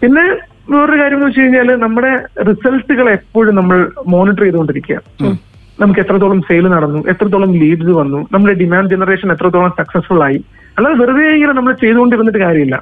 പിന്നെ 0.01 0.25
വേറൊരു 0.71 1.01
കാര്യം 1.01 1.17
എന്ന് 1.17 1.27
വെച്ച് 1.27 1.41
കഴിഞ്ഞാൽ 1.41 1.69
നമ്മുടെ 1.75 2.11
റിസൾട്ടുകൾ 2.49 3.09
എപ്പോഴും 3.09 3.55
നമ്മൾ 3.55 3.77
മോണിറ്റർ 4.07 4.43
ചെയ്തുകൊണ്ടിരിക്കുക 4.43 4.97
നമുക്ക് 5.79 5.99
എത്രത്തോളം 5.99 6.41
സെയിൽ 6.41 6.67
നടന്നു 6.67 6.99
എത്രത്തോളം 7.07 7.51
ലീഡ്സ് 7.53 7.89
വന്നു 7.89 8.27
നമ്മുടെ 8.31 8.53
ഡിമാൻഡ് 8.53 8.89
ജനറേഷൻ 8.89 9.31
എത്രത്തോളം 9.31 9.69
സക്സസ്ഫുൾ 9.79 10.23
ആയി. 10.23 10.39
അല്ലാതെ 10.77 10.95
വെറുതെ 11.01 11.33
ഇങ്ങനെ 11.35 11.53
നമ്മൾ 11.53 11.73
ചെയ്തുകൊണ്ടിരുന്നിട്ട് 11.73 12.39
കാര്യമില്ല. 12.39 12.75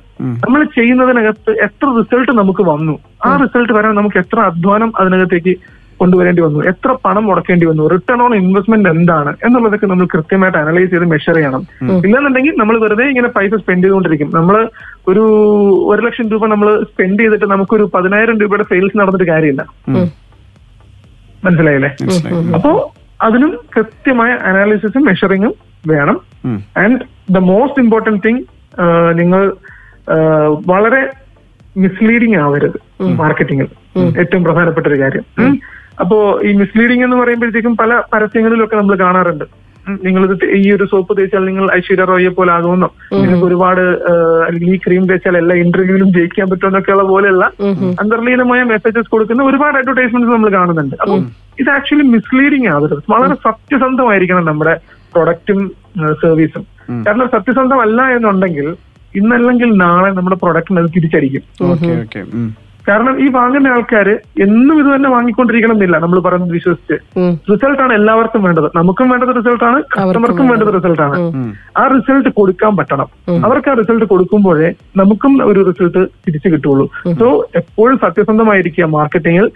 നമ്മൾ 0.46 0.64
ചെയ്യുന്നതിനകത്ത് 0.78 1.52
എത്ര 1.68 1.88
റിസൾട്ട് 2.00 2.32
നമുക്ക് 2.32 2.64
വന്നു. 2.64 2.96
ആ 3.26 3.36
റിസൾട്ട് 3.44 3.74
വരാൻ 3.74 3.96
നമുക്ക് 3.96 4.18
എത്ര 4.18 4.40
അധ്വാനം 4.40 4.92
അതിനകത്തേക്ക് 5.00 5.54
കൊണ്ടുവരേണ്ടി 6.00 6.42
വന്നു? 6.46 6.60
എത്ര 6.72 6.90
പണം 7.06 7.24
മുടക്കേണ്ടി 7.28 7.66
വന്നു? 7.70 7.84
റിട്ടേൺ 7.94 8.22
ഓൺ 8.26 8.34
ഇൻവെസ്റ്റ്മെന്റ് 8.36 8.90
എന്താണ്? 8.90 9.32
എന്നുള്ളതൊക്കെ 9.46 9.88
നമ്മൾ 9.92 10.08
കൃത്യമായിട്ട് 10.14 10.58
അനലൈസ് 10.64 10.92
ചെയ്ത് 10.94 11.08
മെഷർ 11.14 11.36
ചെയ്യണം. 11.38 11.64
ഇല്ലെന്നുണ്ടെങ്കിൽ 12.06 12.54
നമ്മൾ 12.62 12.78
വെറുതെ 12.84 13.06
ഇങ്ങനെ 13.14 13.30
പൈസ 13.38 13.54
സ്പെൻഡ് 13.64 13.84
ചെയ്തുകൊണ്ടിരിക്കും. 13.86 14.30
നമ്മൾ 14.40 14.58
ഒരു 15.12 15.26
ഒരു 15.92 16.02
ലക്ഷം 16.06 16.30
രൂപ 16.34 16.46
നമ്മൾ 16.54 16.70
സ്പെൻഡ് 16.92 17.20
ചെയ്തിട്ട് 17.24 17.50
നമുക്കൊരു 17.54 17.88
പതിനായിരം 17.96 18.40
രൂപയുടെ 18.44 18.68
സെയിൽസ് 18.72 19.00
നടന്നിട്ട് 19.02 19.28
കാര്യമില്ല. 19.32 19.66
മനസ്സിലായില്ലേ? 21.46 21.92
അപ്പോ 22.58 22.72
അതിനും 23.22 23.52
കൃത്യമായ 23.76 24.32
അനാലിസിസും 24.50 25.04
മെഷറിങ്ങും 25.10 25.54
വേണം. 25.88 26.18
And 26.84 27.00
the 27.30 27.38
most 27.52 27.82
important 27.84 28.24
thing 28.26 28.44
നിങ്ങൾ 29.20 29.44
വളരെ 30.74 31.04
മിസ്ലീഡിങ് 31.84 32.38
ആവരുത് 32.42 32.78
മാർക്കറ്റിംഗിൽ 33.22 33.68
ഏറ്റവും 34.22 34.44
പ്രധാനപ്പെട്ട 34.44 34.88
ഒരു 34.88 35.00
കാര്യം. 35.02 35.24
അപ്പോ 36.02 36.18
ഈ 36.44 36.54
മിസ്ലീഡിംഗ് 36.62 37.04
എന്ന് 37.04 37.18
പറയുമ്പോഴത്തേക്കും 37.18 37.76
പല 37.82 38.02
പരസ്യങ്ങളിലൊക്കെ 38.14 38.76
നമ്മൾ 38.76 38.96
കാണാറുണ്ട്. 38.96 39.46
നിങ്ങൾ 39.86 40.22
നിങ്ങളിത് 40.22 40.46
ഈ 40.60 40.72
ഒരു 40.76 40.86
സോപ്പ് 40.92 41.18
തേച്ചാൽ 41.18 41.44
നിങ്ങൾ 41.46 41.66
ഐശ്വര്യ 41.76 42.06
റോയെ 42.10 42.30
പോലെ 42.38 42.52
ആകുമെന്നോ 42.52 42.88
നിങ്ങൾക്ക് 43.14 43.46
ഒരുപാട് 43.46 43.82
അല്ലെങ്കിൽ 44.46 44.70
ഈ 44.76 44.80
ക്രീം 44.86 45.04
തേച്ചാൽ 45.10 45.36
എല്ലാ 45.38 45.56
ഇന്റർവ്യൂവിലും 45.64 46.10
ജയിക്കാൻ 46.16 46.48
പറ്റുമെന്നൊക്കെയുള്ള 46.52 47.04
പോലെയുള്ള 47.12 47.46
അന്തർലീനമായ 48.04 48.64
മെസ്സേജസ് 48.72 49.12
കൊടുക്കുന്ന 49.14 49.44
ഒരുപാട് 49.44 49.78
അഡ്വർടൈസ്മെന്റ്സ് 49.82 50.34
നമ്മൾ 50.34 50.52
കാണുന്നുണ്ട്. 50.58 50.96
അപ്പം 51.02 51.22
ഇത് 51.60 51.70
ആക്ച്വലി 51.76 52.08
മിസ്ലീഡിംഗ് 52.16 52.70
ആവരുത് 52.76 53.04
വളരെ 53.14 53.36
സത്യസന്ധമായിരിക്കണം 53.48 54.50
നമ്മുടെ 54.52 54.76
പ്രൊഡക്റ്റും 55.14 55.60
സർവീസും 56.24 56.66
കാരണം 57.08 57.28
സത്യസന്ധമല്ല 57.36 58.02
എന്നുണ്ടെങ്കിൽ 58.18 58.68
ഇന്നല്ലെങ്കിൽ 59.16 59.70
നാളെ 59.86 60.10
നമ്മുടെ 60.16 60.36
പ്രൊഡക്റ്റിന് 60.36 60.80
അത് 60.80 60.90
തിരിച്ചടിക്കും. 60.96 61.44
കാരണം 62.88 63.14
ഈ 63.24 63.28
വാങ്ങുന്ന 63.36 63.68
ആൾക്കാർ 63.76 64.08
എന്നും 64.46 64.76
ഇത് 64.82 64.90
തന്നെ 64.96 65.10
വാങ്ങിക്കൊണ്ടിരിക്കണം 65.16 65.76
എന്നില്ല 65.76 65.98
നമ്മൾ 66.04 66.20
പറയുന്നത് 66.26 66.54
വിശ്വസിച്ച്. 66.58 66.96
റിസൾട്ടാണ് 67.52 67.86
ആണ് 67.86 67.94
എല്ലാവർക്കും 68.00 68.42
വേണ്ടത്. 68.48 68.68
നമുക്കും 68.80 69.08
വേണ്ടത് 69.14 69.32
റിസൾട്ടാണ് 69.38 69.80
കസ്റ്റമർക്കും 69.96 70.48
വേണ്ടത് 70.52 70.72
റിസൾട്ടാണ്. 70.78 71.18
ആ 71.82 71.84
റിസൾട്ട് 71.96 72.30
കൊടുക്കാൻ 72.40 72.74
പറ്റണം. 72.80 73.10
അവർക്ക് 73.48 73.72
ആ 73.72 73.76
റിസൾട്ട് 73.82 74.06
കൊടുക്കുമ്പോഴേ 74.14 74.70
നമുക്കും 75.02 75.34
ഒരു 75.50 75.60
റിസൾട്ട് 75.70 76.04
തിരിച്ചു 76.26 76.52
കിട്ടുള്ളൂ. 76.54 76.86
സോ 77.22 77.28
എപ്പോഴും 77.62 77.98
സത്യസന്ധമായിരിക്കുക 78.06 78.88
മാർക്കറ്റിംഗിൽ 78.98 79.48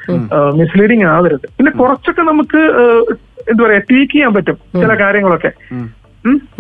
മിസ്ലീഡിംഗ് 0.62 1.08
ആവരുത്. 1.16 1.48
പിന്നെ 1.58 1.74
കുറച്ചൊക്കെ 1.82 2.26
നമുക്ക് 2.32 2.64
എന്താ 3.52 3.62
പറയാ 3.66 3.82
ടീക്ക് 3.90 4.12
ചെയ്യാൻ 4.14 4.32
പറ്റും 4.34 4.58
ചില 4.82 4.94
കാര്യങ്ങളൊക്കെ. 5.04 5.52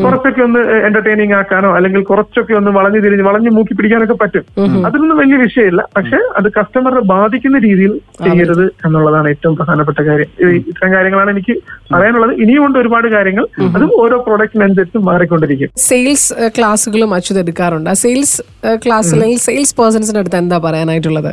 കുറച്ചൊക്കെ 0.04 0.41
ഒന്ന് 0.41 0.60
എന്റർടൈനിങ് 0.88 1.34
ആക്കാനോ 1.38 1.69
അല്ലെങ്കിൽ 1.78 2.02
കുറച്ചൊക്കെ 2.10 2.54
ഒന്ന് 2.60 2.72
വളഞ്ഞു 2.78 3.00
തിരിഞ്ഞ് 3.06 3.26
വളഞ്ഞു 3.28 3.50
മൂക്കി 3.56 3.74
പിടിക്കാനൊക്കെ 3.78 4.15
പറ്റും. 4.22 4.43
അതിനൊന്നും 4.88 5.17
വലിയ 5.22 5.38
വിഷയമില്ല. 5.43 5.82
പക്ഷെ 5.98 6.19
അത് 6.39 6.48
കസ്റ്റമറെ 6.58 7.02
ബാധിക്കുന്ന 7.13 7.60
രീതിയിൽ 7.67 7.93
ചെയ്യരുത് 8.26 8.63
എന്നുള്ളതാണ് 8.86 9.30
ഏറ്റവും 9.30 9.56
പ്രധാനപ്പെട്ട 9.56 10.00
കാര്യം. 10.10 10.32
ഇത്തരം 10.69 10.93
കാര്യങ്ങളാണ് 10.95 11.32
എനിക്ക് 11.36 11.56
പറയാനുള്ളത്. 11.93 12.34
ഇനിയും 12.43 12.65
ഉണ്ട് 12.65 12.80
ഒരുപാട് 12.80 13.08
കാര്യങ്ങൾ. 13.15 13.48
അതും 13.76 13.91
ഓരോ 14.04 14.17
പ്രോഡക്റ്റിനനുസരിച്ച് 14.28 14.98
മാറിക്കൊണ്ടിരിക്കും. 15.10 15.72
സെയിൽസ് 15.89 16.50
ക്ലാസ്സുകളും 16.58 17.13
അച്യുത് 17.19 17.39
എടുക്കാറുണ്ട് 17.39 17.93
സെയിൽസ് 17.93 18.41
ക്ലാസ് 18.86 19.13
അല്ലെങ്കിൽ 19.15 19.38
സെയിൽസ് 19.38 19.76
പേഴ്സൺസിന്റെ 19.82 20.19
അടുത്ത് 20.19 20.41
എന്താ 20.43 20.58
പറയാനായിട്ടുള്ളത്? 20.58 21.32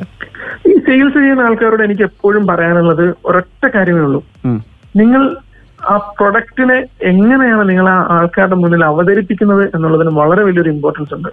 ഈ 0.70 0.74
സെയിൽസ് 0.88 1.18
ചെയ്യുന്ന 1.22 1.48
ആൾക്കാരോട് 1.48 1.82
എനിക്ക് 1.82 2.02
എപ്പോഴും 2.02 2.46
പറയാനുള്ളത് 2.46 3.06
ഒരൊറ്റ 3.26 3.64
കാര്യമേ 3.74 4.00
ഉള്ളൂ. 4.00 4.22
നിങ്ങൾ 5.02 5.22
ആ 5.88 5.96
പ്രൊഡക്റ്റിനെ 5.96 6.84
എങ്ങനെയാണ് 7.02 7.68
നിങ്ങൾ 7.68 7.88
ആ 7.88 8.06
ആൾക്കാരുടെ 8.10 8.54
മുന്നിൽ 8.54 8.84
അവതരിപ്പിക്കുന്നത് 8.84 9.70
എന്നുള്ളതിന് 9.74 10.16
വളരെ 10.16 10.42
വലിയൊരു 10.42 10.70
ഇമ്പോർട്ടൻസ് 10.70 11.14
ഉണ്ട്. 11.14 11.28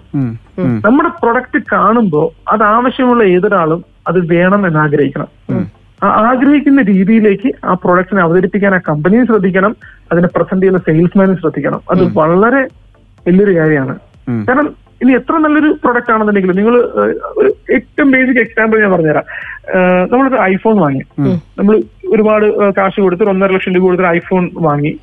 നമ്മുടെ 0.86 1.10
പ്രൊഡക്റ്റ് 1.10 1.64
കാണുമ്പോൾ 1.72 2.52
അത് 2.52 2.64
ആവശ്യമുള്ള 2.64 3.24
ഏതൊരാളും 3.24 3.86
അത് 4.08 4.32
വേണം 4.32 4.68
എന്ന് 4.68 4.80
ആഗ്രഹിക്കണം. 4.80 5.28
ആ 6.04 6.08
ആഗ്രഹിക്കുന്ന 6.08 6.82
രീതിയിലേക്ക് 6.82 7.52
ആ 7.66 7.74
പ്രൊഡക്റ്റിനെ 7.74 8.22
അവതരിപ്പിക്കാൻ 8.22 8.76
ആ 8.76 8.80
കമ്പനിയും 8.90 9.26
ശ്രദ്ധിക്കണം 9.26 9.76
അതിനെ 10.12 10.28
പ്രസന്റ് 10.28 10.62
ചെയ്യുന്ന 10.62 10.80
സെയിൽസ്മാനും 10.80 11.38
ശ്രദ്ധിക്കണം. 11.38 11.82
അത് 11.92 12.14
വളരെ 12.14 12.68
വലിയൊരു 13.28 13.56
കാര്യമാണ്. 13.56 14.00
കാരണം 14.48 14.83
ഇനി 15.04 15.14
എത്ര 15.20 15.36
നല്ലൊരു 15.46 15.70
പ്രൊഡക്റ്റ് 15.84 16.12
ആണെന്നുണ്ടെങ്കിലും 16.16 16.58
നിങ്ങൾ 16.60 16.76
ഒരു 17.40 17.50
ഏറ്റവും 17.76 18.10
ബേസിക് 18.16 18.42
എക്സാമ്പിൾ 18.44 18.82
ഞാൻ 18.84 18.92
പറഞ്ഞുതരാം. 18.96 19.26
നമ്മളൊരു 20.12 20.40
ഐഫോൺ 20.52 20.76
വാങ്ങി. 20.84 21.04
നമ്മൾ 21.60 21.76
ഒരുപാട് 22.16 22.46
കാശ് 22.78 23.00
കൊടുത്ത് 23.06 23.30
ഒന്നര 23.34 23.52
ലക്ഷം 23.56 23.76
രൂപ 23.76 23.84
കൊടുത്തൊരു 23.88 24.12
ഐഫോൺ 24.18 24.46
വാങ്ങി. 24.68 24.94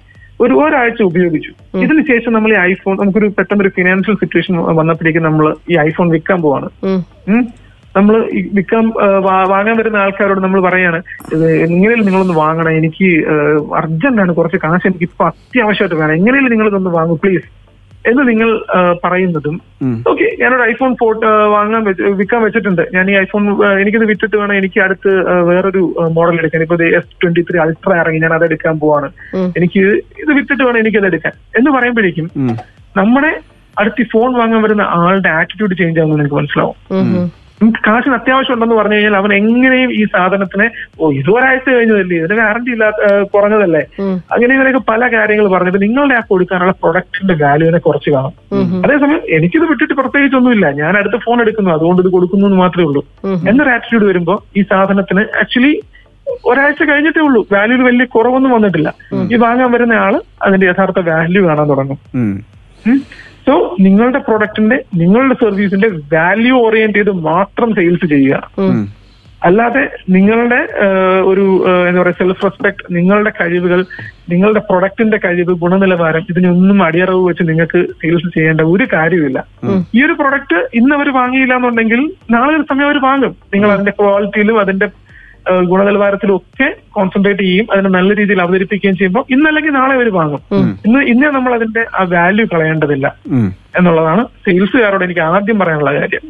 ഒരു 0.44 0.54
ഒരാഴ്ച 0.64 1.00
ഉപയോഗിച്ചു. 1.10 1.52
ഇതിനുശേഷം 1.84 2.32
നമ്മൾ 2.36 2.50
ഈ 2.56 2.58
ഐഫോൺ 2.70 2.94
നമുക്കൊരു 3.00 3.28
പെട്ടെന്ന് 3.38 3.64
ഒരു 3.64 3.72
ഫിനാൻഷ്യൽ 3.78 4.16
സിറ്റുവേഷൻ 4.20 4.54
വന്നപ്പോഴേക്കും 4.78 5.26
നമ്മൾ 5.28 5.44
ഈ 5.72 5.76
ഐഫോൺ 5.88 6.08
വിൽക്കാൻ 6.14 6.38
പോവാണ്. 6.44 6.68
നമ്മൾ 7.96 8.14
വിൽക്കാൻ 8.56 8.84
വാങ്ങാൻ 9.52 9.74
വരുന്ന 9.78 10.02
ആൾക്കാരോട് 10.04 10.40
നമ്മൾ 10.44 10.60
പറയാണ് 10.66 10.98
എങ്ങനെയും 11.66 12.04
നിങ്ങളൊന്ന് 12.06 12.36
വാങ്ങണം. 12.42 12.72
എനിക്ക് 12.80 13.08
അർജന്റാണ് 13.80 14.32
കുറച്ച് 14.38 14.58
കാശ് 14.64 14.86
എനിക്ക് 14.90 15.06
ഇപ്പൊ 15.10 15.24
അത്യാവശ്യമായിട്ട് 15.30 15.98
വേണം. 16.02 16.14
എങ്ങനെയും 16.20 16.50
നിങ്ങളിതൊന്ന് 16.52 16.92
വാങ്ങൂ 16.98 17.16
പ്ലീസ് 17.24 17.48
എന്ന് 18.08 18.22
നിങ്ങൾ 18.28 18.50
പറയുന്നതും. 19.04 19.56
ഓക്കെ 20.10 20.26
ഞാനൊരു 20.40 20.64
ഐഫോൺ 20.70 20.92
ഫോട്ടോ 21.00 21.30
വാങ്ങാൻ 21.54 21.82
വിൽക്കാൻ 22.18 22.40
വെച്ചിട്ടുണ്ട്. 22.44 22.82
ഞാൻ 22.94 23.10
ഈ 23.12 23.14
ഐഫോൺ 23.22 23.42
എനിക്കിത് 23.82 24.04
വിറ്റിട്ട് 24.10 24.36
വേണം 24.40 24.54
എനിക്ക് 24.60 24.80
അടുത്ത് 24.84 25.10
വേറൊരു 25.48 25.82
മോഡൽ 26.18 26.38
എടുക്കാൻ. 26.40 26.62
ഇപ്പൊ 26.66 26.78
എസ് 26.98 27.18
ട്വന്റി 27.22 27.44
ത്രീ 27.48 27.58
അൾട്ര 27.64 27.92
ഇറങ്ങി 28.02 28.22
ഞാൻ 28.24 28.34
അത് 28.36 28.44
എടുക്കാൻ 28.48 28.76
പോവാണ്. 28.84 29.10
എനിക്ക് 29.60 29.82
ഇത് 30.22 30.32
വിറ്റിട്ട് 30.38 30.62
വേണം 30.66 30.80
എനിക്കത് 30.84 31.08
എടുക്കാൻ. 31.10 31.34
എന്ന് 31.60 31.72
പറയുമ്പോഴേക്കും 31.76 32.28
നമ്മുടെ 33.00 33.32
അടുത്ത് 33.80 34.02
ഈ 34.04 34.08
ഫോൺ 34.14 34.30
വാങ്ങാൻ 34.38 34.62
വരുന്ന 34.62 34.86
ആളുടെ 35.02 35.30
ആറ്റിറ്റ്യൂഡ് 35.40 35.78
ചേഞ്ച് 35.80 36.00
ആകുമെന്ന് 36.00 36.24
എനിക്ക് 36.24 36.38
മനസ്സിലാവും. 36.40 36.76
നമുക്ക് 37.62 37.78
കാശിന് 37.86 38.14
അത്യാവശ്യം 38.14 38.54
ഉണ്ടെന്ന് 38.54 38.74
പറഞ്ഞു 38.74 38.94
കഴിഞ്ഞാൽ 38.94 39.16
അവൻ 39.16 39.34
എങ്ങനെയും 39.34 39.90
ഈ 39.92 40.04
സാധനത്തിനെ 40.04 40.70
ഓ 41.00 41.10
ഇത് 41.12 41.30
ഒരാഴ്ച 41.30 41.70
കഴിഞ്ഞതല്ലേ? 41.70 42.16
ഇതിന് 42.16 42.34
ഗ്യാരണ്ടി 42.34 42.70
ഇല്ലാത്ത 42.72 43.22
കുറഞ്ഞതല്ലേ? 43.22 43.82
അങ്ങനെ 44.34 44.54
ഇങ്ങനെയൊക്കെ 44.54 44.82
പല 44.90 45.16
കാര്യങ്ങൾ 45.16 45.46
പറഞ്ഞിട്ട് 45.48 45.82
നിങ്ങളുടെ 45.82 46.14
ആ 46.14 46.22
കൊടുക്കാനുള്ള 46.30 46.72
പ്രൊഡക്റ്റിന്റെ 46.72 47.44
വാല്യൂവിനെ 47.44 47.78
കുറച്ച് 47.78 48.10
കാണും. 48.10 48.34
അതേസമയം 48.84 49.20
എനിക്കിത് 49.28 49.66
വിട്ടിട്ട് 49.68 49.94
പ്രത്യേകിച്ചൊന്നുമില്ല. 49.94 50.70
ഞാൻ 50.70 50.96
അടുത്ത 50.96 51.18
ഫോൺ 51.24 51.40
എടുക്കുന്നു. 51.40 51.70
അതുകൊണ്ട് 51.70 52.02
ഇത് 52.02 52.10
കൊടുക്കുന്നു 52.12 52.46
എന്ന് 52.46 52.58
മാത്രമേ 52.58 52.86
ഉള്ളൂ. 52.86 53.02
എന്നൊരു 53.48 53.70
ആറ്റിറ്റ്യൂഡ് 53.70 54.04
വരുമ്പോൾ 54.04 54.38
ഈ 54.58 54.62
സാധനത്തിന് 54.62 55.20
ആക്ച്വലി 55.20 55.80
ഒരാഴ്ച 56.44 56.82
കഴിഞ്ഞിട്ടേ 56.82 57.20
ഉള്ളൂ. 57.20 57.46
വാല്യൂവിൽ 57.52 57.84
വലിയ 57.84 58.04
കുറവൊന്നും 58.04 58.52
വന്നിട്ടില്ല. 58.52 58.94
ഈ 59.32 59.36
വാങ്ങാൻ 59.36 59.72
വരുന്ന 59.72 59.92
ആൾ 59.92 60.20
അതിന്റെ 60.42 60.66
യഥാർത്ഥ 60.66 61.00
വാല്യൂ 61.10 61.48
കാണാൻ 61.48 61.68
തുടങ്ങും. 61.70 61.98
സോ 63.46 63.54
നിങ്ങളുടെ 63.86 64.20
പ്രൊഡക്റ്റിന്റെ 64.28 64.76
നിങ്ങളുടെ 65.02 65.36
സർവീസിന്റെ 65.44 65.88
വാല്യൂ 66.14 66.54
ഓറിയന്റ് 66.66 66.98
ചെയ്ത് 66.98 67.12
മാത്രം 67.30 67.68
സെയിൽസ് 67.78 68.06
ചെയ്യുക. 68.14 68.70
അല്ലാതെ 69.48 69.82
നിങ്ങളുടെ 70.14 70.58
ഒരു 71.30 71.44
എന്താ 71.88 72.00
പറയുക 72.00 72.16
സെൽഫ് 72.18 72.44
റെസ്പെക്ട് 72.46 72.82
നിങ്ങളുടെ 72.96 73.30
കഴിവുകൾ 73.40 73.80
നിങ്ങളുടെ 74.32 74.60
പ്രൊഡക്റ്റിന്റെ 74.70 75.18
കഴിവ് 75.24 75.52
ഗുണനിലവാരം 75.62 76.24
ഇതിനൊന്നും 76.32 76.78
അടിയറവ് 76.86 77.22
വെച്ച് 77.28 77.44
നിങ്ങൾക്ക് 77.50 77.80
സെയിൽസ് 78.00 78.34
ചെയ്യേണ്ട 78.34 78.64
ഒരു 78.74 78.86
കാര്യമില്ല 78.92 79.38
ഈ 79.96 80.02
ഒരു 80.06 80.16
പ്രൊഡക്റ്റ് 80.20 80.58
ഇന്ന് 80.80 80.94
അവർ 80.98 81.10
വാങ്ങിയില്ല 81.20 81.54
എന്നുണ്ടെങ്കിൽ 81.60 82.02
നാളെ 82.34 82.52
ഒരു 82.58 82.66
സമയം 82.72 82.88
അവർ 82.90 82.98
വാങ്ങും. 83.08 83.32
നിങ്ങൾ 83.54 83.70
അതിന്റെ 83.76 83.94
ക്വാളിറ്റിയിലും 84.00 84.58
അതിന്റെ 84.64 84.88
ഏഹ്, 85.50 85.62
ഗുണനിലവാരത്തിലും 85.68 86.34
ഒക്കെ 86.36 86.66
കോൺസെൻട്രേറ്റ് 86.90 87.42
ചെയ്യും 87.42 87.66
അതിനെ 87.72 87.88
നല്ല 87.88 88.10
രീതിയിൽ 88.14 88.40
അവതരിപ്പിക്കുകയും 88.42 88.96
ചെയ്യുമ്പോൾ 88.96 89.24
ഇന്നല്ലെങ്കിൽ 89.30 89.72
നാളെ 89.72 89.94
അവർ 89.94 90.08
വാങ്ങും. 90.14 90.40
ഇന്ന് 90.86 91.00
ഇന്നേ 91.10 91.28
നമ്മൾ 91.30 91.52
അതിന്റെ 91.54 91.82
ആ 91.94 92.04
വാല്യൂ 92.12 92.46
കളയേണ്ടതില്ല. 92.46 93.06
എന്നുള്ളതാണ് 93.76 94.22
സെയിൽസുകാരോട് 94.44 95.04
എനിക്ക് 95.04 95.22
ആദ്യം 95.28 95.58
പറയാനുള്ള 95.58 95.92
കാര്യം. 95.96 96.22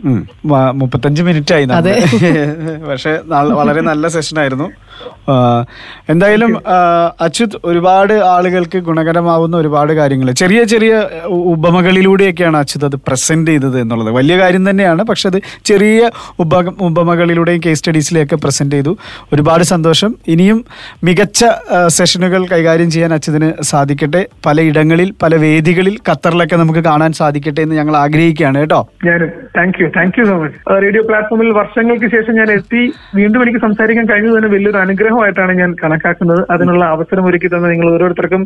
മുപ്പത്തഞ്ച് 0.80 1.22
മിനിറ്റ് 1.22 1.54
ആയി. 1.54 1.66
പക്ഷെ 2.90 3.12
വളരെ 3.60 3.82
നല്ല 3.86 4.08
സെഷൻ 4.16 4.38
ആയിരുന്നു. 4.38 4.68
എന്തായാലും 6.08 6.52
അച്യുത് 7.20 7.56
ഒരുപാട് 7.64 8.12
ആളുകൾക്ക് 8.12 8.78
ഗുണകരമാവുന്ന 8.78 9.56
ഒരുപാട് 9.56 9.92
കാര്യങ്ങൾ 9.92 10.30
ചെറിയ 10.30 10.64
ചെറിയ 10.64 10.94
ഉപമകളിലൂടെയൊക്കെയാണ് 11.26 12.56
അച്യുത് 12.56 12.84
അത് 12.84 12.96
പ്രസന്റ് 12.96 13.50
ചെയ്തത് 13.50 13.80
എന്നുള്ളത്. 13.80 14.10
വലിയ 14.14 14.38
കാര്യം 14.38 14.70
തന്നെയാണ് 14.70 15.02
പക്ഷെ 15.02 15.28
അത് 15.28 15.38
ചെറിയ 15.64 16.10
ഉപ 16.38 16.60
ഉപമകളിലൂടെയും 16.80 17.60
കേസ് 17.66 17.78
സ്റ്റഡീസിലെയൊക്കെ 17.78 18.36
പ്രസന്റ് 18.36 18.74
ചെയ്തു. 18.74 18.96
ഒരുപാട് 19.32 19.64
സന്തോഷം. 19.64 20.14
ഇനിയും 20.28 20.64
മികച്ച 21.04 21.44
സെഷനുകൾ 21.86 22.46
കൈകാര്യം 22.46 22.90
ചെയ്യാൻ 22.90 23.14
അച്യുതിന് 23.14 23.50
സാധിക്കട്ടെ. 23.62 24.26
പല 24.46 24.60
ഇടങ്ങളിൽ 24.60 25.14
പല 25.22 25.34
വേദികളിൽ 25.36 25.96
ഖത്തറിലൊക്കെ 26.08 26.56
നമുക്ക് 26.56 26.80
കാണാൻ 26.80 27.12
സാധിക്കട്ടെ 27.12 27.60
എന്ന് 27.60 27.76
ഞങ്ങൾ 27.76 27.96
ആഗ്രഹിക്കുകയാണ്. 27.96 28.58
കേട്ടോ? 28.58 28.80
ഞാനും. 29.04 29.30
Thank 29.58 29.78
you 29.82 29.88
thank 29.96 30.20
you 30.20 30.24
so 30.24 30.36
much 30.42 30.82
radio 30.82 31.02
പ്ലാറ്റ്ഫോമിൽ 31.02 31.50
വർഷങ്ങൾക്ക് 31.50 32.10
ശേഷം 32.10 32.34
ഞാൻ 32.34 32.50
എത്തി. 32.50 32.82
വീണ്ടും 33.14 33.42
എനിക്ക് 33.42 33.58
സംസാരിക്കാൻ 33.58 34.06
കഴിഞ്ഞത് 34.08 34.36
തന്നെ 34.36 34.48
വലിയൊരു 34.48 34.78
അനുഗ്രഹമായിട്ടാണ് 34.90 35.52
ഞാൻ 35.52 35.70
കണക്കാക്കുന്നത്. 35.82 36.42
അതിനുള്ള 36.50 36.84
അവസരം 36.86 37.26
ഒരുക്കി 37.26 37.48
തന്ന 37.48 37.68
നിങ്ങൾ 37.68 37.88
ഓരോരുത്തർക്കും 37.90 38.42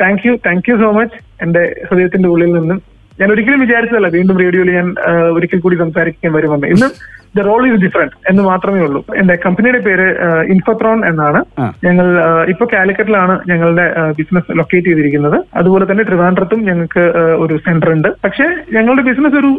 thank 0.00 0.24
you 0.26 0.34
thank 0.46 0.70
you 0.70 0.76
so 0.76 0.90
much 0.92 1.18
എന്റെ 1.42 1.62
ഹൃദയത്തിന്റെ 1.88 2.28
ഉള്ളിൽ 2.28 2.52
നിന്നും 2.52 2.80
ഞാൻ 3.20 3.30
ഒരിക്കലും 3.32 3.60
വിചാരിച്ചതല്ല 3.60 4.08
വീണ്ടും 4.08 4.38
റേഡിയോയിൽ 4.44 4.70
ഞാൻ 4.78 4.94
ഒരിക്കൽ 5.36 5.60
കൂടി 5.60 5.76
സംസാരിക്കാൻ 5.76 6.32
വരുമെന്ന്. 6.32 6.66
ഇന്ന് 6.66 6.88
ദ 7.36 7.42
റോൾ 7.46 7.62
ഈസ് 7.68 7.80
ഡിഫറെന്റ് 7.84 8.16
എന്ന് 8.30 8.42
മാത്രമേ 8.42 8.80
ഉള്ളൂ. 8.80 9.04
എന്റെ 9.20 9.34
കമ്പനിയുടെ 9.44 9.78
പേര് 9.78 10.06
ഇൻഫോത്രോൺ 10.54 10.98
എന്നാണ്. 11.08 11.40
ഞങ്ങൾ 11.86 12.06
ഇപ്പൊ 12.52 12.64
കാലിക്കറ്റിലാണ് 12.72 13.34
ഞങ്ങളുടെ 13.50 13.86
ബിസിനസ് 14.18 14.58
ലൊക്കേറ്റ് 14.58 14.88
ചെയ്തിരിക്കുന്നത്. 14.88 15.38
അതുപോലെ 15.60 15.84
തന്നെ 15.90 16.04
ട്രിവാൻഡ്രത്തും 16.04 16.60
ഞങ്ങൾക്ക് 16.64 17.04
ഒരു 17.44 17.56
സെന്റർ 17.66 17.92
ഉണ്ട്. 17.92 18.08
പക്ഷേ 18.24 18.46
ഞങ്ങളുടെ 18.72 19.02
ബിസിനസ് 19.02 19.36
ഒരു 19.42 19.50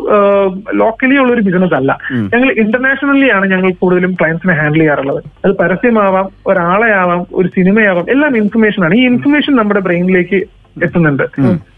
ലോക്കലി 0.82 1.18
ഉള്ള 1.24 1.34
ഒരു 1.34 1.42
ബിസിനസ് 1.42 1.74
അല്ല. 1.74 1.98
ഞങ്ങൾ 2.34 2.52
ഇന്റർനാഷണലി 2.64 3.30
ആണ് 3.38 3.48
ഞങ്ങൾ 3.54 3.72
കൂടുതലും 3.72 4.14
ക്ലയൻസിനെ 4.22 4.56
ഹാൻഡിൽ 4.62 4.80
ചെയ്യാറുള്ളത്. 4.80 5.24
അത് 5.46 5.56
പരസ്യമാവാം 5.64 6.30
ഒരാളെ 6.48 6.92
ആവാം 7.02 7.24
ഒരു 7.34 7.48
സിനിമയാവാം 7.48 8.06
എല്ലാം 8.16 8.38
ഇൻഫർമേഷൻ 8.44 8.84
ആണ്. 8.86 8.96
ഈ 8.96 9.06
ഇൻഫർമേഷൻ 9.14 9.56
നമ്മുടെ 9.56 9.80
ബ്രെയിനിലേക്ക് 9.80 10.42
എത്തുന്നുണ്ട്. 10.84 11.24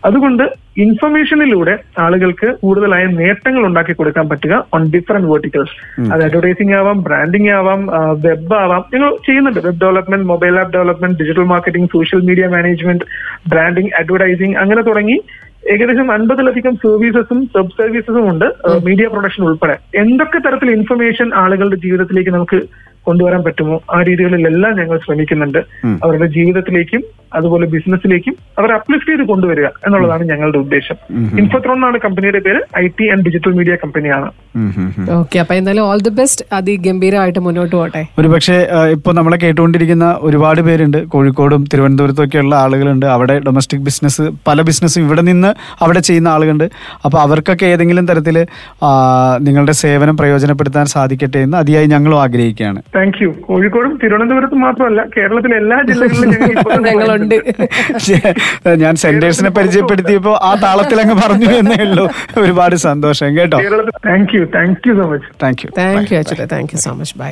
അതുകൊണ്ട് 0.05 0.43
ഇൻഫർമേഷനിലൂടെ 0.83 1.73
ആളുകൾക്ക് 1.99 2.47
കൂടുതലായ 2.61 3.05
നേട്ടങ്ങൾ 3.19 3.63
ഉണ്ടാക്കി 3.67 3.93
കൊടുക്കാൻ 3.93 4.29
പറ്റുക 4.29 4.53
ഓൺ 4.75 4.83
ഡിഫറെന്റ് 4.95 5.29
വേർട്ടിക്കൽസ് 5.31 5.75
അത് 6.13 6.23
അഡ്വർടൈസിംഗ് 6.23 6.75
ആവാം 6.79 7.03
ബ്രാൻഡിംഗ് 7.03 7.49
ആവാം 7.49 7.81
വെബ് 8.25 8.55
ആവാം. 8.63 8.83
ഞങ്ങൾ 8.93 9.09
ചെയ്യുന്നുണ്ട്. 9.27 9.59
Web 9.59 9.81
development 9.81 10.27
mobile 10.27 10.59
app 10.59 10.73
development 10.73 11.19
digital 11.19 11.47
marketing 11.53 11.89
social 11.95 12.21
media 12.21 12.47
management 12.47 13.07
branding 13.53 13.93
advertising 14.01 14.57
അങ്ങനെ 14.57 14.81
തുടങ്ങി 14.81 15.17
ഏകദേശം 15.73 16.11
അൻപതിലധികം 16.11 16.75
സർവീസസും 16.75 17.39
സബ് 17.53 17.77
സർവീസസും 17.77 18.25
ഉണ്ട് 18.31 18.45
മീഡിയ 18.85 19.07
പ്രൊഡക്ഷൻ 19.07 19.43
ഉൾപ്പെടെ. 19.43 19.77
എന്തൊക്കെ 19.95 20.37
തരത്തിൽ 20.37 20.69
ഇൻഫർമേഷൻ 20.71 21.31
ആളുകളുടെ 21.35 21.75
ജീവിതത്തിലേക്ക് 21.75 22.29
നമുക്ക് 22.29 22.59
കൊണ്ടുവരാൻ 23.07 23.41
പറ്റുമോ? 23.47 23.77
ആ 23.95 23.99
രീതികളിലെല്ലാം 24.09 24.73
ഞങ്ങൾ 24.79 24.97
ശ്രമിക്കുന്നുണ്ട്. 25.05 25.61
അവരുടെ 26.05 26.27
ജീവിതത്തിലേക്കും 26.37 27.03
അതുപോലെ 27.37 27.65
ബിസിനസ്സിലേക്കും 27.71 28.35
അവർ 28.59 28.69
അപ്ലിഫ്റ്റ് 28.75 29.09
ചെയ്ത് 29.09 29.23
കൊണ്ടുവരിക 29.29 29.67
എന്നുള്ളതാണ് 29.85 30.23
ഞങ്ങളുടെ 30.29 30.59
ഉദ്ദേശം. 30.63 30.97
ഇൻഫോത്രോൺ 31.39 31.77
എന്നാണ് 31.77 31.97
കമ്പനിയുടെ 32.05 32.39
പേര് 32.45 32.59
I 32.79 32.85
T 32.99 33.05
and 33.13 33.25
digital 33.25 33.53
media 33.57 33.75
കമ്പനിയാണ്. 33.83 34.29
ഓക്കെ 35.17 35.37
അപ്പൊ 35.41 35.53
എന്തായാലും 35.55 35.83
ഓൾ 35.89 35.99
ദി 36.05 36.11
ബെസ്റ്റ്. 36.19 36.45
അതിഗംഭീരമായിട്ട് 36.57 37.41
മുന്നോട്ട് 37.47 37.75
പോട്ടെ. 37.75 38.01
ഒരു 38.19 38.29
പക്ഷേ 38.33 38.55
ഇപ്പോൾ 38.95 39.15
നമ്മളെ 39.19 39.37
കേട്ടുകൊണ്ടിരിക്കുന്ന 39.43 40.07
ഒരുപാട് 40.27 40.61
പേരുണ്ട്. 40.67 40.99
കോഴിക്കോടും 41.13 41.63
തിരുവനന്തപുരത്തും 41.73 42.23
ഒക്കെയുള്ള 42.25 42.53
ആളുകളുണ്ട്. 42.63 43.07
അവിടെ 43.15 43.35
ഡൊമസ്റ്റിക് 43.47 43.83
ബിസിനസ് 43.89 44.25
പല 44.47 44.61
ബിസിനസ്സും 44.69 45.03
ഇവിടെ 45.07 45.25
നിന്ന് 45.29 45.51
അവിടെ 45.83 46.03
ചെയ്യുന്ന 46.09 46.29
ആളുകളുണ്ട്. 46.35 46.67
അപ്പൊ 47.05 47.19
അവർക്കൊക്കെ 47.25 47.67
ഏതെങ്കിലും 47.73 48.07
തരത്തിൽ 48.11 48.39
നിങ്ങളുടെ 49.47 49.75
സേവനം 49.83 50.17
പ്രയോജനപ്പെടുത്താൻ 50.17 50.85
സാധിക്കട്ടെ 50.95 51.41
എന്ന് 51.47 51.57
അതിയായി 51.57 51.87
ഞങ്ങളും 51.95 52.21
ആഗ്രഹിക്കുകയാണ്. 52.21 52.81
താങ്ക് 52.97 53.19
യു 53.23 53.29
കോഴിക്കോടും 53.47 53.93
തിരുവനന്തപുരത്തും 54.03 54.61
മാത്രമല്ല 54.61 55.01
കേരളത്തിലെ 55.15 55.57
എല്ലാ 55.57 55.77
ജില്ലകളിലും 55.81 56.33
ഞങ്ങളുണ്ട്. 56.87 57.35
ഞാൻ 58.77 58.95
സെന്റേഴ്സിനെ 58.95 59.51
പരിചയപ്പെടുത്തിയപ്പോ 59.51 60.33
ആ 60.43 60.53
താളത്തിൽ 60.63 61.01
അങ്ങ് 61.01 61.15
പറഞ്ഞു 61.15 61.49
എന്നേ 61.57 61.79
ഉള്ളൂ. 61.85 62.05
ഒരുപാട് 62.37 62.75
സന്തോഷം 62.85 63.37
കേട്ടോ. 63.37 63.59
Thank 64.07 64.33
you 64.35 64.43
thank 64.55 64.87
you 64.87 64.95
so 64.95 65.07
much 65.11 65.29
thank 65.43 65.63
you 65.65 65.69
thank 65.79 66.13
you 66.13 66.21
thank 66.47 66.73
you 66.73 66.79
so 66.79 66.93
much 66.93 67.15
bye 67.19 67.31